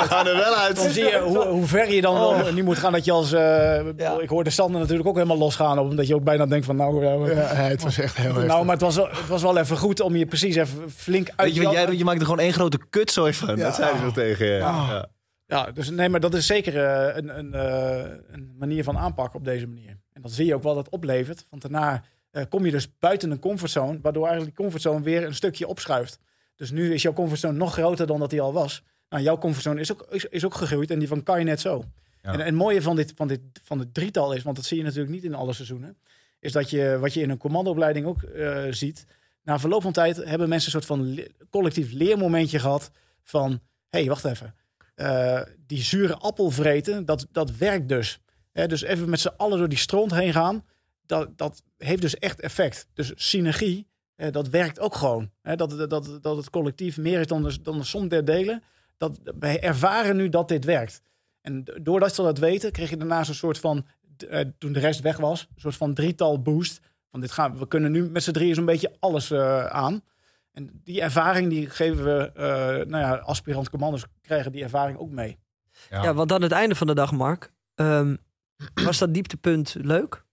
[0.07, 0.75] gaan er wel uit.
[0.75, 2.91] Dan zie je hoe, hoe ver je dan wel niet moet gaan.
[2.91, 3.31] Dat je als.
[3.31, 4.19] eh, Ja.
[4.19, 5.79] Ik hoorde Sander natuurlijk ook helemaal losgaan.
[5.79, 6.75] Omdat je ook bijna denkt van.
[6.75, 7.11] Nou, ja,
[7.41, 8.63] Ja, het was echt heel nou heftig.
[8.63, 11.47] maar het was, wel- het was wel even goed om je precies even flink uit
[11.47, 11.97] Weet je wat jij doet?
[11.97, 13.55] Je maakt er gewoon één grote kutzooi van.
[13.55, 14.53] Dat zei hij nog tegen je.
[14.53, 15.05] Ja.
[15.45, 19.39] Ja, dus nee, maar dat is zeker eh, een, een, eh, een manier van aanpakken
[19.39, 19.89] op deze manier.
[20.13, 21.45] En dan zie je ook wat het oplevert.
[21.49, 25.35] Want daarna eh, kom je dus buiten een comfortzone, waardoor eigenlijk die comfortzone weer een
[25.35, 26.19] stukje opschuift.
[26.61, 28.83] Dus nu is jouw comfortzone nog groter dan dat die al was.
[29.09, 31.83] Nou, jouw comfortzone is ook, is, is ook gegroeid en die van Kai net zo.
[32.21, 32.33] Ja.
[32.33, 34.77] En, en het mooie van dit, van, dit, van dit drietal is, want dat zie
[34.77, 35.97] je natuurlijk niet in alle seizoenen,
[36.39, 39.05] is dat je, wat je in een commandoopleiding ook eh, ziet,
[39.43, 42.91] na verloop van tijd hebben mensen een soort van le- collectief leermomentje gehad
[43.23, 43.51] van,
[43.89, 44.55] hé, hey, wacht even,
[44.95, 48.19] eh, die zure appel vreten, dat, dat werkt dus.
[48.51, 50.65] Dus even met z'n allen door die stront heen gaan,
[51.05, 52.87] dat, dat heeft dus echt effect.
[52.93, 53.87] Dus synergie,
[54.29, 55.31] dat werkt ook gewoon.
[55.41, 58.63] Dat, dat, dat, het collectief meer is dan de, dan de som der delen.
[58.97, 61.01] Dat, wij ervaren nu dat dit werkt.
[61.41, 63.85] En doordat ze dat weten, kreeg je daarna zo'n soort van,
[64.29, 66.79] eh, toen de rest weg was, een soort van drietal boost.
[67.11, 70.01] Van dit gaan, we kunnen nu met z'n drieën zo'n beetje alles eh, aan.
[70.51, 72.45] En die ervaring die geven we, eh,
[72.87, 75.39] nou ja, aspirant commanders krijgen die ervaring ook mee.
[75.89, 76.03] Ja.
[76.03, 78.15] Ja, want aan het einde van de dag, Mark, ehm,
[78.73, 80.25] was dat dieptepunt leuk?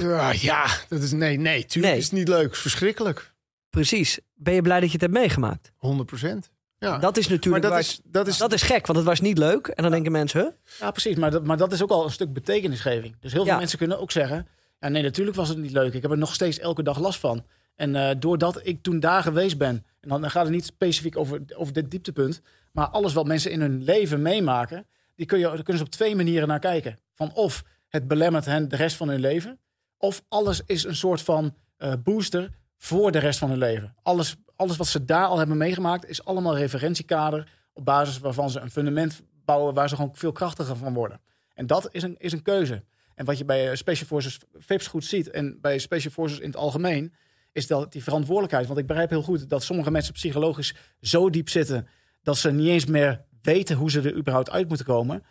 [0.00, 2.02] Ja, ja, dat is nee, nee, tuurlijk Nee.
[2.02, 2.42] is het niet leuk.
[2.44, 3.32] Het is verschrikkelijk.
[3.70, 4.18] Precies.
[4.34, 5.72] Ben je blij dat je het hebt meegemaakt?
[5.76, 6.50] 100 procent.
[6.78, 6.98] Ja.
[6.98, 9.20] Dat is maar natuurlijk dat waar- is, dat is, dat is gek, want het was
[9.20, 9.66] niet leuk.
[9.66, 10.50] En dan denken mensen, huh?
[10.80, 11.16] Ja, precies.
[11.16, 13.16] Maar dat, maar dat is ook al een stuk betekenisgeving.
[13.20, 13.58] Dus heel veel Ja.
[13.58, 14.46] mensen kunnen ook zeggen...
[14.78, 15.94] Ja, nee, natuurlijk was het niet leuk.
[15.94, 17.44] Ik heb er nog steeds elke dag last van.
[17.76, 19.84] En eh, doordat ik toen daar geweest ben...
[20.00, 22.40] En dan, dan gaat het niet specifiek over, over dit dieptepunt...
[22.72, 24.86] Maar alles wat mensen in hun leven meemaken...
[25.16, 26.98] Die kun je, daar kunnen ze op twee manieren naar kijken.
[27.14, 29.58] Van of het belemmert hen de rest van hun leven...
[30.04, 33.94] Of alles is een soort van eh, booster voor de rest van hun leven.
[34.02, 36.08] Alles, alles wat ze daar al hebben meegemaakt...
[36.08, 37.52] is allemaal referentiekader...
[37.72, 39.74] op basis waarvan ze een fundament bouwen...
[39.74, 41.20] waar ze gewoon veel krachtiger van worden.
[41.54, 42.84] En dat is een, is een keuze.
[43.14, 45.30] En wat je bij eh, Special Forces VIPs goed ziet...
[45.30, 47.14] en bij Special Forces in het algemeen...
[47.52, 48.66] is dat die verantwoordelijkheid.
[48.66, 51.88] Want ik begrijp heel goed dat sommige mensen psychologisch zo diep zitten...
[52.22, 55.24] dat ze niet eens meer weten hoe ze er überhaupt uit moeten komen.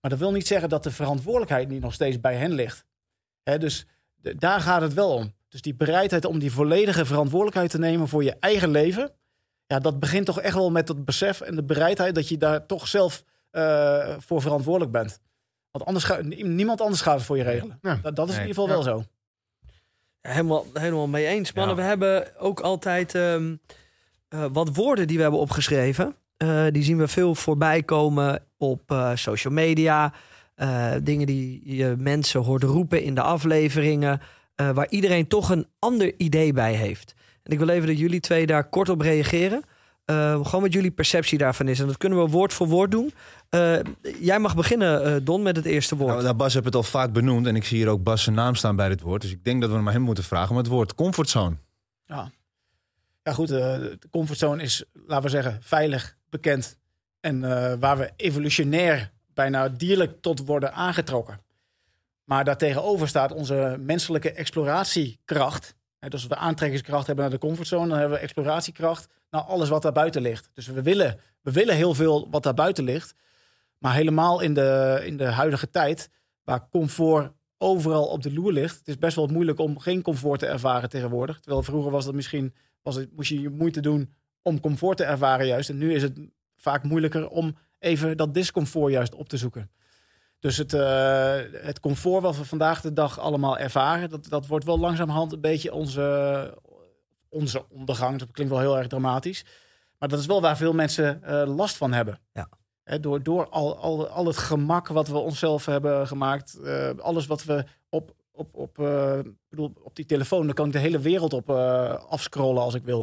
[0.00, 2.84] Maar dat wil niet zeggen dat de verantwoordelijkheid niet nog steeds bij hen ligt.
[3.42, 3.86] Dus
[4.36, 5.32] daar gaat het wel om.
[5.48, 9.10] Dus die bereidheid om die volledige verantwoordelijkheid te nemen voor je eigen leven...
[9.66, 12.14] Ja, dat begint toch echt wel met het besef en de bereidheid...
[12.14, 15.20] dat je daar toch zelf eh, voor verantwoordelijk bent.
[15.70, 17.78] Want anders gaat, niemand anders gaat het voor je regelen.
[18.02, 19.04] Dat, dat is in ieder geval wel zo.
[20.20, 21.52] Helemaal, helemaal mee eens.
[21.52, 21.82] Mannen, Ja.
[21.82, 23.56] we hebben ook altijd ehm,
[24.28, 26.16] eh, wat woorden die we hebben opgeschreven.
[26.36, 30.12] Eh, die zien we veel voorbij komen op eh, social media.
[30.56, 34.20] Eh, dingen die je mensen hoort roepen in de afleveringen.
[34.54, 37.14] eh, waar iedereen toch een ander idee bij heeft.
[37.42, 39.62] En ik wil even dat jullie twee daar kort op reageren.
[40.04, 41.80] Eh, gewoon wat jullie perceptie daarvan is.
[41.80, 43.12] En dat kunnen we woord voor woord doen.
[43.48, 43.78] Eh,
[44.20, 46.22] jij mag beginnen, eh, Don, met het eerste woord.
[46.22, 48.54] Nou, Bas heeft het al vaak benoemd en ik zie hier ook Bas zijn naam
[48.54, 49.22] staan bij dit woord.
[49.22, 51.56] Dus ik denk dat we hem aan hem moeten vragen om het woord comfortzone.
[52.06, 52.30] Ja,
[53.22, 53.50] ja goed.
[53.50, 56.78] eh, de comfortzone is, laten we zeggen, veilig, bekend.
[57.20, 61.40] En eh, waar we evolutionair bijna dierlijk tot worden aangetrokken.
[62.24, 65.74] Maar daartegenover staat onze menselijke exploratiekracht.
[65.98, 69.82] Dus als we aantrekkingskracht hebben naar de comfortzone, dan hebben we exploratiekracht naar alles wat
[69.82, 70.50] daar buiten ligt.
[70.52, 73.14] Dus we willen, we willen heel veel wat daar buiten ligt.
[73.78, 76.10] Maar helemaal in de, in de huidige tijd,
[76.44, 78.78] waar comfort overal op de loer ligt.
[78.78, 81.40] Het is best wel moeilijk om geen comfort te ervaren tegenwoordig.
[81.40, 84.12] Terwijl vroeger was dat misschien, was het, moest je je moeite doen
[84.42, 85.68] om comfort te ervaren juist.
[85.68, 86.18] En nu is het
[86.56, 87.56] vaak moeilijker om
[87.86, 89.70] even dat discomfort juist op te zoeken.
[90.38, 94.64] Dus het, eh, het comfort wat we vandaag de dag allemaal ervaren, dat, dat wordt
[94.64, 96.58] wel langzamerhand een beetje onze,
[97.28, 98.18] onze ondergang.
[98.18, 99.44] Dat klinkt wel heel erg dramatisch.
[99.98, 102.20] Maar dat is wel waar veel mensen eh, last van hebben.
[102.32, 102.48] Ja.
[103.00, 106.54] Door door al, al, al het gemak wat we onszelf hebben gemaakt.
[106.54, 108.74] eh, alles wat we op, op, op,
[109.48, 111.50] bedoel, op die telefoon, dan kan ik de hele wereld op
[112.08, 113.00] afscrollen als ik wil.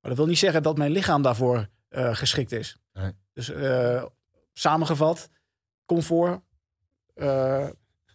[0.00, 2.76] Maar dat wil niet zeggen dat mijn lichaam daarvoor geschikt is.
[2.92, 3.12] Nee.
[3.32, 4.04] Dus eh,
[4.52, 5.28] samengevat,
[5.86, 6.40] comfort
[7.14, 7.68] eh,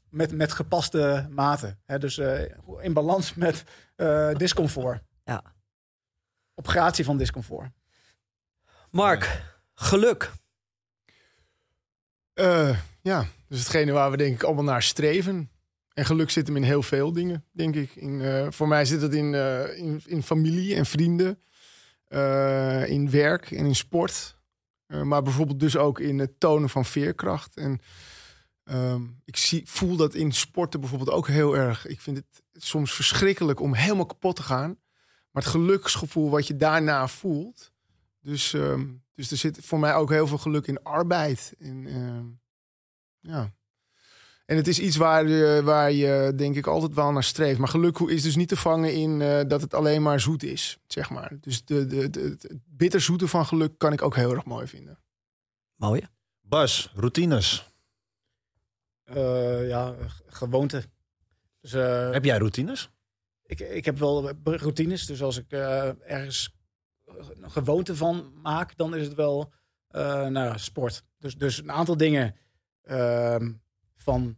[0.09, 1.79] met, met gepaste maten.
[1.85, 2.41] Hè, dus eh,
[2.81, 3.63] in balans met
[3.95, 5.01] eh, discomfort.
[5.23, 5.43] Ja.
[6.55, 7.69] Op gratie van discomfort.
[8.91, 9.43] Mark,
[9.73, 10.31] geluk.
[12.33, 15.51] Eh, ja, dus hetgene waar we denk ik allemaal naar streven.
[15.93, 17.95] En geluk zit hem in heel veel dingen, denk ik.
[17.95, 21.41] In, eh, voor mij zit het in, eh, in, in familie en vrienden.
[22.07, 24.36] eh, in werk en in sport.
[24.87, 27.55] Eh, maar bijvoorbeeld dus ook in het tonen van veerkracht.
[27.55, 27.79] En
[28.63, 31.85] ehm, ik zie, voel dat in sporten bijvoorbeeld ook heel erg.
[31.85, 34.79] Ik vind het soms verschrikkelijk om helemaal kapot te gaan.
[35.31, 37.71] Maar het geluksgevoel wat je daarna voelt.
[38.19, 41.53] Dus, ehm, dus er zit voor mij ook heel veel geluk in arbeid.
[41.57, 42.25] In, ehm,
[43.19, 43.55] ja.
[44.47, 47.59] En het is iets waar je, waar je denk ik altijd wel naar streeft.
[47.59, 50.77] Maar geluk is dus niet te vangen in eh, dat het alleen maar zoet is,
[50.87, 51.37] zeg maar.
[51.41, 54.99] Dus de, de, de, het bitterzoete van geluk kan ik ook heel erg mooi vinden.
[55.75, 56.07] Mooi.
[56.41, 57.73] Bas, routines.
[59.03, 59.95] Eh, ja,
[60.27, 60.83] gewoonte.
[61.61, 62.89] Dus, eh, Heb jij routines?
[63.47, 65.05] ik, ik heb wel routines.
[65.05, 66.55] Dus als ik eh, ergens
[67.41, 69.51] een gewoonte van maak, dan is het wel
[69.87, 71.03] eh, nou ja, sport.
[71.17, 72.35] Dus, dus een aantal dingen
[72.81, 73.51] ehm,
[74.07, 74.37] van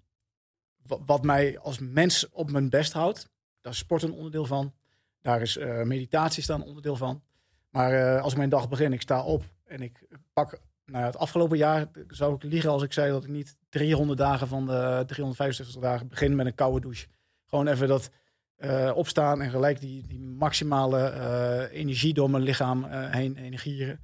[0.88, 3.30] wa- wat mij als mens op mijn best houdt.
[3.62, 4.74] Daar is sport een onderdeel van.
[5.22, 7.24] Daar is eh, meditatie staan een onderdeel van.
[7.70, 10.60] Maar eh, als ik mijn dag begin, ik sta op en ik pak...
[10.86, 14.20] Nou, ja, het afgelopen jaar zou ik liegen als ik zei dat ik niet 300
[14.20, 17.08] dagen van de 365 dagen begin met een koude douche.
[17.46, 18.10] Gewoon even dat
[18.56, 24.00] eh, opstaan en gelijk die, die maximale energie door mijn lichaam heen energieren.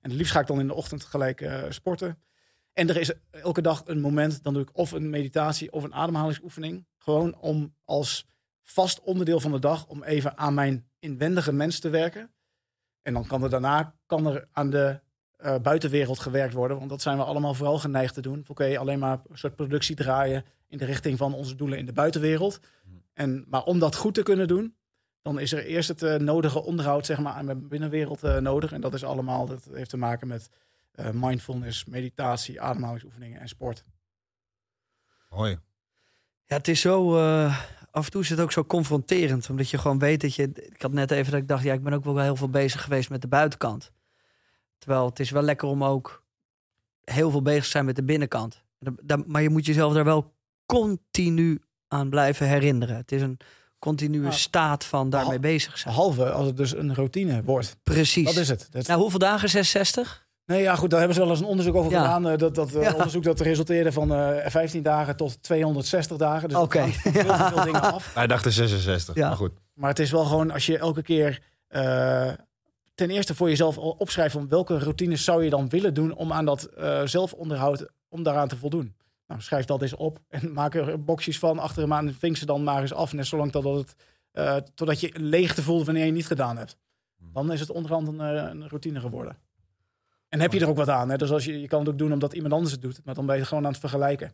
[0.00, 2.18] En het liefst ga ik dan in de ochtend gelijk sporten.
[2.76, 5.94] En er is elke dag een moment, dan doe ik of een meditatie of een
[5.94, 6.86] ademhalingsoefening.
[6.98, 8.26] Gewoon om als
[8.62, 12.30] vast onderdeel van de dag, om even aan mijn inwendige mens te werken.
[13.02, 15.00] En dan kan er daarna kan er aan de
[15.36, 16.76] eh, buitenwereld gewerkt worden.
[16.76, 18.44] Want dat zijn we allemaal vooral geneigd te doen.
[18.48, 21.92] Oké, alleen maar een soort productie draaien in de richting van onze doelen in de
[21.92, 22.60] buitenwereld.
[23.12, 24.76] En, maar om dat goed te kunnen doen,
[25.22, 28.72] dan is er eerst het eh, nodige onderhoud zeg maar, aan mijn binnenwereld eh, nodig.
[28.72, 30.48] En dat is allemaal, dat heeft te maken met
[30.96, 33.84] eh, mindfulness, meditatie, ademhalingsoefeningen en sport.
[35.30, 35.58] Mooi.
[36.44, 37.18] Ja, het is zo.
[37.18, 37.58] eh,
[37.90, 39.50] af en toe is het ook zo confronterend.
[39.50, 40.50] Omdat je gewoon weet dat je.
[40.54, 42.82] Ik had net even dat ik dacht, ja, ik ben ook wel heel veel bezig
[42.82, 43.92] geweest met de buitenkant.
[44.78, 46.24] Terwijl het is wel lekker om ook
[47.04, 48.64] heel veel bezig te zijn met de binnenkant.
[49.26, 50.34] Maar je moet jezelf daar wel
[50.66, 52.96] continu aan blijven herinneren.
[52.96, 53.38] Het is een
[53.78, 55.94] continue staat van daarmee bezig zijn.
[55.94, 57.76] Behalve als het dus een routine wordt.
[57.82, 58.24] Precies.
[58.24, 58.68] Dat is het.
[58.70, 59.48] Dat- Nou, hoeveel dagen?
[59.48, 60.25] 66?
[60.46, 62.00] Nee, ja, goed, daar hebben ze wel eens een onderzoek over Ja.
[62.02, 62.28] gedaan.
[62.28, 62.92] eh, dat dat eh, Ja.
[62.92, 66.48] onderzoek dat resulteerde van eh 15 dagen tot 260 dagen.
[66.48, 66.80] Dus Oké.
[67.02, 68.14] dat veel dingen af.
[68.14, 69.28] Hij dacht er 66, Ja.
[69.28, 69.52] maar goed.
[69.74, 72.30] Maar het is wel gewoon als je elke keer eh,
[72.94, 76.44] ten eerste voor jezelf opschrijft van welke routines zou je dan willen doen om aan
[76.44, 78.94] dat eh, zelfonderhoud, om daaraan te voldoen.
[79.26, 82.36] Nou, schrijf dat eens op en maak er boxjes van achter hem aan en vink
[82.36, 83.12] ze dan maar eens af.
[83.12, 83.94] Net zolang totdat, het,
[84.32, 86.76] eh, totdat je een leegte voelt wanneer je het niet gedaan hebt.
[87.32, 89.36] Dan is het onderhand een, een routine geworden.
[90.28, 91.08] En heb je er ook wat aan.
[91.08, 91.16] Hè?
[91.16, 93.00] Dus als je, je kan het ook doen omdat iemand anders het doet.
[93.04, 94.32] Maar dan ben je gewoon aan het vergelijken.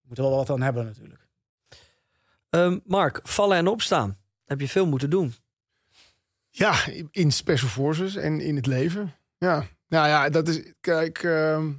[0.00, 1.26] Je moet er wel wat aan hebben natuurlijk.
[2.50, 4.18] Ehm, Mark, vallen en opstaan.
[4.44, 5.34] Heb je veel moeten doen.
[6.50, 6.74] Ja,
[7.10, 9.14] in Special Forces en in het leven.
[9.38, 10.72] Ja, nou ja, dat is.
[10.80, 11.72] Kijk, ehm,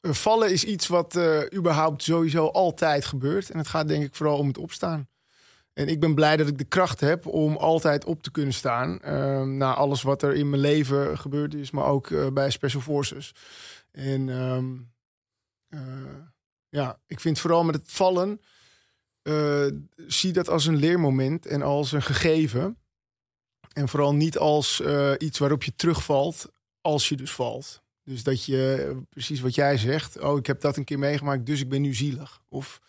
[0.00, 3.50] vallen is iets wat eh, überhaupt sowieso altijd gebeurt.
[3.50, 5.08] En het gaat denk ik vooral om het opstaan.
[5.78, 9.00] En ik ben blij dat ik de kracht heb om altijd op te kunnen staan.
[9.00, 12.82] ehm, na alles wat er in mijn leven gebeurd is, maar ook eh, bij Special
[12.82, 13.34] Forces.
[13.90, 14.74] En ehm,
[15.68, 16.14] eh,
[16.68, 18.40] ja, ik vind vooral met het vallen.
[19.22, 19.66] eh,
[20.06, 22.78] zie dat als een leermoment en als een gegeven.
[23.72, 24.82] En vooral niet als
[25.18, 27.82] iets waarop je terugvalt als je dus valt.
[28.02, 31.60] Dus dat je, precies wat jij zegt, oh ik heb dat een keer meegemaakt, dus
[31.60, 32.42] ik ben nu zielig.
[32.48, 32.80] Of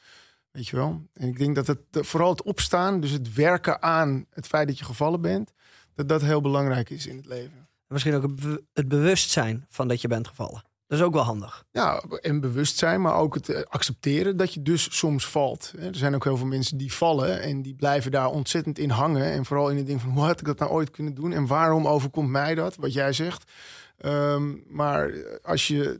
[0.57, 1.01] weet je wel.
[1.13, 4.77] En ik denk dat het vooral het opstaan, dus het werken aan het feit dat
[4.79, 5.53] je gevallen bent,
[5.95, 7.67] dat dat heel belangrijk is in het leven.
[7.87, 10.63] Misschien ook het be- het bewustzijn van dat je bent gevallen.
[10.87, 11.63] Dat is ook wel handig.
[11.71, 15.73] Ja, en bewustzijn, maar ook het eh, accepteren dat je dus soms valt.
[15.79, 19.23] Er zijn ook heel veel mensen die vallen en die blijven daar ontzettend in hangen.
[19.31, 21.33] En vooral in het ding van, hoe had ik dat nou ooit kunnen doen?
[21.33, 23.51] En waarom overkomt mij dat, wat jij zegt?
[23.97, 25.99] Ehm, maar als je,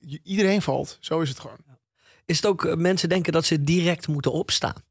[0.00, 1.56] je- Iedereen valt, zo is het gewoon.
[2.24, 4.82] Is het ook, eh, mensen denken dat ze direct moeten opstaan.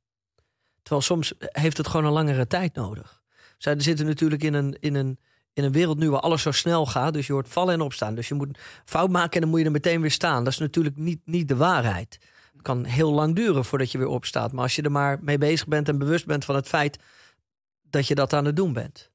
[0.82, 3.22] Terwijl soms heeft het gewoon een langere tijd nodig.
[3.58, 5.20] Zij zitten natuurlijk in een, in, een,
[5.54, 7.14] in een wereld nu waar alles zo snel gaat.
[7.14, 8.16] Dus je hoort vallen en opstaan.
[8.16, 10.44] Dus je moet fout maken en dan moet je er meteen weer staan.
[10.44, 12.20] Dat is natuurlijk niet, niet de waarheid.
[12.54, 14.52] Het kan heel lang duren voordat je weer opstaat.
[14.52, 17.00] Maar als je er maar mee bezig bent en bewust bent van het feit
[17.82, 19.12] dat je dat aan het doen bent.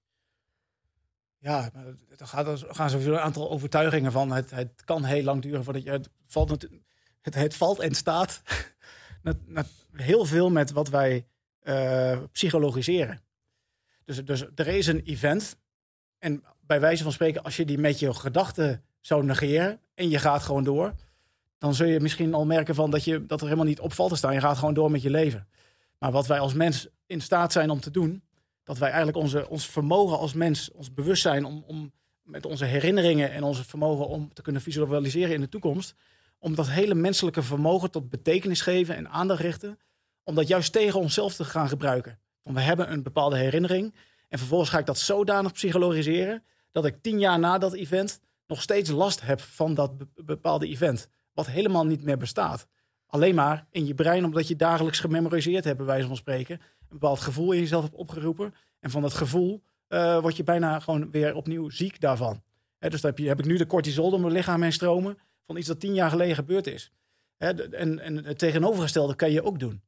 [1.39, 1.85] Ja, maar
[2.17, 2.27] er
[2.75, 4.33] gaan sowieso een aantal overtuigingen van.
[4.33, 5.91] Het, het kan heel lang duren voordat je.
[5.91, 6.83] Het valt, natu-
[7.21, 8.43] het, het valt en staat
[9.93, 11.27] heel veel met wat wij
[11.61, 13.21] eh, psychologiseren.
[14.05, 15.57] Dus, dus er is een event.
[16.19, 19.81] En bij wijze van spreken, als je die met je gedachten zou negeren.
[19.95, 20.95] en je gaat gewoon door.
[21.59, 24.11] dan zul je misschien al merken van dat, je, dat er helemaal niet op valt
[24.11, 24.35] te staan.
[24.35, 25.49] Je gaat gewoon door met je leven.
[25.99, 28.23] Maar wat wij als mens in staat zijn om te doen
[28.69, 31.93] dat wij eigenlijk onze, ons vermogen als mens, ons bewustzijn om, om
[32.23, 35.95] met onze herinneringen en onze vermogen om te kunnen visualiseren in de toekomst,
[36.39, 39.79] om dat hele menselijke vermogen tot betekenis geven en aandacht richten,
[40.23, 42.19] om dat juist tegen onszelf te gaan gebruiken.
[42.43, 43.95] Want we hebben een bepaalde herinnering
[44.29, 46.43] En vervolgens ga ik dat zodanig psychologiseren
[46.73, 50.69] dat ik tien jaar na dat event nog steeds last heb van dat be- bepaalde
[50.69, 51.09] event.
[51.33, 52.67] Wat helemaal niet meer bestaat.
[53.07, 56.61] Alleen maar in je brein, omdat je dagelijks gememoriseerd hebt, bij wijze van spreken.
[56.81, 58.55] Een bepaald gevoel in jezelf hebt opgeroepen.
[58.81, 62.43] En van dat gevoel eh, word je bijna gewoon weer opnieuw ziek daarvan.
[62.79, 65.19] Dus dan heb, je, heb ik nu de cortisol door mijn lichaam heen stromen
[65.49, 66.93] van iets dat tien jaar geleden gebeurd is.
[67.37, 69.83] En, en het tegenovergestelde kan je ook doen.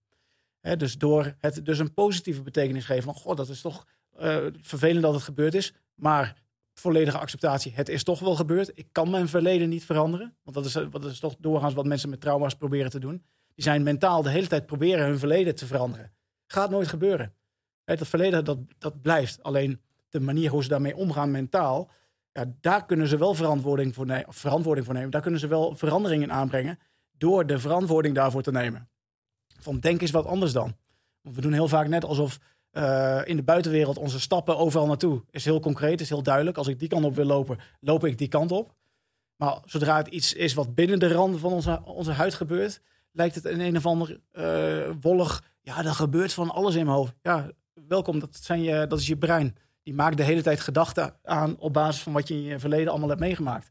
[0.60, 3.14] Dus door het dus een positieve betekenis geven van...
[3.14, 5.72] God, dat is toch eh, vervelend dat het gebeurd is.
[5.94, 6.42] Maar
[6.74, 7.72] volledige acceptatie.
[7.74, 8.70] Het is toch wel gebeurd.
[8.74, 10.36] Ik kan mijn verleden niet veranderen.
[10.42, 13.24] Want dat is, eh, is toch doorgaans wat mensen met trauma's proberen te doen.
[13.54, 16.12] Die zijn mentaal de hele tijd proberen hun verleden te veranderen.
[16.46, 17.34] Gaat nooit gebeuren.
[17.84, 19.42] Hè, dat verleden, dat, dat blijft.
[19.42, 21.90] Alleen de manier hoe ze daarmee omgaan mentaal...
[22.32, 25.10] Ja, daar kunnen ze wel verantwoording voor, ne- of verantwoording voor nemen.
[25.10, 26.78] Daar kunnen ze wel veranderingen aanbrengen...
[27.18, 28.88] door de verantwoording daarvoor te nemen.
[29.60, 30.76] Van denk eens wat anders dan.
[31.20, 32.38] We doen heel vaak net alsof
[32.70, 36.56] eh, in de buitenwereld onze stappen overal naartoe is heel concreet, is heel duidelijk.
[36.56, 38.74] Als ik die kant op wil lopen, loop ik die kant op.
[39.36, 42.80] Maar zodra het iets is wat binnen de randen van onze, onze huid gebeurt,
[43.12, 45.42] lijkt het een een of ander eh, wollig.
[45.60, 47.14] Ja, er gebeurt van alles in mijn hoofd.
[47.22, 49.56] Ja, welkom, dat, zijn je, dat is je brein.
[49.90, 52.88] Die maakt de hele tijd gedachten aan op basis van wat je in je verleden
[52.88, 53.70] allemaal hebt meegemaakt.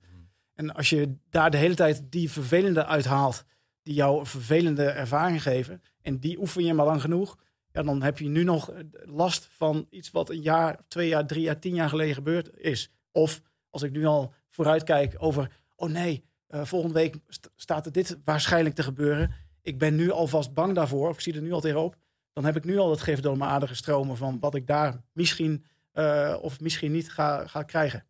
[0.56, 3.44] En als je daar de hele tijd die vervelende uithaalt,
[3.84, 7.38] die jou een vervelende ervaring geven, en die oefen je maar lang genoeg,
[7.72, 8.72] ja, dan heb je nu nog
[9.06, 12.91] last van iets wat een jaar, twee jaar, drie jaar, tien jaar geleden gebeurd is.
[13.12, 17.91] Of als ik nu al vooruitkijk over, oh nee, eh, volgende week st- staat er
[17.91, 19.34] dit waarschijnlijk te gebeuren.
[19.62, 21.96] Ik ben nu alvast bang daarvoor, of ik zie er nu al tegenop.
[22.34, 25.02] Dan heb ik nu al het gif door mijn aderen stromen van wat ik daar
[25.14, 25.66] misschien
[26.00, 28.06] eh, of misschien niet ga, ga krijgen.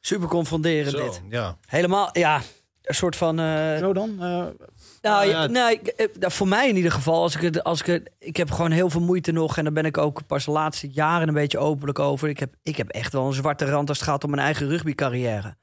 [0.00, 1.22] Super confunderend Zo, dit.
[1.28, 1.56] ja.
[1.66, 2.40] Helemaal, ja,
[2.82, 3.38] een soort van...
[3.40, 4.10] eh, Zo dan?
[4.10, 4.54] Eh, Nou,
[5.02, 7.86] ja, ja, nee, ik- nou, voor mij in ieder geval, als ik het, als ik
[7.86, 10.50] het, ik heb gewoon heel veel moeite nog en daar ben ik ook pas de
[10.50, 12.28] laatste jaren een beetje openlijk over.
[12.28, 14.68] Ik heb, ik heb echt wel een zwarte rand als het gaat om mijn eigen
[14.68, 15.56] rugbycarrière.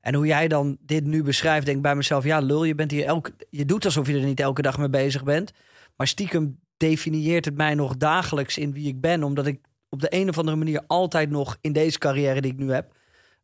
[0.00, 2.90] En hoe jij dan dit nu beschrijft, denk ik bij mezelf, ja, lul, je bent
[2.90, 5.52] hier elke, je doet alsof je er niet elke dag mee bezig bent,
[5.96, 10.14] maar stiekem definieert het mij nog dagelijks in wie ik ben, omdat ik op de
[10.14, 12.92] een of andere manier altijd nog in deze carrière die ik nu heb,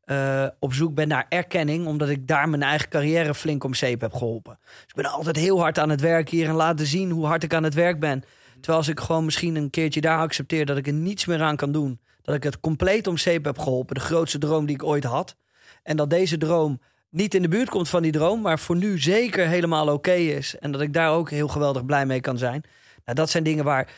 [0.03, 4.01] eh, op zoek ben naar erkenning, omdat ik daar mijn eigen carrière flink om zeep
[4.01, 4.59] heb geholpen.
[4.63, 7.43] Dus ik ben altijd heel hard aan het werk hier en laten zien hoe hard
[7.43, 8.25] ik aan het werk ben.
[8.53, 11.57] Terwijl als ik gewoon misschien een keertje daar accepteer dat ik er niets meer aan
[11.57, 14.85] kan doen, dat ik het compleet om zeep heb geholpen, de grootste droom die ik
[14.85, 15.37] ooit had.
[15.83, 19.01] En dat deze droom niet in de buurt komt van die droom, maar voor nu
[19.01, 20.59] zeker helemaal oké is.
[20.59, 22.65] En dat ik daar ook heel geweldig blij mee kan zijn.
[23.05, 23.89] Nou, dat zijn dingen waar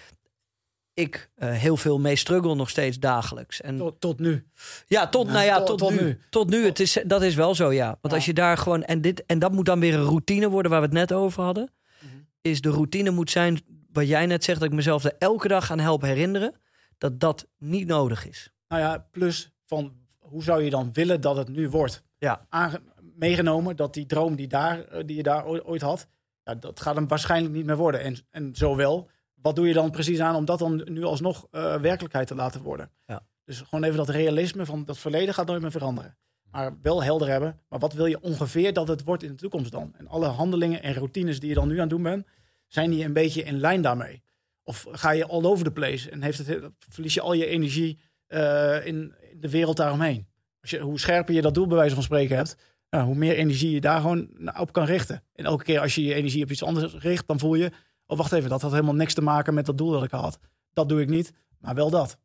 [0.94, 3.60] ik eh, heel veel mee struggle nog steeds dagelijks.
[3.60, 4.46] En tot, tot nu.
[4.86, 6.02] ja, tot, nou ja, tot- tot, tot nu.
[6.02, 6.18] nu.
[6.30, 6.64] Tot nu.
[6.64, 7.86] Het is, dat is wel zo, ja.
[7.86, 8.14] Want Ja.
[8.14, 8.82] als je daar gewoon.
[8.82, 11.42] En, dit, en dat moet dan weer een routine worden waar we het net over
[11.42, 11.70] hadden.
[12.00, 12.12] Mhm.
[12.40, 13.60] Is de routine moet zijn,
[13.92, 16.54] wat jij net zegt, dat ik mezelf er elke dag aan help herinneren.
[16.98, 18.50] Dat dat niet nodig is.
[18.68, 22.02] Nou ja, plus van hoe zou je dan willen dat het nu wordt?
[22.18, 22.46] Ja.
[22.48, 22.80] Aange-
[23.16, 26.06] meegenomen dat die droom die, daar, eh, die je daar ooit, ooit had,
[26.44, 28.00] ja, dat gaat hem waarschijnlijk niet meer worden.
[28.00, 29.08] En, en zowel,
[29.44, 32.62] wat doe je dan precies aan om dat dan nu alsnog eh, werkelijkheid te laten
[32.62, 32.90] worden?
[33.06, 33.26] Ja.
[33.44, 36.16] Dus gewoon even dat realisme van dat verleden gaat nooit meer veranderen.
[36.50, 39.72] Maar wel helder hebben, maar wat wil je ongeveer dat het wordt in de toekomst
[39.72, 39.94] dan?
[39.96, 42.26] En alle handelingen en routines die je dan nu aan het doen bent,
[42.66, 44.22] zijn die een beetje in lijn daarmee?
[44.62, 47.98] Of ga je all over the place en heeft het, verlies je al je energie
[48.26, 50.26] eh, in de wereld daaromheen?
[50.60, 52.56] Als je, hoe scherper je dat doel bij wijze van spreken hebt,
[52.88, 55.22] ja, hoe meer energie je daar gewoon op kan richten.
[55.34, 57.70] En elke keer als je je energie op iets anders richt, dan voel je,
[58.06, 60.38] oh wacht even, dat had helemaal niks te maken met dat doel dat ik had.
[60.72, 62.16] Dat doe ik niet, maar wel dat.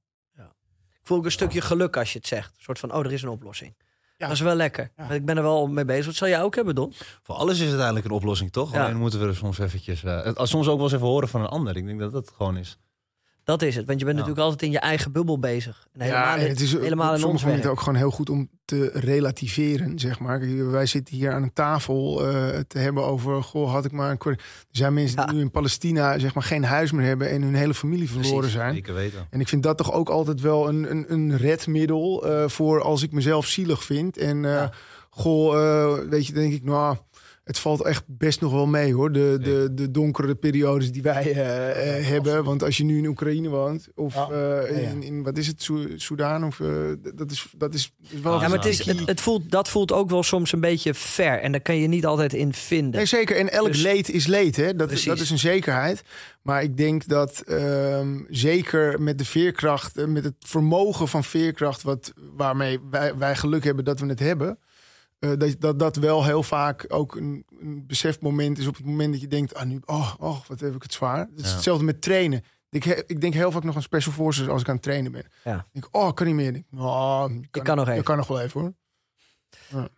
[1.01, 2.49] Ik voel ook een stukje geluk als je het zegt.
[2.57, 3.75] Een soort van, oh, er is een oplossing.
[4.17, 4.25] Ja.
[4.27, 4.83] Dat is wel lekker.
[4.95, 5.03] Ja.
[5.03, 6.05] Want Ik ben er wel mee bezig.
[6.05, 6.93] Wat zal jij ook hebben, Don?
[7.23, 8.73] Voor alles is het uiteindelijk een oplossing, toch?
[8.73, 8.83] Ja.
[8.83, 10.03] Alleen moeten we er soms eventjes...
[10.03, 11.77] eh, het- soms ook wel eens even horen van een ander.
[11.77, 12.77] Ik denk dat dat het gewoon is.
[13.49, 13.85] Dat is het.
[13.85, 14.23] Want je bent Ja.
[14.23, 15.87] natuurlijk altijd in je eigen bubbel bezig.
[15.93, 17.65] En helemaal, Ja, en het is helemaal in werk.
[17.67, 20.69] ook gewoon heel goed om te relativeren, zeg maar.
[20.71, 24.17] Wij zitten hier aan een tafel eh, te hebben over, goh, had ik maar een...
[24.31, 24.37] Er
[24.71, 25.25] zijn mensen Ja.
[25.25, 28.37] die nu in Palestina zeg maar geen huis meer hebben en hun hele familie verloren
[28.37, 28.73] Precies, zijn.
[28.73, 29.27] Zeker weten.
[29.29, 33.03] En ik vind dat toch ook altijd wel een, een, een redmiddel eh, voor als
[33.03, 34.17] ik mezelf zielig vind.
[34.17, 34.71] En eh, Ja.
[35.09, 36.97] goh, eh, weet je, dan denk ik, nou,
[37.49, 39.11] het valt echt best nog wel mee hoor.
[39.11, 42.43] De, de, de donkere periodes die wij eh, eh, hebben.
[42.43, 44.29] Want als je nu in Oekraïne woont, of Ja.
[44.29, 44.91] eh.
[44.91, 46.43] In, in, wat is het, Soe- Soudaan?
[46.45, 46.61] Of,
[47.15, 50.09] dat, is, dat is wel Ja, maar het is, het, het voelt, dat voelt ook
[50.09, 51.39] wel soms een beetje ver.
[51.39, 52.91] En daar kan je niet altijd in vinden.
[52.95, 53.35] Nee, zeker.
[53.37, 54.75] En elk Dus- leed is leed, hè?
[54.75, 55.05] Dat, Precies.
[55.05, 56.01] dat is een zekerheid.
[56.41, 62.13] Maar ik denk dat ehm, zeker met de veerkracht, met het vermogen van veerkracht, wat,
[62.35, 64.57] waarmee wij, wij geluk hebben dat we het hebben.
[65.19, 69.11] Eh, dat, dat dat wel heel vaak ook een, een besefmoment is op het moment
[69.11, 71.19] dat je denkt: ah, nu, oh, oh, wat heb ik het zwaar.
[71.19, 71.53] Het is Ja.
[71.53, 72.43] hetzelfde met trainen.
[72.69, 75.11] Ik, he- ik denk heel vaak nog aan Special Forces als ik aan het trainen
[75.11, 75.25] ben.
[75.43, 75.55] Ja.
[75.57, 76.47] Ik denk, oh, kan niet meer.
[76.47, 78.03] Ik denk, oh, je kan nog Je even.
[78.03, 78.73] kan nog wel even hoor.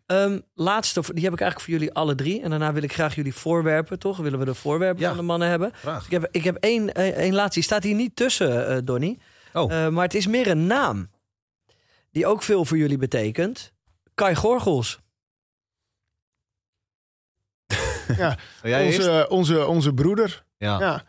[0.06, 2.42] Ehm, laatste, die heb ik eigenlijk voor jullie alle drie.
[2.42, 4.18] En daarna wil ik graag jullie voorwerpen, toch?
[4.18, 5.08] Willen we de voorwerpen Ja.
[5.08, 5.72] van de mannen hebben?
[6.06, 7.54] Ik heb, ik heb één, één één laatste.
[7.54, 9.20] Die staat hier niet tussen, eh Donny.
[9.54, 9.72] Oh.
[9.74, 11.10] Eh, maar het is meer een naam.
[12.12, 13.74] Die ook veel voor jullie betekent.
[14.14, 15.00] Kai Gorgels.
[18.18, 18.38] Ja,
[18.86, 20.44] onze, onze, onze broeder.
[20.58, 20.80] Ja.
[20.80, 21.04] Ja.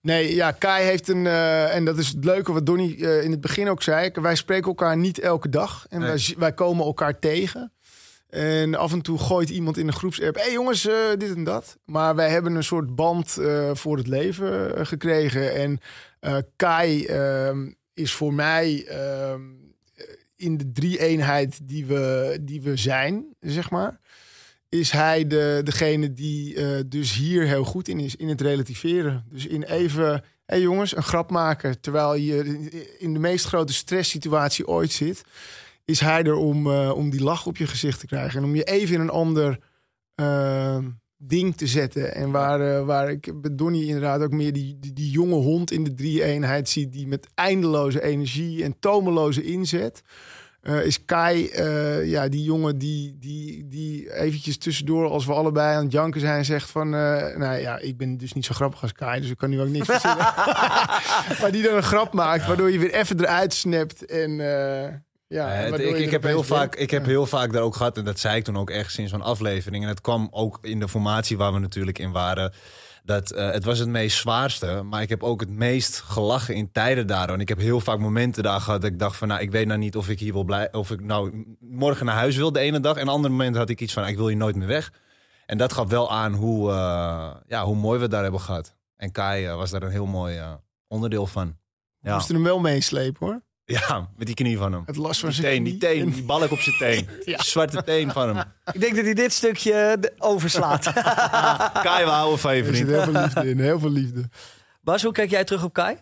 [0.00, 1.26] Nee, ja, Kai heeft een...
[1.26, 4.10] eh, en dat is het leuke wat Donny eh, in het begin ook zei.
[4.12, 5.86] Wij spreken elkaar niet elke dag.
[5.88, 6.34] En Nee.
[6.38, 7.72] wij, komen elkaar tegen.
[8.28, 10.34] En af en toe gooit iemand in een groepsapp...
[10.34, 11.76] hé hey jongens, eh, dit en dat.
[11.84, 13.38] Maar wij hebben een soort band
[13.72, 15.54] voor het leven gekregen.
[15.54, 15.80] En
[16.56, 18.84] Kai ehm, is voor mij...
[18.88, 19.40] ehm,
[20.36, 24.00] in de drie-eenheid die we, die we zijn, zeg maar
[24.78, 29.24] is hij de, degene die eh, dus hier heel goed in is, in het relativeren.
[29.30, 33.72] Dus in even, hé hey jongens, een grap maken terwijl je in de meest grote
[33.72, 35.22] stresssituatie ooit zit,
[35.84, 38.54] is hij er om, eh, om die lach op je gezicht te krijgen en om
[38.54, 39.58] je even in een ander
[40.14, 40.78] eh,
[41.16, 42.14] ding te zetten.
[42.14, 45.70] En waar, eh, waar ik bij Donnie inderdaad ook meer die, die, die jonge hond
[45.70, 50.02] in de drie-eenheid zie, die met eindeloze energie en tomeloze inzet.
[50.66, 55.76] Eh, is Kai, eh, ja, die jongen die, die, die eventjes tussendoor, als we allebei
[55.76, 58.82] aan het janken zijn, zegt van, eh, nou ja, ik ben dus niet zo grappig
[58.82, 60.18] als Kai, dus ik kan nu ook niks verzinnen.
[61.40, 64.30] maar die dan een grap maakt, waardoor je weer even eruit snapt en
[65.28, 65.48] ja.
[65.48, 67.08] Het- ik, heb heel vaak, ik heb Ja.
[67.08, 69.82] heel vaak daar ook gehad, en dat zei ik toen ook ergens in zo'n aflevering.
[69.82, 72.52] En het kwam ook in de formatie waar we natuurlijk in waren.
[73.06, 76.72] Dat, eh, het was het meest zwaarste, maar ik heb ook het meest gelachen in
[76.72, 77.28] tijden daar.
[77.28, 79.66] En ik heb heel vaak momenten daar gehad dat ik dacht van, nou, ik weet
[79.66, 82.60] nou niet of ik hier wil blij, of ik nou morgen naar huis wil de
[82.60, 82.96] ene dag.
[82.96, 84.92] En een ander moment had ik iets van, ik wil hier nooit meer weg.
[85.46, 88.76] En dat gaf wel aan hoe, eh, ja, hoe mooi we het daar hebben gehad.
[88.96, 90.40] En Kai eh, was daar een heel mooi
[90.88, 91.56] onderdeel van.
[92.00, 93.42] We moesten hem wel meeslepen hoor.
[93.66, 94.82] Ja, met die knie van hem.
[94.86, 97.08] Het last van Die zijn teen, die teen, die balk op zijn teen.
[97.34, 97.42] Ja.
[97.42, 98.44] Zwarte teen van hem.
[98.72, 100.92] Ik denk dat hij dit stukje de- overslaat.
[101.86, 102.88] Kai, we houden van je Er zit vriend.
[103.04, 104.28] heel veel liefde in, heel veel liefde.
[104.80, 105.96] Bas, hoe kijk jij terug op Kai?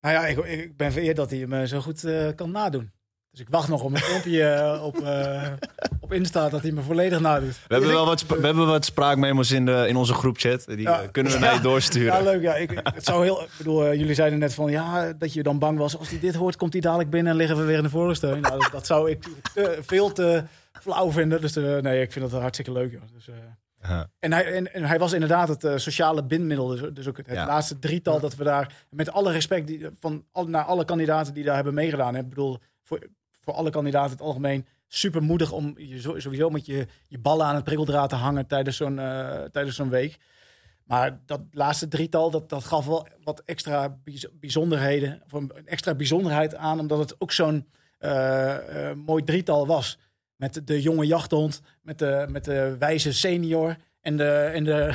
[0.00, 2.90] Nou ja, ik, ik ben vereerd dat hij hem eh, zo goed eh, kan nadoen.
[3.30, 5.42] Dus ik wacht nog op een filmpje eh, op, eh,
[6.00, 7.58] op Insta dat hij me volledig nadoet.
[7.68, 10.64] We hebben wel wat, we hebben wat spraakmemos in, de, in onze groepchat.
[10.66, 11.00] Die Ja.
[11.02, 12.12] eh, kunnen we naar je doorsturen.
[12.12, 12.42] Ja, leuk.
[12.42, 12.54] Ja.
[12.54, 15.78] Ik, het zou heel, ik bedoel, jullie zeiden net van ja, dat je dan bang
[15.78, 15.98] was.
[15.98, 18.40] Als hij dit hoort, komt hij dadelijk binnen en liggen we weer in de voorsteun.
[18.40, 19.22] Nou, dat, dat zou ik
[19.54, 20.44] te- veel te
[20.80, 21.40] flauw vinden.
[21.40, 22.92] Dus nee, ik vind dat hartstikke leuk.
[22.92, 23.02] Joh.
[23.14, 23.28] Dus,
[23.88, 24.10] Ja.
[24.18, 26.66] en, hij, en, en hij was inderdaad het sociale bindmiddel.
[26.66, 27.46] Dus, dus ook het, het Ja.
[27.46, 31.44] laatste drietal dat we daar, met alle respect die, van al, naar alle kandidaten die
[31.44, 32.16] daar hebben meegedaan.
[32.16, 32.98] Ik bedoel, voor,
[33.40, 37.46] voor alle kandidaten in het algemeen super moedig om je sowieso met je, je ballen
[37.46, 40.18] aan het prikkeldraad te hangen tijdens zo'n eh, tijdens zo'n week.
[40.84, 45.22] Maar dat laatste drietal, dat, dat gaf wel wat extra bijz- bijzonderheden.
[45.24, 47.68] Of een een extra bijzonderheid aan, omdat het ook zo'n
[47.98, 49.98] eh, eh, mooi drietal was.
[50.36, 54.28] Met de jonge jachthond, met de, met de wijze senior en de...
[54.54, 54.94] En de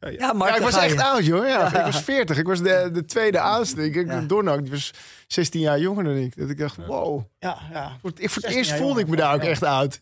[0.18, 1.02] Ja, Mark, ja, ik was echt je.
[1.02, 1.46] oud, joh.
[1.46, 2.38] Ja, Ik was 40.
[2.38, 3.84] Ik was de, de tweede oudste.
[3.84, 4.20] Ik, ik Ja.
[4.20, 4.90] Dornak, die was
[5.26, 6.36] 16 jaar jonger dan ik.
[6.36, 7.22] Dat ik dacht, wow.
[7.38, 7.96] ja, ja.
[8.00, 9.48] Voor het, voor het 16 eerst voelde ik me daar ook Ja.
[9.48, 10.00] echt oud.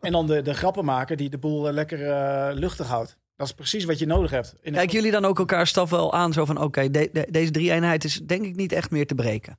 [0.00, 3.16] En dan de, de grappenmaker die de boel eh, lekker eh, luchtig houdt.
[3.36, 4.54] Dat is precies wat je nodig hebt.
[4.60, 6.32] In Kijken jullie dan ook elkaar staf wel aan?
[6.32, 9.58] Zo van, oké, de- de- deze drie-eenheid is denk ik niet echt meer te breken.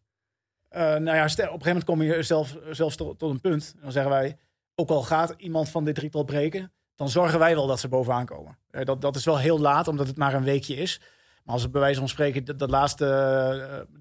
[0.69, 3.41] Eh, nou ja, stel- op een gegeven moment kom je zelf, zelfs tot, tot een
[3.41, 3.71] punt.
[3.75, 4.37] En dan zeggen wij,
[4.75, 8.25] ook al gaat iemand van dit drietal breken, dan zorgen wij wel dat ze bovenaan
[8.25, 8.57] komen.
[8.69, 10.99] Eh, dat, dat is wel heel laat, omdat het maar een weekje is.
[11.43, 13.05] Maar als het bij wijze van spreken, dat, laatste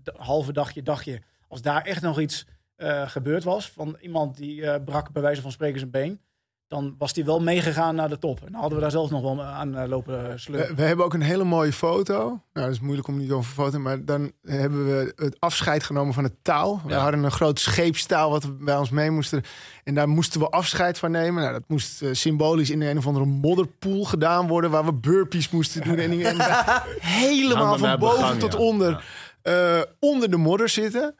[0.04, 2.46] eh, halve dagje, dagje, als daar echt nog iets
[2.76, 6.20] eh, gebeurd was van iemand die brak bij wijze van spreken zijn been,
[6.70, 8.38] dan was die wel meegegaan naar de top.
[8.40, 10.68] En dan hadden we daar zelf nog wel aan eh, lopen sleuren.
[10.68, 12.18] We, we hebben ook een hele mooie foto.
[12.28, 13.78] Nou, dat is moeilijk om niet over foto.
[13.78, 16.80] Maar dan hebben we het afscheid genomen van het touw.
[16.84, 16.98] We Ja.
[16.98, 19.42] hadden een groot scheepstouw wat we bij ons mee moesten.
[19.84, 21.42] En daar moesten we afscheid van nemen.
[21.42, 24.70] Nou, dat moest eh, symbolisch in een of andere modderpoel gedaan worden.
[24.70, 25.98] Waar we burpees moesten doen.
[25.98, 26.36] En, en
[27.00, 28.58] helemaal van boven begang, tot ja.
[28.58, 29.04] onder.
[29.42, 31.14] eh, onder de modder zitten.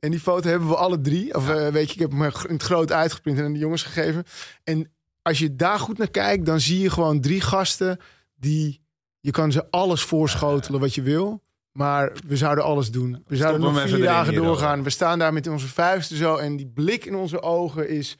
[0.00, 1.34] En die foto hebben we alle drie.
[1.34, 4.24] Of weet je, ik heb hem in het groot uitgeprint en aan de jongens gegeven.
[4.64, 4.90] En
[5.26, 8.00] als je daar goed naar kijkt, dan zie je gewoon drie gasten
[8.34, 8.80] die
[9.20, 11.42] je kan ze alles voorschotelen wat je wil.
[11.72, 13.22] Maar we zouden alles doen.
[13.26, 14.82] We zouden hem nog vier dagen doorgaan.
[14.82, 16.36] We staan daar met onze vuisten zo.
[16.36, 18.16] En die blik in onze ogen is,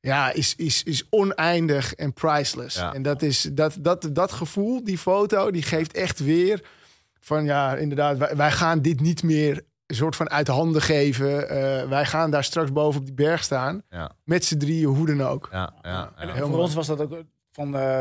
[0.00, 2.76] ja, is, is, is oneindig en priceless.
[2.76, 2.94] Ja.
[2.94, 6.64] En dat, is, dat, dat, dat gevoel, die foto, die geeft echt weer
[7.20, 11.48] van ja, inderdaad, wij, wij gaan dit niet meer een soort van uit handen geven.
[11.48, 13.82] Eh, wij gaan daar straks boven op die berg staan.
[13.90, 15.48] Ja, Met z'n drieën, hoe dan ook.
[15.52, 16.12] ja, ja.
[16.16, 16.62] En heel voor mooi.
[16.62, 18.00] ons was dat ook van eh,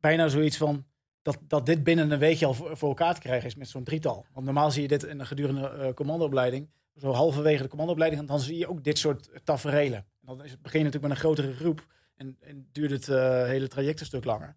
[0.00, 0.84] bijna zoiets van.
[1.22, 3.84] dat, dat dit binnen een weekje al voor, voor elkaar te krijgen is met zo'n
[3.84, 4.26] drietal.
[4.32, 6.68] Want normaal zie je dit in de gedurende eh, commandoopleiding.
[6.96, 9.98] Zo halverwege de commandoopleiding, dan zie je ook dit soort taferelen.
[9.98, 11.86] En dan is het begin natuurlijk met een grotere groep.
[12.16, 14.56] En, en duurt het eh, hele traject een stuk langer.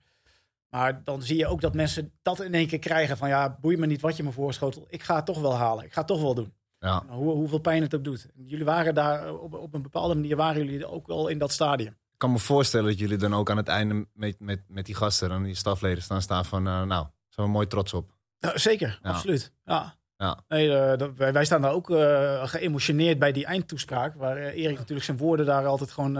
[0.76, 3.80] Maar dan zie je ook dat mensen dat in één keer krijgen van ja, boeit
[3.80, 4.85] me niet wat je me voorschotelt.
[4.89, 5.85] Ik ga het toch wel halen.
[5.85, 6.53] Ik ga het toch wel doen.
[6.80, 7.03] Ja.
[7.07, 8.27] Hoe, hoeveel pijn het ook doet.
[8.34, 11.91] Jullie waren daar op, op een bepaalde manier waren jullie ook wel in dat stadium.
[11.91, 14.95] Ik kan me voorstellen dat jullie dan ook aan het einde met, met, met die
[14.95, 18.11] gasten en die stafleden staan, staan van, eh, nou, zijn we mooi trots op.
[18.39, 19.10] Ja, zeker, Ja.
[19.10, 19.52] absoluut.
[19.65, 19.95] Ja.
[20.18, 20.39] Ja.
[20.47, 24.15] Nee, eh, wij, wij staan daar ook eh, geëmotioneerd bij die eindtoespraak.
[24.15, 26.14] Waar Erik natuurlijk zijn woorden daar altijd gewoon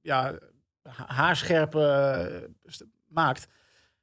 [0.00, 0.34] ja,
[0.88, 1.74] ha- haarscherp
[3.12, 3.48] maakt.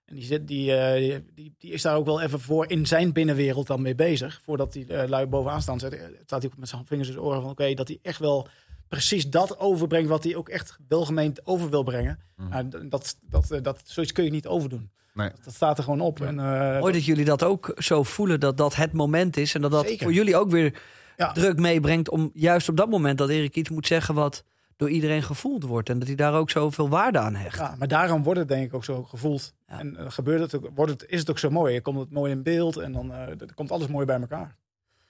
[0.06, 2.86] En die, zit, die, eh, die, die, die is daar ook wel even voor in
[2.88, 4.40] zijn binnenwereld dan mee bezig.
[4.44, 7.22] Voordat die eh, lui bovenaan staan, zet- staat hij ook met zijn vingers in de
[7.22, 7.50] oren van...
[7.52, 8.48] oké, dat hij echt wel
[8.88, 12.20] precies dat overbrengt wat hij ook echt welgemeend over wil brengen.
[12.50, 14.90] Nou, d- dat, dat, eh, dat, zoiets kun je niet overdoen.
[15.14, 15.30] Nee.
[15.30, 16.22] Dat, dat staat er gewoon op.
[16.22, 19.56] En, eh, Mooi dat jullie dat ook zo voelen, dat dat het moment is.
[19.56, 20.04] En dat dat Zeker.
[20.04, 20.82] voor jullie ook weer
[21.18, 21.32] Ja.
[21.32, 24.44] druk meebrengt om juist op dat moment dat Erik iets moet zeggen wat
[24.80, 25.90] door iedereen gevoeld wordt.
[25.90, 27.58] En dat hij daar ook zoveel waarde aan hecht.
[27.58, 29.54] Ja, maar daarom wordt het denk ik ook zo gevoeld.
[29.68, 29.80] Ja.
[29.80, 31.74] En eh, gebeurt het ook, wordt het, is het ook zo mooi.
[31.74, 34.56] Je komt het mooi in beeld en dan eh, er komt alles mooi bij elkaar.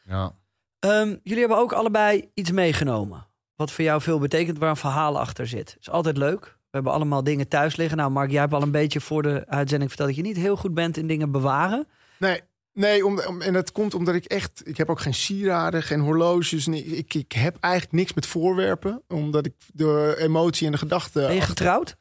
[0.06, 0.36] Ja.
[0.80, 3.26] Ehm, jullie hebben ook allebei iets meegenomen.
[3.56, 5.78] Wat voor jou veel betekent, waar een verhaal achter zit.
[5.80, 6.46] Is altijd leuk.
[6.46, 7.98] We hebben allemaal dingen thuis liggen.
[7.98, 10.58] Nou, Mark, jij hebt al een beetje voor de uitzending verteld dat je niet heel
[10.58, 11.88] goed bent in dingen bewaren.
[12.18, 12.42] Nee,
[12.80, 14.62] nee om, om- en dat komt omdat ik echt...
[14.64, 16.66] Ik heb ook geen sieraden, geen horloges.
[16.68, 19.02] nee, ik, ik heb eigenlijk niks met voorwerpen.
[19.08, 21.20] Omdat ik de emotie en de gedachte...
[21.20, 21.96] Ben je getrouwd?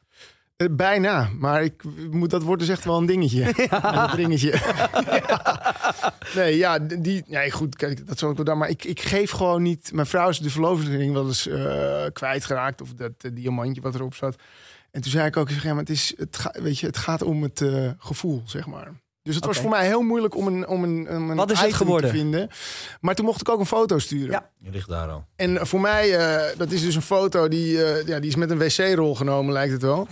[0.55, 3.43] Eh, bijna, maar ik moet, dat wordt dus echt wel een dingetje.
[3.81, 4.51] Een dingetje.
[4.51, 5.67] Ja.
[6.35, 8.57] Nee, ja, die, nee, goed, kijk, dat zal ik wel daar.
[8.57, 9.91] Maar ik, ik geef gewoon niet.
[9.93, 12.81] Mijn vrouw is de verlovingsring wel eens eh, kwijtgeraakt.
[12.81, 14.35] Of dat eh, diamantje wat erop zat.
[14.91, 16.97] En toen zei ik ook, zeg, ja, maar het, is, het, ga, weet je, het
[16.97, 17.63] gaat om het
[17.97, 18.91] gevoel, zeg maar.
[19.23, 21.59] Dus het was voor mij heel moeilijk om een, om een, om een Wat is
[21.59, 22.09] het geworden?
[22.09, 22.49] te vinden.
[23.01, 24.31] Maar toen mocht ik ook een foto sturen.
[24.31, 24.49] Ja.
[24.57, 25.25] Je ligt daar al.
[25.35, 28.49] En voor mij, eh, dat is dus een foto die, eh, ja, die is met
[28.49, 30.07] een wc-rol genomen, lijkt het wel.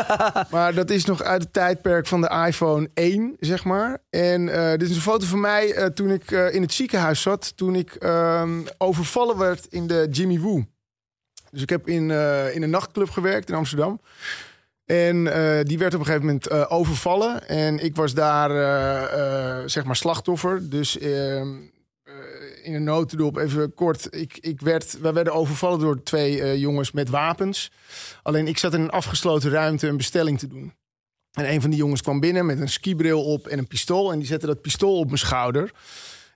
[0.50, 3.98] maar dat is nog uit het tijdperk van de iPhone 1, zeg maar.
[4.10, 7.22] En eh, dit is een foto van mij eh, toen ik eh, in het ziekenhuis
[7.22, 7.56] zat.
[7.56, 10.64] Toen ik ehm, overvallen werd in de Jimmy Woo.
[11.50, 14.00] Dus ik heb in, eh, in een nachtclub gewerkt in Amsterdam.
[14.88, 17.48] En eh, die werd op een gegeven moment eh, overvallen.
[17.48, 20.68] En ik was daar, eh, zeg maar, slachtoffer.
[20.70, 21.56] Dus ehm,
[22.02, 22.14] eh,
[22.62, 24.06] in een notendop, even kort.
[24.10, 27.70] Ik, ik werd, wij werden overvallen door twee jongens met wapens.
[28.22, 30.72] Alleen ik zat in een afgesloten ruimte een bestelling te doen.
[31.32, 34.12] En een van die jongens kwam binnen met een skibril op en een pistool.
[34.12, 35.72] En die zette dat pistool op mijn schouder.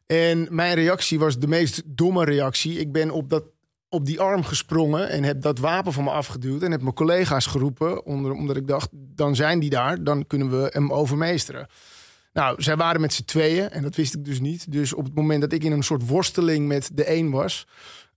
[0.07, 2.79] En mijn reactie was de meest domme reactie.
[2.79, 3.45] Ik ben op, dat,
[3.93, 6.63] op die arm gesprongen en heb dat wapen van me afgeduwd.
[6.63, 10.05] En heb mijn collega's geroepen, onder, omdat ik dacht, dan zijn die daar.
[10.05, 11.67] Dan kunnen we hem overmeesteren.
[12.33, 14.73] Nou, zij waren met z'n tweeën en dat wist ik dus niet.
[14.73, 17.67] Dus op het moment dat ik in een soort worsteling met de een was...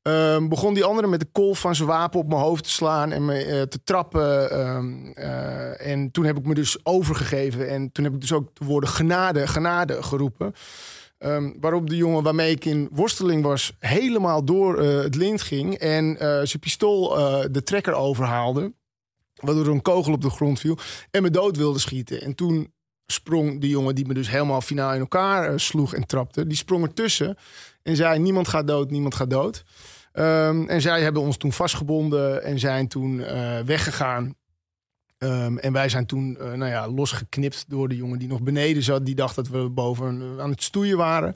[0.02, 3.12] ehm, begon die andere met de kolf van zijn wapen op mijn hoofd te slaan
[3.12, 4.52] en me eh, te trappen.
[4.52, 7.70] ehm, eh, en toen heb ik me dus overgegeven.
[7.70, 10.54] En toen heb ik dus ook de woorden genade, genade geroepen.
[11.26, 15.74] Ehm, waarop de jongen waarmee ik in worsteling was helemaal door eh, het lint ging.
[15.74, 18.74] En eh, zijn pistool eh, de trekker overhaalde.
[19.36, 20.78] Waardoor er een kogel op de grond viel.
[21.12, 22.22] En me dood wilde schieten.
[22.22, 22.74] En toen
[23.06, 26.48] sprong de jongen die me dus helemaal finaal in elkaar sloeg en trapte.
[26.48, 27.38] Die sprong ertussen
[27.84, 29.64] en zei niemand gaat dood, niemand gaat dood.
[30.12, 33.18] Ehm, en zij hebben ons toen vastgebonden en zijn toen
[33.66, 34.36] weggegaan.
[35.26, 38.84] Ehm, en wij zijn toen eh, nou ja, losgeknipt door de jongen die nog beneden
[38.84, 39.06] zat.
[39.06, 41.34] Die dacht dat we boven eh, aan het stoeien waren.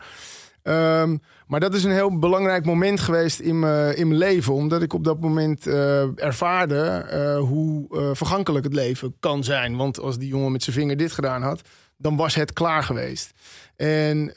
[0.64, 1.18] Ehm,
[1.48, 4.54] maar dat is een heel belangrijk moment geweest in mijn in mijn leven.
[4.54, 7.06] Omdat ik op dat moment eh, ervaarde
[7.40, 9.76] hoe vergankelijk het leven kan zijn.
[9.76, 11.62] Want als die jongen met zijn vinger dit gedaan had,
[11.98, 13.34] dan was het klaar geweest.
[13.76, 14.34] En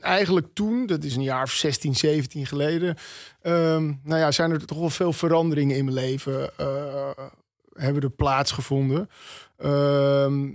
[0.00, 2.96] eigenlijk toen, dat is een jaar of 16, 17 geleden...
[3.42, 6.50] ehm, nou ja, zijn er toch wel veel veranderingen in mijn leven...
[7.72, 9.08] hebben er plaatsgevonden.
[9.56, 10.48] Ehm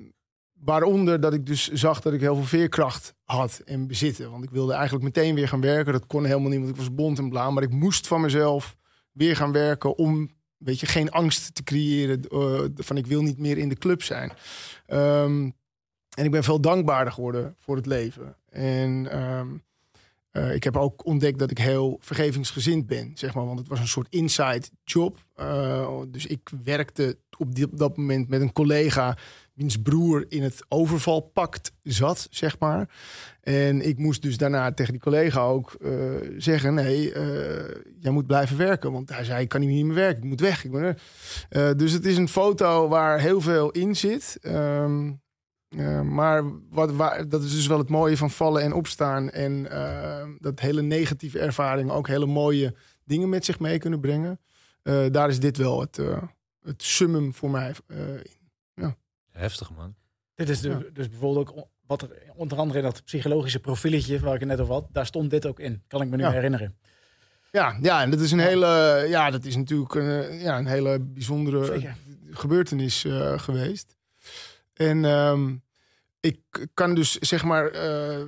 [0.66, 4.32] waaronder dat ik dus zag dat ik heel veel veerkracht had en bezitten.
[4.32, 5.94] Want ik wilde eigenlijk meteen weer gaan werken.
[5.94, 7.52] Dat kon helemaal niet, want ik was bont en blauw.
[7.52, 8.76] Maar ik moest van mezelf
[9.12, 13.38] weer gaan werken om weet je, geen angst te creëren eh, van ik wil niet
[13.38, 14.32] meer in de club zijn.
[14.86, 15.50] Ehm,
[16.16, 18.38] en ik ben veel dankbaarder geworden voor het leven.
[18.50, 19.48] En ehm,
[20.36, 23.46] eh, ik heb ook ontdekt dat ik heel vergevingsgezind ben, zeg maar.
[23.46, 25.18] Want het was een soort inside job.
[25.36, 29.18] Eh, dus ik werkte op, dat moment met een collega
[29.54, 32.90] wiens broer in het overvalpact zat, zeg maar.
[33.42, 35.92] En ik moest dus daarna tegen die collega ook eh,
[36.38, 36.74] zeggen...
[36.74, 37.12] nee,
[38.00, 38.92] jij moet blijven werken.
[38.92, 40.64] Want hij zei, ik kan niet meer werken, ik moet weg.
[40.64, 40.98] Ik
[41.78, 44.38] dus het is een foto waar heel veel in zit.
[44.42, 45.12] Ehm,
[45.78, 49.30] Eh, maar wat, waar, dat is dus wel het mooie van vallen en opstaan.
[49.30, 54.40] En eh, dat hele negatieve ervaringen ook hele mooie dingen met zich mee kunnen brengen.
[54.82, 56.22] Eh, daar is dit wel het, eh,
[56.62, 57.74] het summum voor mij.
[57.88, 57.98] eh,
[58.76, 58.96] in.
[59.32, 59.96] Heftig, man.
[60.36, 60.82] Dit is de, Ja.
[60.94, 64.60] dus bijvoorbeeld ook wat er onder andere in dat psychologische profieletje waar ik het net
[64.60, 65.84] over had, daar stond dit ook in.
[65.88, 66.32] Kan ik me nu Ja.
[66.32, 66.76] herinneren.
[67.52, 69.06] ja, ja, en dat is een hele.
[69.10, 71.96] Ja, dat is natuurlijk een, ja, een hele bijzondere Zeker.
[72.30, 73.96] gebeurtenis eh, geweest.
[74.74, 75.56] En ehm,
[76.26, 78.24] ik kan dus zeg maar eh,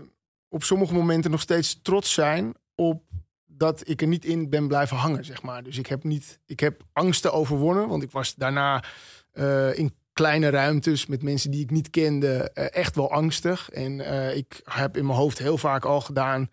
[0.50, 3.04] op sommige momenten nog steeds trots zijn op
[3.46, 5.64] dat ik er niet in ben blijven hangen, zeg maar.
[5.64, 8.84] Dus ik heb niet, ik heb angsten overwonnen, want ik was daarna
[9.32, 13.70] eh, in kleine ruimtes met mensen die ik niet kende eh, echt wel angstig.
[13.70, 14.00] En
[14.36, 16.50] ik heb in mijn hoofd heel vaak al gedaan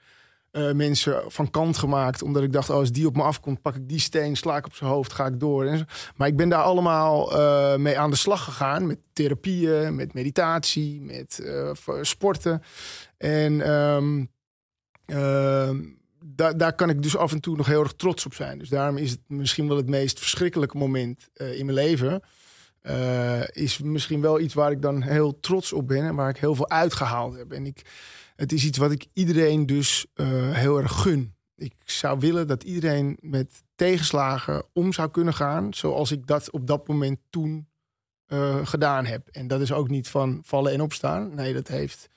[0.54, 2.22] eh, mensen van kant gemaakt.
[2.22, 4.66] Omdat ik dacht, oh, als die op me afkomt, pak ik die steen, sla ik
[4.66, 5.64] op zijn hoofd, ga ik door.
[5.64, 5.86] En.
[6.16, 8.86] Maar ik ben daar allemaal eh, mee aan de slag gegaan.
[8.86, 11.70] Met therapieën, met meditatie, met eh,
[12.00, 12.62] sporten.
[13.16, 14.24] En ehm,
[15.06, 15.82] ehm,
[16.56, 18.58] daar, kan ik dus af en toe nog heel erg trots op zijn.
[18.58, 22.22] Dus daarom is het misschien wel het meest verschrikkelijke moment in mijn leven.
[23.52, 26.54] Is misschien wel iets waar ik dan heel trots op ben en waar ik heel
[26.54, 27.52] veel uitgehaald heb.
[27.52, 27.82] En ik,
[28.36, 31.34] het is iets wat ik iedereen dus eh, heel erg gun.
[31.56, 36.66] Ik zou willen dat iedereen met tegenslagen om zou kunnen gaan, zoals ik dat op
[36.66, 37.68] dat moment toen
[38.26, 39.28] eh, gedaan heb.
[39.28, 41.34] En dat is ook niet van vallen en opstaan.
[41.34, 42.08] Nee, dat heeft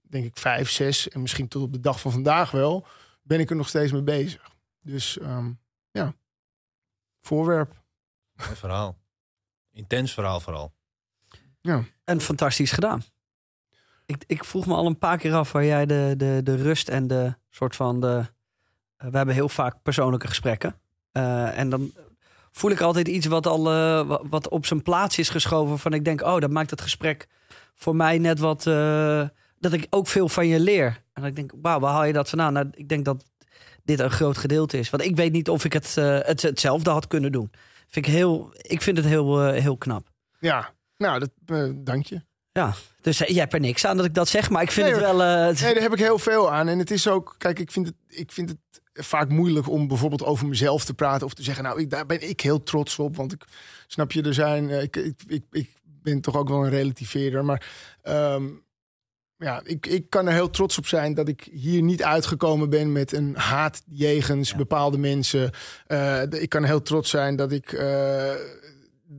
[0.00, 2.86] denk ik vijf, zes en misschien tot op de dag van vandaag wel,
[3.22, 4.54] ben ik er nog steeds mee bezig.
[4.80, 5.52] Dus ehm,
[5.90, 6.14] ja,
[7.20, 7.84] voorwerp.
[8.32, 8.98] Mooi verhaal.
[9.72, 10.72] Intens verhaal vooral.
[12.04, 13.02] En fantastisch gedaan.
[14.06, 16.88] Ik, ik vroeg me al een paar keer af waar jij de, de, de rust
[16.88, 18.26] en de soort van de.
[18.96, 20.80] eh, we hebben heel vaak persoonlijke gesprekken.
[21.12, 21.92] Eh, en dan
[22.50, 25.78] voel ik altijd iets wat al eh, wa- wat op zijn plaats is geschoven.
[25.78, 27.26] Van ik denk, oh, dat maakt het gesprek
[27.74, 28.62] voor mij net wat.
[29.58, 31.02] dat ik ook veel van je leer.
[31.12, 32.52] En dan denk ik, wauw, waar haal je dat vandaan?
[32.52, 33.24] Nou, ik denk dat
[33.84, 34.90] dit een groot gedeelte is.
[34.90, 37.50] Want ik weet niet of ik het, het hetzelfde had kunnen doen.
[37.88, 40.08] Vind ik, heel, ik vind het heel, heel knap.
[40.40, 41.30] Ja, nou, dat,
[41.86, 42.20] dank je.
[43.00, 44.94] Dus eh, jij hebt er niks aan dat ik dat zeg, maar ik vind Nee,
[44.96, 45.22] het wel.
[45.22, 46.68] eh, Nee, daar heb ik heel veel aan.
[46.68, 48.58] En het is ook, kijk, ik vind het, ik vind het
[49.06, 52.28] vaak moeilijk om bijvoorbeeld over mezelf te praten of te zeggen, nou, ik, daar ben
[52.28, 53.16] ik heel trots op.
[53.16, 53.44] Want ik
[53.86, 57.44] snap je, er zijn, eh, ik, ik, ik, ik ben toch ook wel een relativeerder.
[57.44, 57.66] Maar
[58.02, 58.44] ehm,
[59.38, 62.92] ja, ik, ik kan er heel trots op zijn dat ik hier niet uitgekomen ben
[62.92, 64.56] met een haat jegens Ja.
[64.56, 65.50] bepaalde mensen.
[66.30, 67.70] Ik kan heel trots zijn dat ik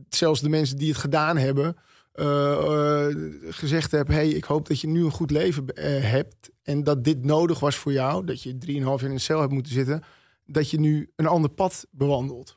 [0.08, 1.76] zelfs de mensen die het gedaan hebben.
[2.18, 3.16] Eh, eh,
[3.48, 6.50] gezegd heb: hey, ik hoop dat je nu een goed leven eh, hebt.
[6.62, 8.24] En dat dit nodig was voor jou.
[8.24, 10.02] Dat je 3,5 jaar in een cel hebt moeten zitten.
[10.44, 12.56] Dat je nu een ander pad bewandelt.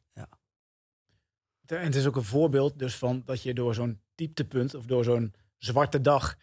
[1.65, 5.03] En het is ook een voorbeeld dus van dat je door zo'n dieptepunt of door
[5.03, 6.35] zo'n zwarte dag,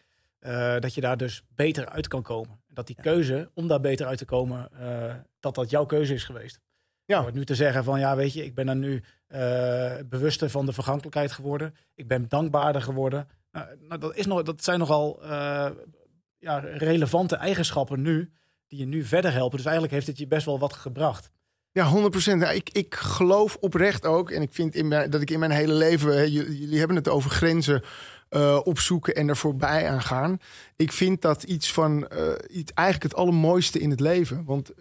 [0.81, 2.61] dat je daar dus beter uit kan komen.
[2.67, 4.71] Dat die keuze om daar beter uit te komen,
[5.41, 6.61] dat dat jouw keuze is geweest.
[7.09, 7.23] Ja.
[7.23, 10.67] Door nu te zeggen van ja, weet je, ik ben dan nu eh, bewuster van
[10.67, 11.75] de vergankelijkheid geworden.
[11.95, 13.29] Ik ben dankbaarder geworden.
[13.53, 15.71] Nou, nou, dat, is nog, dat zijn nogal eh,
[16.39, 18.33] ja, relevante eigenschappen nu,
[18.67, 19.57] die je nu verder helpen.
[19.57, 21.31] Dus eigenlijk heeft het je best wel wat gebracht.
[21.73, 22.43] Ja, 100 procent.
[22.43, 24.31] ik, ik geloof oprecht ook.
[24.31, 26.17] En ik vind in mijn, dat ik in mijn hele leven.
[26.17, 27.83] Hè, jullie hebben het over grenzen
[28.29, 30.39] eh, opzoeken en er voorbij aan gaan.
[30.77, 32.09] Ik vind dat iets van.
[32.51, 34.45] iets, eigenlijk het allermooiste in het leven.
[34.45, 34.73] Want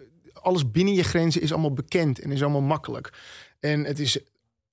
[0.48, 3.12] alles binnen je grenzen is allemaal bekend en is allemaal makkelijk.
[3.60, 4.18] En het is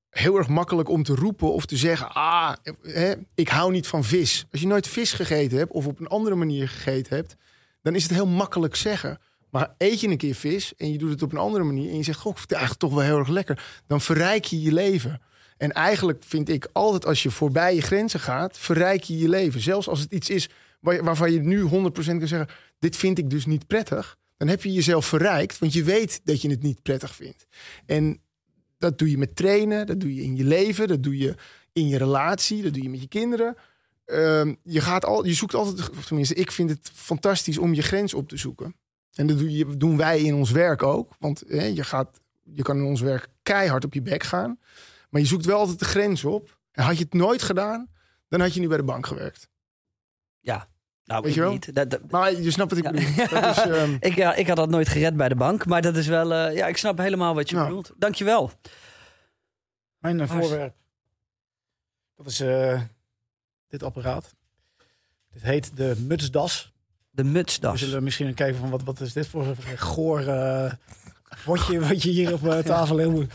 [0.10, 4.04] heel erg makkelijk om te roepen of te zeggen: Ah, hè, ik hou niet van
[4.04, 4.46] vis.
[4.52, 7.36] Als je nooit vis gegeten hebt of op een andere manier gegeten hebt,
[7.82, 9.20] dan is het heel makkelijk zeggen.
[9.50, 11.98] Maar eet je een keer vis en je doet het op een andere manier en
[11.98, 14.62] je zegt: Goh, ik vind het eigenlijk toch wel heel erg lekker, dan verrijk je
[14.62, 15.22] je leven.
[15.58, 19.62] En eigenlijk vind ik altijd als je voorbij je grenzen gaat, verrijk je je leven.
[19.62, 20.50] Zelfs als het iets is
[20.80, 22.50] waar- waarvan je nu 100% kan zeggen:
[22.80, 24.18] Dit vind ik dus niet prettig.
[24.38, 27.48] Dan heb je jezelf verrijkt, want je weet dat je het niet prettig vindt.
[27.86, 28.22] En
[28.78, 31.36] dat doe je met trainen, dat doe je in je leven, dat doe je
[31.74, 33.56] in je relatie, dat doe je met je kinderen.
[34.06, 37.82] Ehm, je, gaat al, je zoekt altijd, of tenminste, ik vind het fantastisch om je
[37.82, 38.76] grens op te zoeken.
[39.14, 41.16] En dat doen wij in ons werk ook.
[41.20, 44.60] Want hè, je, gaat, je kan in ons werk keihard op je bek gaan.
[45.10, 46.58] Maar je zoekt wel altijd de grens op.
[46.72, 47.90] En had je het nooit gedaan,
[48.28, 49.50] dan had je nu bij de bank gewerkt.
[51.06, 51.52] Nou, Weet ik je wel?
[51.52, 51.76] niet.
[51.76, 52.92] Dat, dat- Maar je snapt wat ik Ja.
[52.92, 53.42] bedoel.
[53.42, 55.96] Dat is, ehm, ik, ja, ik had dat nooit gered bij de bank, maar dat
[55.98, 56.34] is wel.
[56.34, 57.64] eh, ja, ik snap helemaal wat je Ja.
[57.64, 57.92] bedoelt.
[57.98, 58.52] Dankjewel.
[59.98, 60.76] Mijn eh, voorwerp.
[62.16, 62.82] Dat is eh,
[63.68, 64.36] dit apparaat.
[65.34, 66.74] Dit heet de mutsdas.
[67.12, 67.80] De We mutsdas.
[67.80, 70.72] zullen misschien kijken van wat, wat is dit voor een goor eh
[71.46, 73.12] potje wat je hier op eh, tafel heel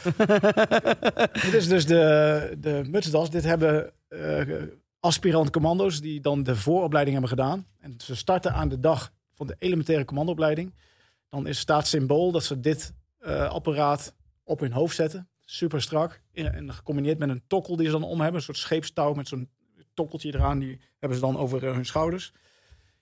[1.42, 3.30] dit is dus de, de mutsdas.
[3.30, 4.62] Dit hebben eh,
[5.00, 7.66] aspirant commando's die dan de vooropleiding hebben gedaan.
[7.78, 10.74] En ze starten aan de dag van de elementaire commandoopleiding.
[11.28, 14.14] Dan is, staat symbool dat ze dit eh, apparaat
[14.44, 15.28] op hun hoofd zetten.
[15.44, 16.22] Super strak.
[16.32, 18.36] En, gecombineerd met een tokkel die ze dan om hebben.
[18.36, 19.48] Een soort scheepstouw met zo'n
[19.94, 20.58] tokkeltje eraan.
[20.58, 22.32] Die hebben ze dan over eh, hun schouders.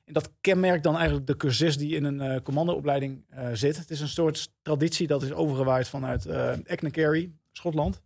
[0.04, 3.76] En dat kenmerkt dan eigenlijk de cursist die in een eh, commandoopleiding zit.
[3.76, 8.00] Het is een soort traditie dat is overgewaaid vanuit Echnacarry, Schotland.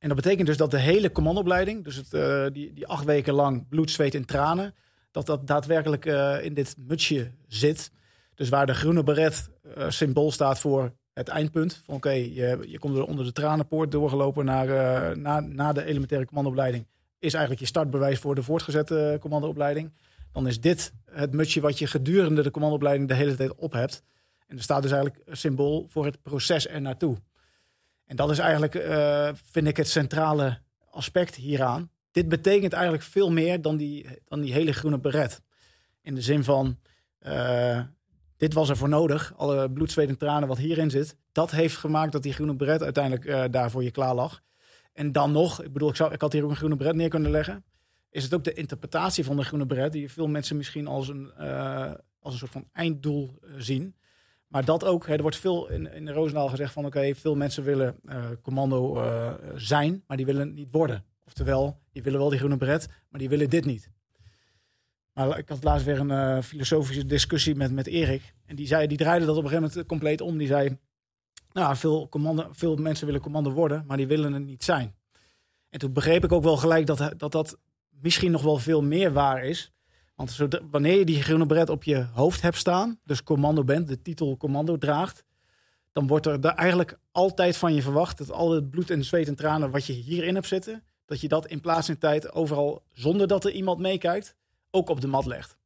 [0.00, 3.34] En dat betekent dus dat de hele commandoopleiding, dus het, eh, die, die acht weken
[3.34, 4.74] lang bloed, zweet en tranen,
[5.10, 7.90] dat dat daadwerkelijk eh, in dit mutsje zit.
[8.34, 11.82] Dus waar de groene beret eh, symbool staat voor het eindpunt.
[11.84, 16.26] Van oké, je, je komt er onder de tranenpoort doorgelopen naar, na, na de elementaire
[16.26, 16.86] commandoopleiding.
[17.18, 19.92] Is eigenlijk je startbewijs voor de voortgezette commandoopleiding.
[20.32, 24.02] Dan is dit het mutsje wat je gedurende de commandoopleiding de hele tijd op hebt.
[24.46, 27.16] En er staat dus eigenlijk symbool voor het proces er naartoe.
[28.10, 30.58] En dat is eigenlijk, eh, vind ik, het centrale
[30.90, 31.90] aspect hieraan.
[32.10, 35.42] Dit betekent eigenlijk veel meer dan die, dan die hele groene beret.
[36.02, 36.78] In de zin van,
[37.18, 37.80] eh,
[38.36, 39.32] dit was er voor nodig.
[39.36, 41.16] Alle bloed, zweet en tranen wat hierin zit.
[41.32, 44.40] Dat heeft gemaakt dat die groene beret uiteindelijk eh, daar voor je klaar lag.
[44.92, 47.08] En dan nog, ik bedoel, ik, zou, ik had hier ook een groene beret neer
[47.08, 47.64] kunnen leggen.
[48.10, 51.32] Is het ook de interpretatie van de groene beret, die veel mensen misschien als een,
[52.20, 53.94] als een soort van einddoel zien.
[54.50, 57.64] Maar dat ook, hè, er wordt veel in, in Roosendaal gezegd van oké, veel mensen
[57.64, 61.04] willen eh, commando eh, zijn, maar die willen niet worden.
[61.24, 63.90] Oftewel, die willen wel die groene beret, maar die willen dit niet.
[65.12, 68.34] Maar ik had laatst weer een eh, filosofische discussie met, met Erik.
[68.46, 70.38] En die, zei, die draaide dat op een gegeven moment compleet om.
[70.38, 70.78] Die zei,
[71.52, 74.94] nou, veel, commando, veel mensen willen commando worden, maar die willen het niet zijn.
[75.68, 77.58] En toen begreep ik ook wel gelijk dat dat, dat
[77.88, 79.72] misschien nog wel veel meer waar is.
[80.20, 80.36] Want
[80.70, 84.36] wanneer je die groene beret op je hoofd hebt staan, dus commando bent, de titel
[84.36, 85.24] commando draagt,
[85.92, 89.34] dan wordt er eigenlijk altijd van je verwacht dat al het bloed en zweet en
[89.34, 93.26] tranen wat je hierin hebt zitten, dat je dat in plaats en tijd overal, zonder
[93.26, 94.34] dat er iemand meekijkt,
[94.70, 95.56] ook op de mat legt.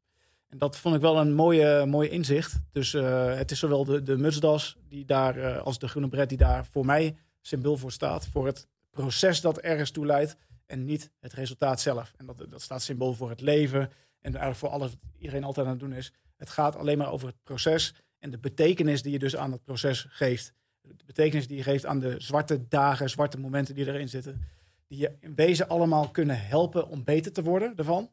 [0.48, 2.60] En dat vond ik wel een mooie, mooie inzicht.
[2.72, 6.28] Dus eh, het is zowel de, de mutsdas die daar, eh, als de groene bret
[6.28, 8.26] die daar voor mij symbool voor staat.
[8.26, 10.36] Voor het proces dat ergens toe leidt
[10.66, 12.12] en niet het resultaat zelf.
[12.16, 13.90] En dat, dat staat symbool voor het leven
[14.24, 16.12] en eigenlijk voor alles wat iedereen altijd aan het doen is.
[16.36, 19.64] Het gaat alleen maar over het proces en de betekenis die je dus aan het
[19.64, 20.54] proces geeft.
[20.80, 24.42] De betekenis die je geeft aan de zwarte dagen, zwarte momenten die erin zitten.
[24.86, 28.10] Die je in wezen allemaal kunnen helpen om beter te worden ervan.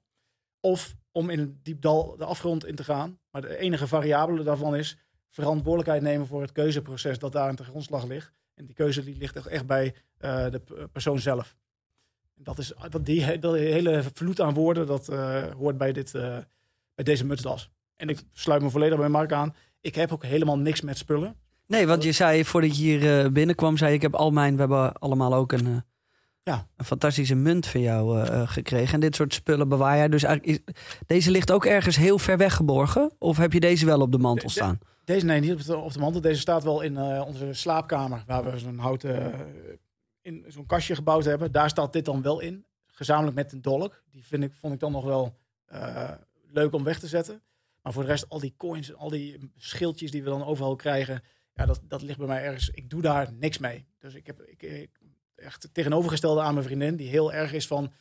[0.59, 3.19] Of om in een diep dal de afgrond in te gaan.
[3.31, 4.97] Maar de enige variabele daarvan is
[5.29, 8.33] verantwoordelijkheid nemen voor het keuzeproces dat daar aan de grondslag ligt.
[8.53, 11.55] En die keuze die ligt echt- bij eh, de persoon zelf.
[12.43, 16.37] Dat is dat die, dat hele vloed aan woorden, dat eh, hoort bij, dit, eh,
[16.95, 17.69] bij deze mutsdas.
[17.95, 19.55] En ik sluit me volledig bij Mark aan.
[19.81, 21.35] Ik heb ook helemaal niks met spullen.
[21.67, 24.59] Nee, want je zei voordat je hier eh, binnenkwam, zei ik heb al mijn, we
[24.59, 25.83] hebben allemaal ook een,
[26.43, 26.67] Ja.
[26.77, 28.93] een fantastische munt van jou gekregen.
[28.93, 30.09] En dit soort spullen bewaar jij.
[30.09, 30.73] Dus eigenlijk is,
[31.07, 33.11] deze ligt ook ergens heel ver weg geborgen?
[33.19, 34.79] Of heb je deze wel op de mantel De- staan?
[35.05, 36.21] Deze nee, niet op de, op de mantel.
[36.21, 39.33] Deze staat wel in onze slaapkamer, waar we zo'n houten,
[40.21, 41.51] in zo'n kastje gebouwd hebben.
[41.51, 44.03] Daar staat dit dan wel in, gezamenlijk met een dolk.
[44.09, 46.11] Die vind ik, vond ik dan nog wel eh,
[46.47, 47.41] leuk om weg te zetten.
[47.81, 51.23] Maar voor de rest, al die coins, al die schildjes die we dan overal krijgen,
[51.53, 52.69] ja, dat, dat ligt bij mij ergens.
[52.69, 53.85] Ik doe daar niks mee.
[53.99, 54.89] Dus ik heb ik,
[55.35, 57.91] echt tegenovergestelde aan mijn vriendin, die heel erg is van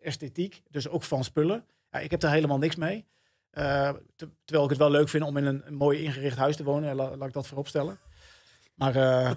[0.00, 1.64] esthetiek, dus ook van spullen.
[1.90, 3.06] Ja, ik heb daar helemaal niks mee.
[3.50, 6.64] Eh, te- terwijl ik het wel leuk vind om in een, mooi ingericht huis te
[6.64, 6.94] wonen.
[6.94, 7.98] La- laat ik dat voorop stellen.
[8.74, 9.30] Maar eh,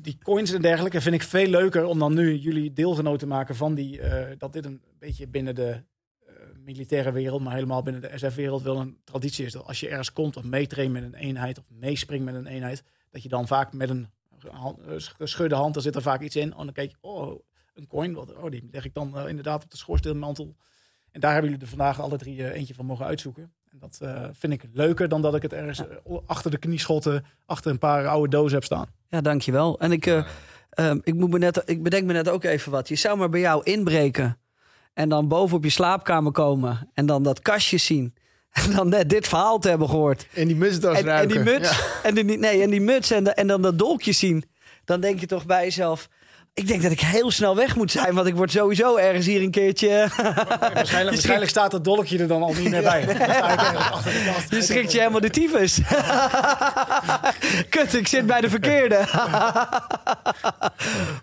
[0.00, 3.56] die coins en dergelijke vind ik veel leuker om dan nu jullie deelgenoot te maken
[3.56, 4.00] van die.
[4.00, 5.82] eh, dat dit een beetje binnen de
[6.26, 6.34] eh,
[6.64, 9.52] militaire wereld, maar helemaal binnen de SF-wereld wel een traditie is.
[9.52, 12.82] Dat als je ergens komt of meetraint met een eenheid of meespringt met een eenheid,
[13.10, 14.08] dat je dan vaak met een
[14.38, 16.50] eh, geschudde hand, daar zit er vaak iets in.
[16.50, 17.40] En dan kijk je, oh,
[17.74, 20.56] een coin, wat, oh, die leg ik dan inderdaad op de schoorsteenmantel.
[21.10, 23.52] En daar hebben jullie er vandaag alle drie eentje van mogen uitzoeken.
[23.80, 27.24] En dat eh, vind ik leuker dan dat ik het ergens eh, achter de knieschotten,
[27.46, 28.86] achter een paar oude dozen heb staan.
[29.08, 29.78] Ja, dankjewel.
[29.80, 30.26] En ik, eh,
[30.70, 32.88] ehm, ik, moet me net, ik bedenk me net ook even wat.
[32.88, 34.38] Je zou maar bij jou inbreken
[34.94, 38.14] en dan boven op je slaapkamer komen en dan dat kastje zien.
[38.64, 40.26] En dan net dit verhaal te hebben gehoord.
[40.34, 41.28] En die mutsdas En, en ruiken.
[41.44, 42.02] die muts, Ja.
[42.02, 44.44] en, die, nee, en die muts en, de- en dan dat dolkje zien.
[44.84, 46.08] Dan denk je toch bij jezelf...
[46.58, 49.42] Ik denk dat ik heel snel weg moet zijn, want ik word sowieso ergens hier
[49.42, 49.88] een keertje...
[49.88, 53.04] Waarschijnlijk, waarschijnlijk staat dat dolkje er dan al niet meer bij.
[53.16, 54.50] Kast.
[54.50, 55.78] Je schrikt je helemaal de tyfus.
[57.70, 59.00] Kut, ik zit bij de verkeerde.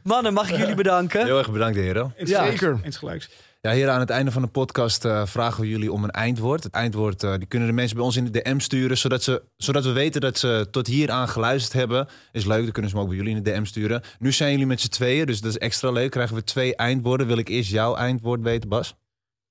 [0.03, 1.26] Mannen, mag ik jullie bedanken?
[1.26, 2.14] Heel erg bedankt, heren.
[2.18, 2.45] Ja.
[2.45, 2.80] Zeker.
[2.84, 3.30] Eens gelijks.
[3.68, 6.64] Ja, hier aan het einde van de podcast eh, vragen we jullie om een eindwoord.
[6.64, 9.44] Het eindwoord eh, die kunnen de mensen bij ons in de DM sturen, zodat, ze,
[9.57, 12.07] zodat we weten dat ze tot hier aan geluisterd hebben.
[12.31, 14.02] Is leuk, dan kunnen ze hem ook bij jullie in de DM sturen.
[14.19, 16.11] Nu zijn jullie met z'n tweeën, dus dat is extra leuk.
[16.11, 17.27] Krijgen we twee eindwoorden.
[17.27, 18.95] Wil ik eerst jouw eindwoord weten, Bas?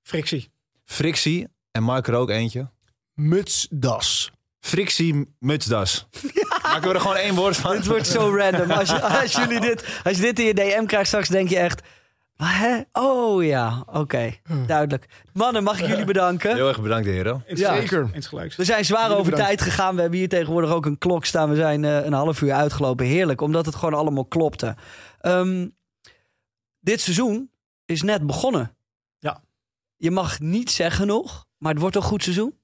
[0.03, 0.51] Frictie.
[0.85, 2.69] Frictie en Mark er ook eentje.
[3.13, 4.31] Mutsdas.
[4.59, 6.07] Frictie, mutsdas.
[6.63, 7.75] Maken we er gewoon één woord van?
[7.75, 8.71] Dit wordt zo random.
[8.71, 11.57] Als, je, als, jullie dit, als je dit in je DM krijgt straks, denk je
[11.57, 11.81] echt...
[12.43, 12.81] "Wat, Hè?
[12.91, 14.33] Oh ja, oké.
[14.67, 15.05] Duidelijk.
[15.33, 16.55] Mannen, mag ik jullie bedanken?
[16.55, 17.43] Heel erg bedankt, heren.
[17.47, 17.75] Ja.
[17.75, 18.09] Zeker.
[18.13, 18.55] Insgelijks.
[18.55, 19.57] We zijn zwaar Jullie over bedankt.
[19.57, 19.95] tijd gegaan.
[19.95, 21.49] We hebben hier tegenwoordig ook een klok staan.
[21.49, 23.05] We zijn eh, een half uur uitgelopen.
[23.05, 24.75] Heerlijk, omdat het gewoon allemaal klopte.
[25.19, 25.67] Ehm,
[26.79, 27.49] dit seizoen
[27.85, 28.75] is net begonnen.
[29.19, 29.43] Ja.
[29.97, 32.57] Je mag niet zeggen nog, maar het wordt een goed seizoen.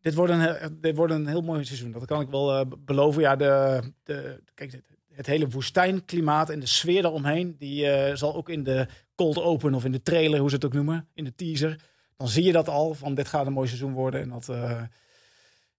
[0.00, 1.92] Dit wordt, een, dit wordt een heel mooi seizoen.
[1.92, 3.22] Dat kan ik wel eh, beloven.
[3.22, 4.89] Ja, de, de, kijk, dit-
[5.20, 7.56] het hele woestijnklimaat en de sfeer daaromheen...
[7.58, 10.64] die eh, zal ook in de cold open of in de trailer, hoe ze het
[10.64, 11.08] ook noemen...
[11.14, 11.80] in de teaser,
[12.16, 12.94] dan zie je dat al.
[12.94, 14.20] Van dit gaat een mooi seizoen worden.
[14.20, 14.82] En dat, eh,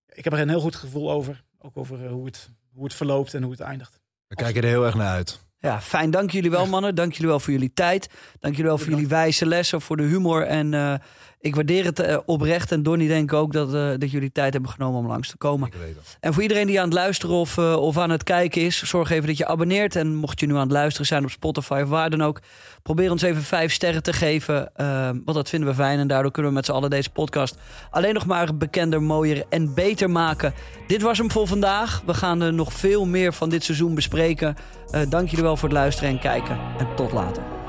[0.09, 1.43] ik heb er een heel goed gevoel over.
[1.59, 3.99] Ook over eh, hoe, het, hoe het verloopt en hoe het eindigt.
[4.27, 5.45] We kijken er heel erg naar uit.
[5.57, 6.11] Ja, fijn.
[6.11, 6.95] Dank jullie wel, mannen.
[6.95, 8.09] Dank jullie wel voor jullie tijd.
[8.39, 10.45] Dank jullie wel voor jullie wijze lessen, voor de humor.
[10.45, 10.95] En eh,
[11.41, 12.71] ik waardeer het eh, oprecht.
[12.71, 15.37] En Donnie denk ik ook dat, eh, dat jullie tijd hebben genomen om langs te
[15.37, 15.69] komen.
[16.19, 19.09] En voor iedereen die aan het luisteren of, eh, of aan het kijken is, zorg
[19.09, 19.95] even dat je abonneert.
[19.95, 22.39] En mocht je nu aan het luisteren zijn op Spotify of waar dan ook,
[22.83, 24.71] probeer ons even vijf sterren te geven.
[25.25, 25.99] want dat vinden we fijn.
[25.99, 27.57] En daardoor kunnen we met z'n allen deze podcast
[27.89, 30.53] alleen nog maar bekender, mooier en beter maken.
[30.87, 32.01] Dit was hem voor vandaag.
[32.05, 34.55] We gaan er nog veel meer van dit seizoen bespreken.
[35.09, 36.59] Dank jullie wel voor het luisteren en kijken.
[36.77, 37.60] En tot later.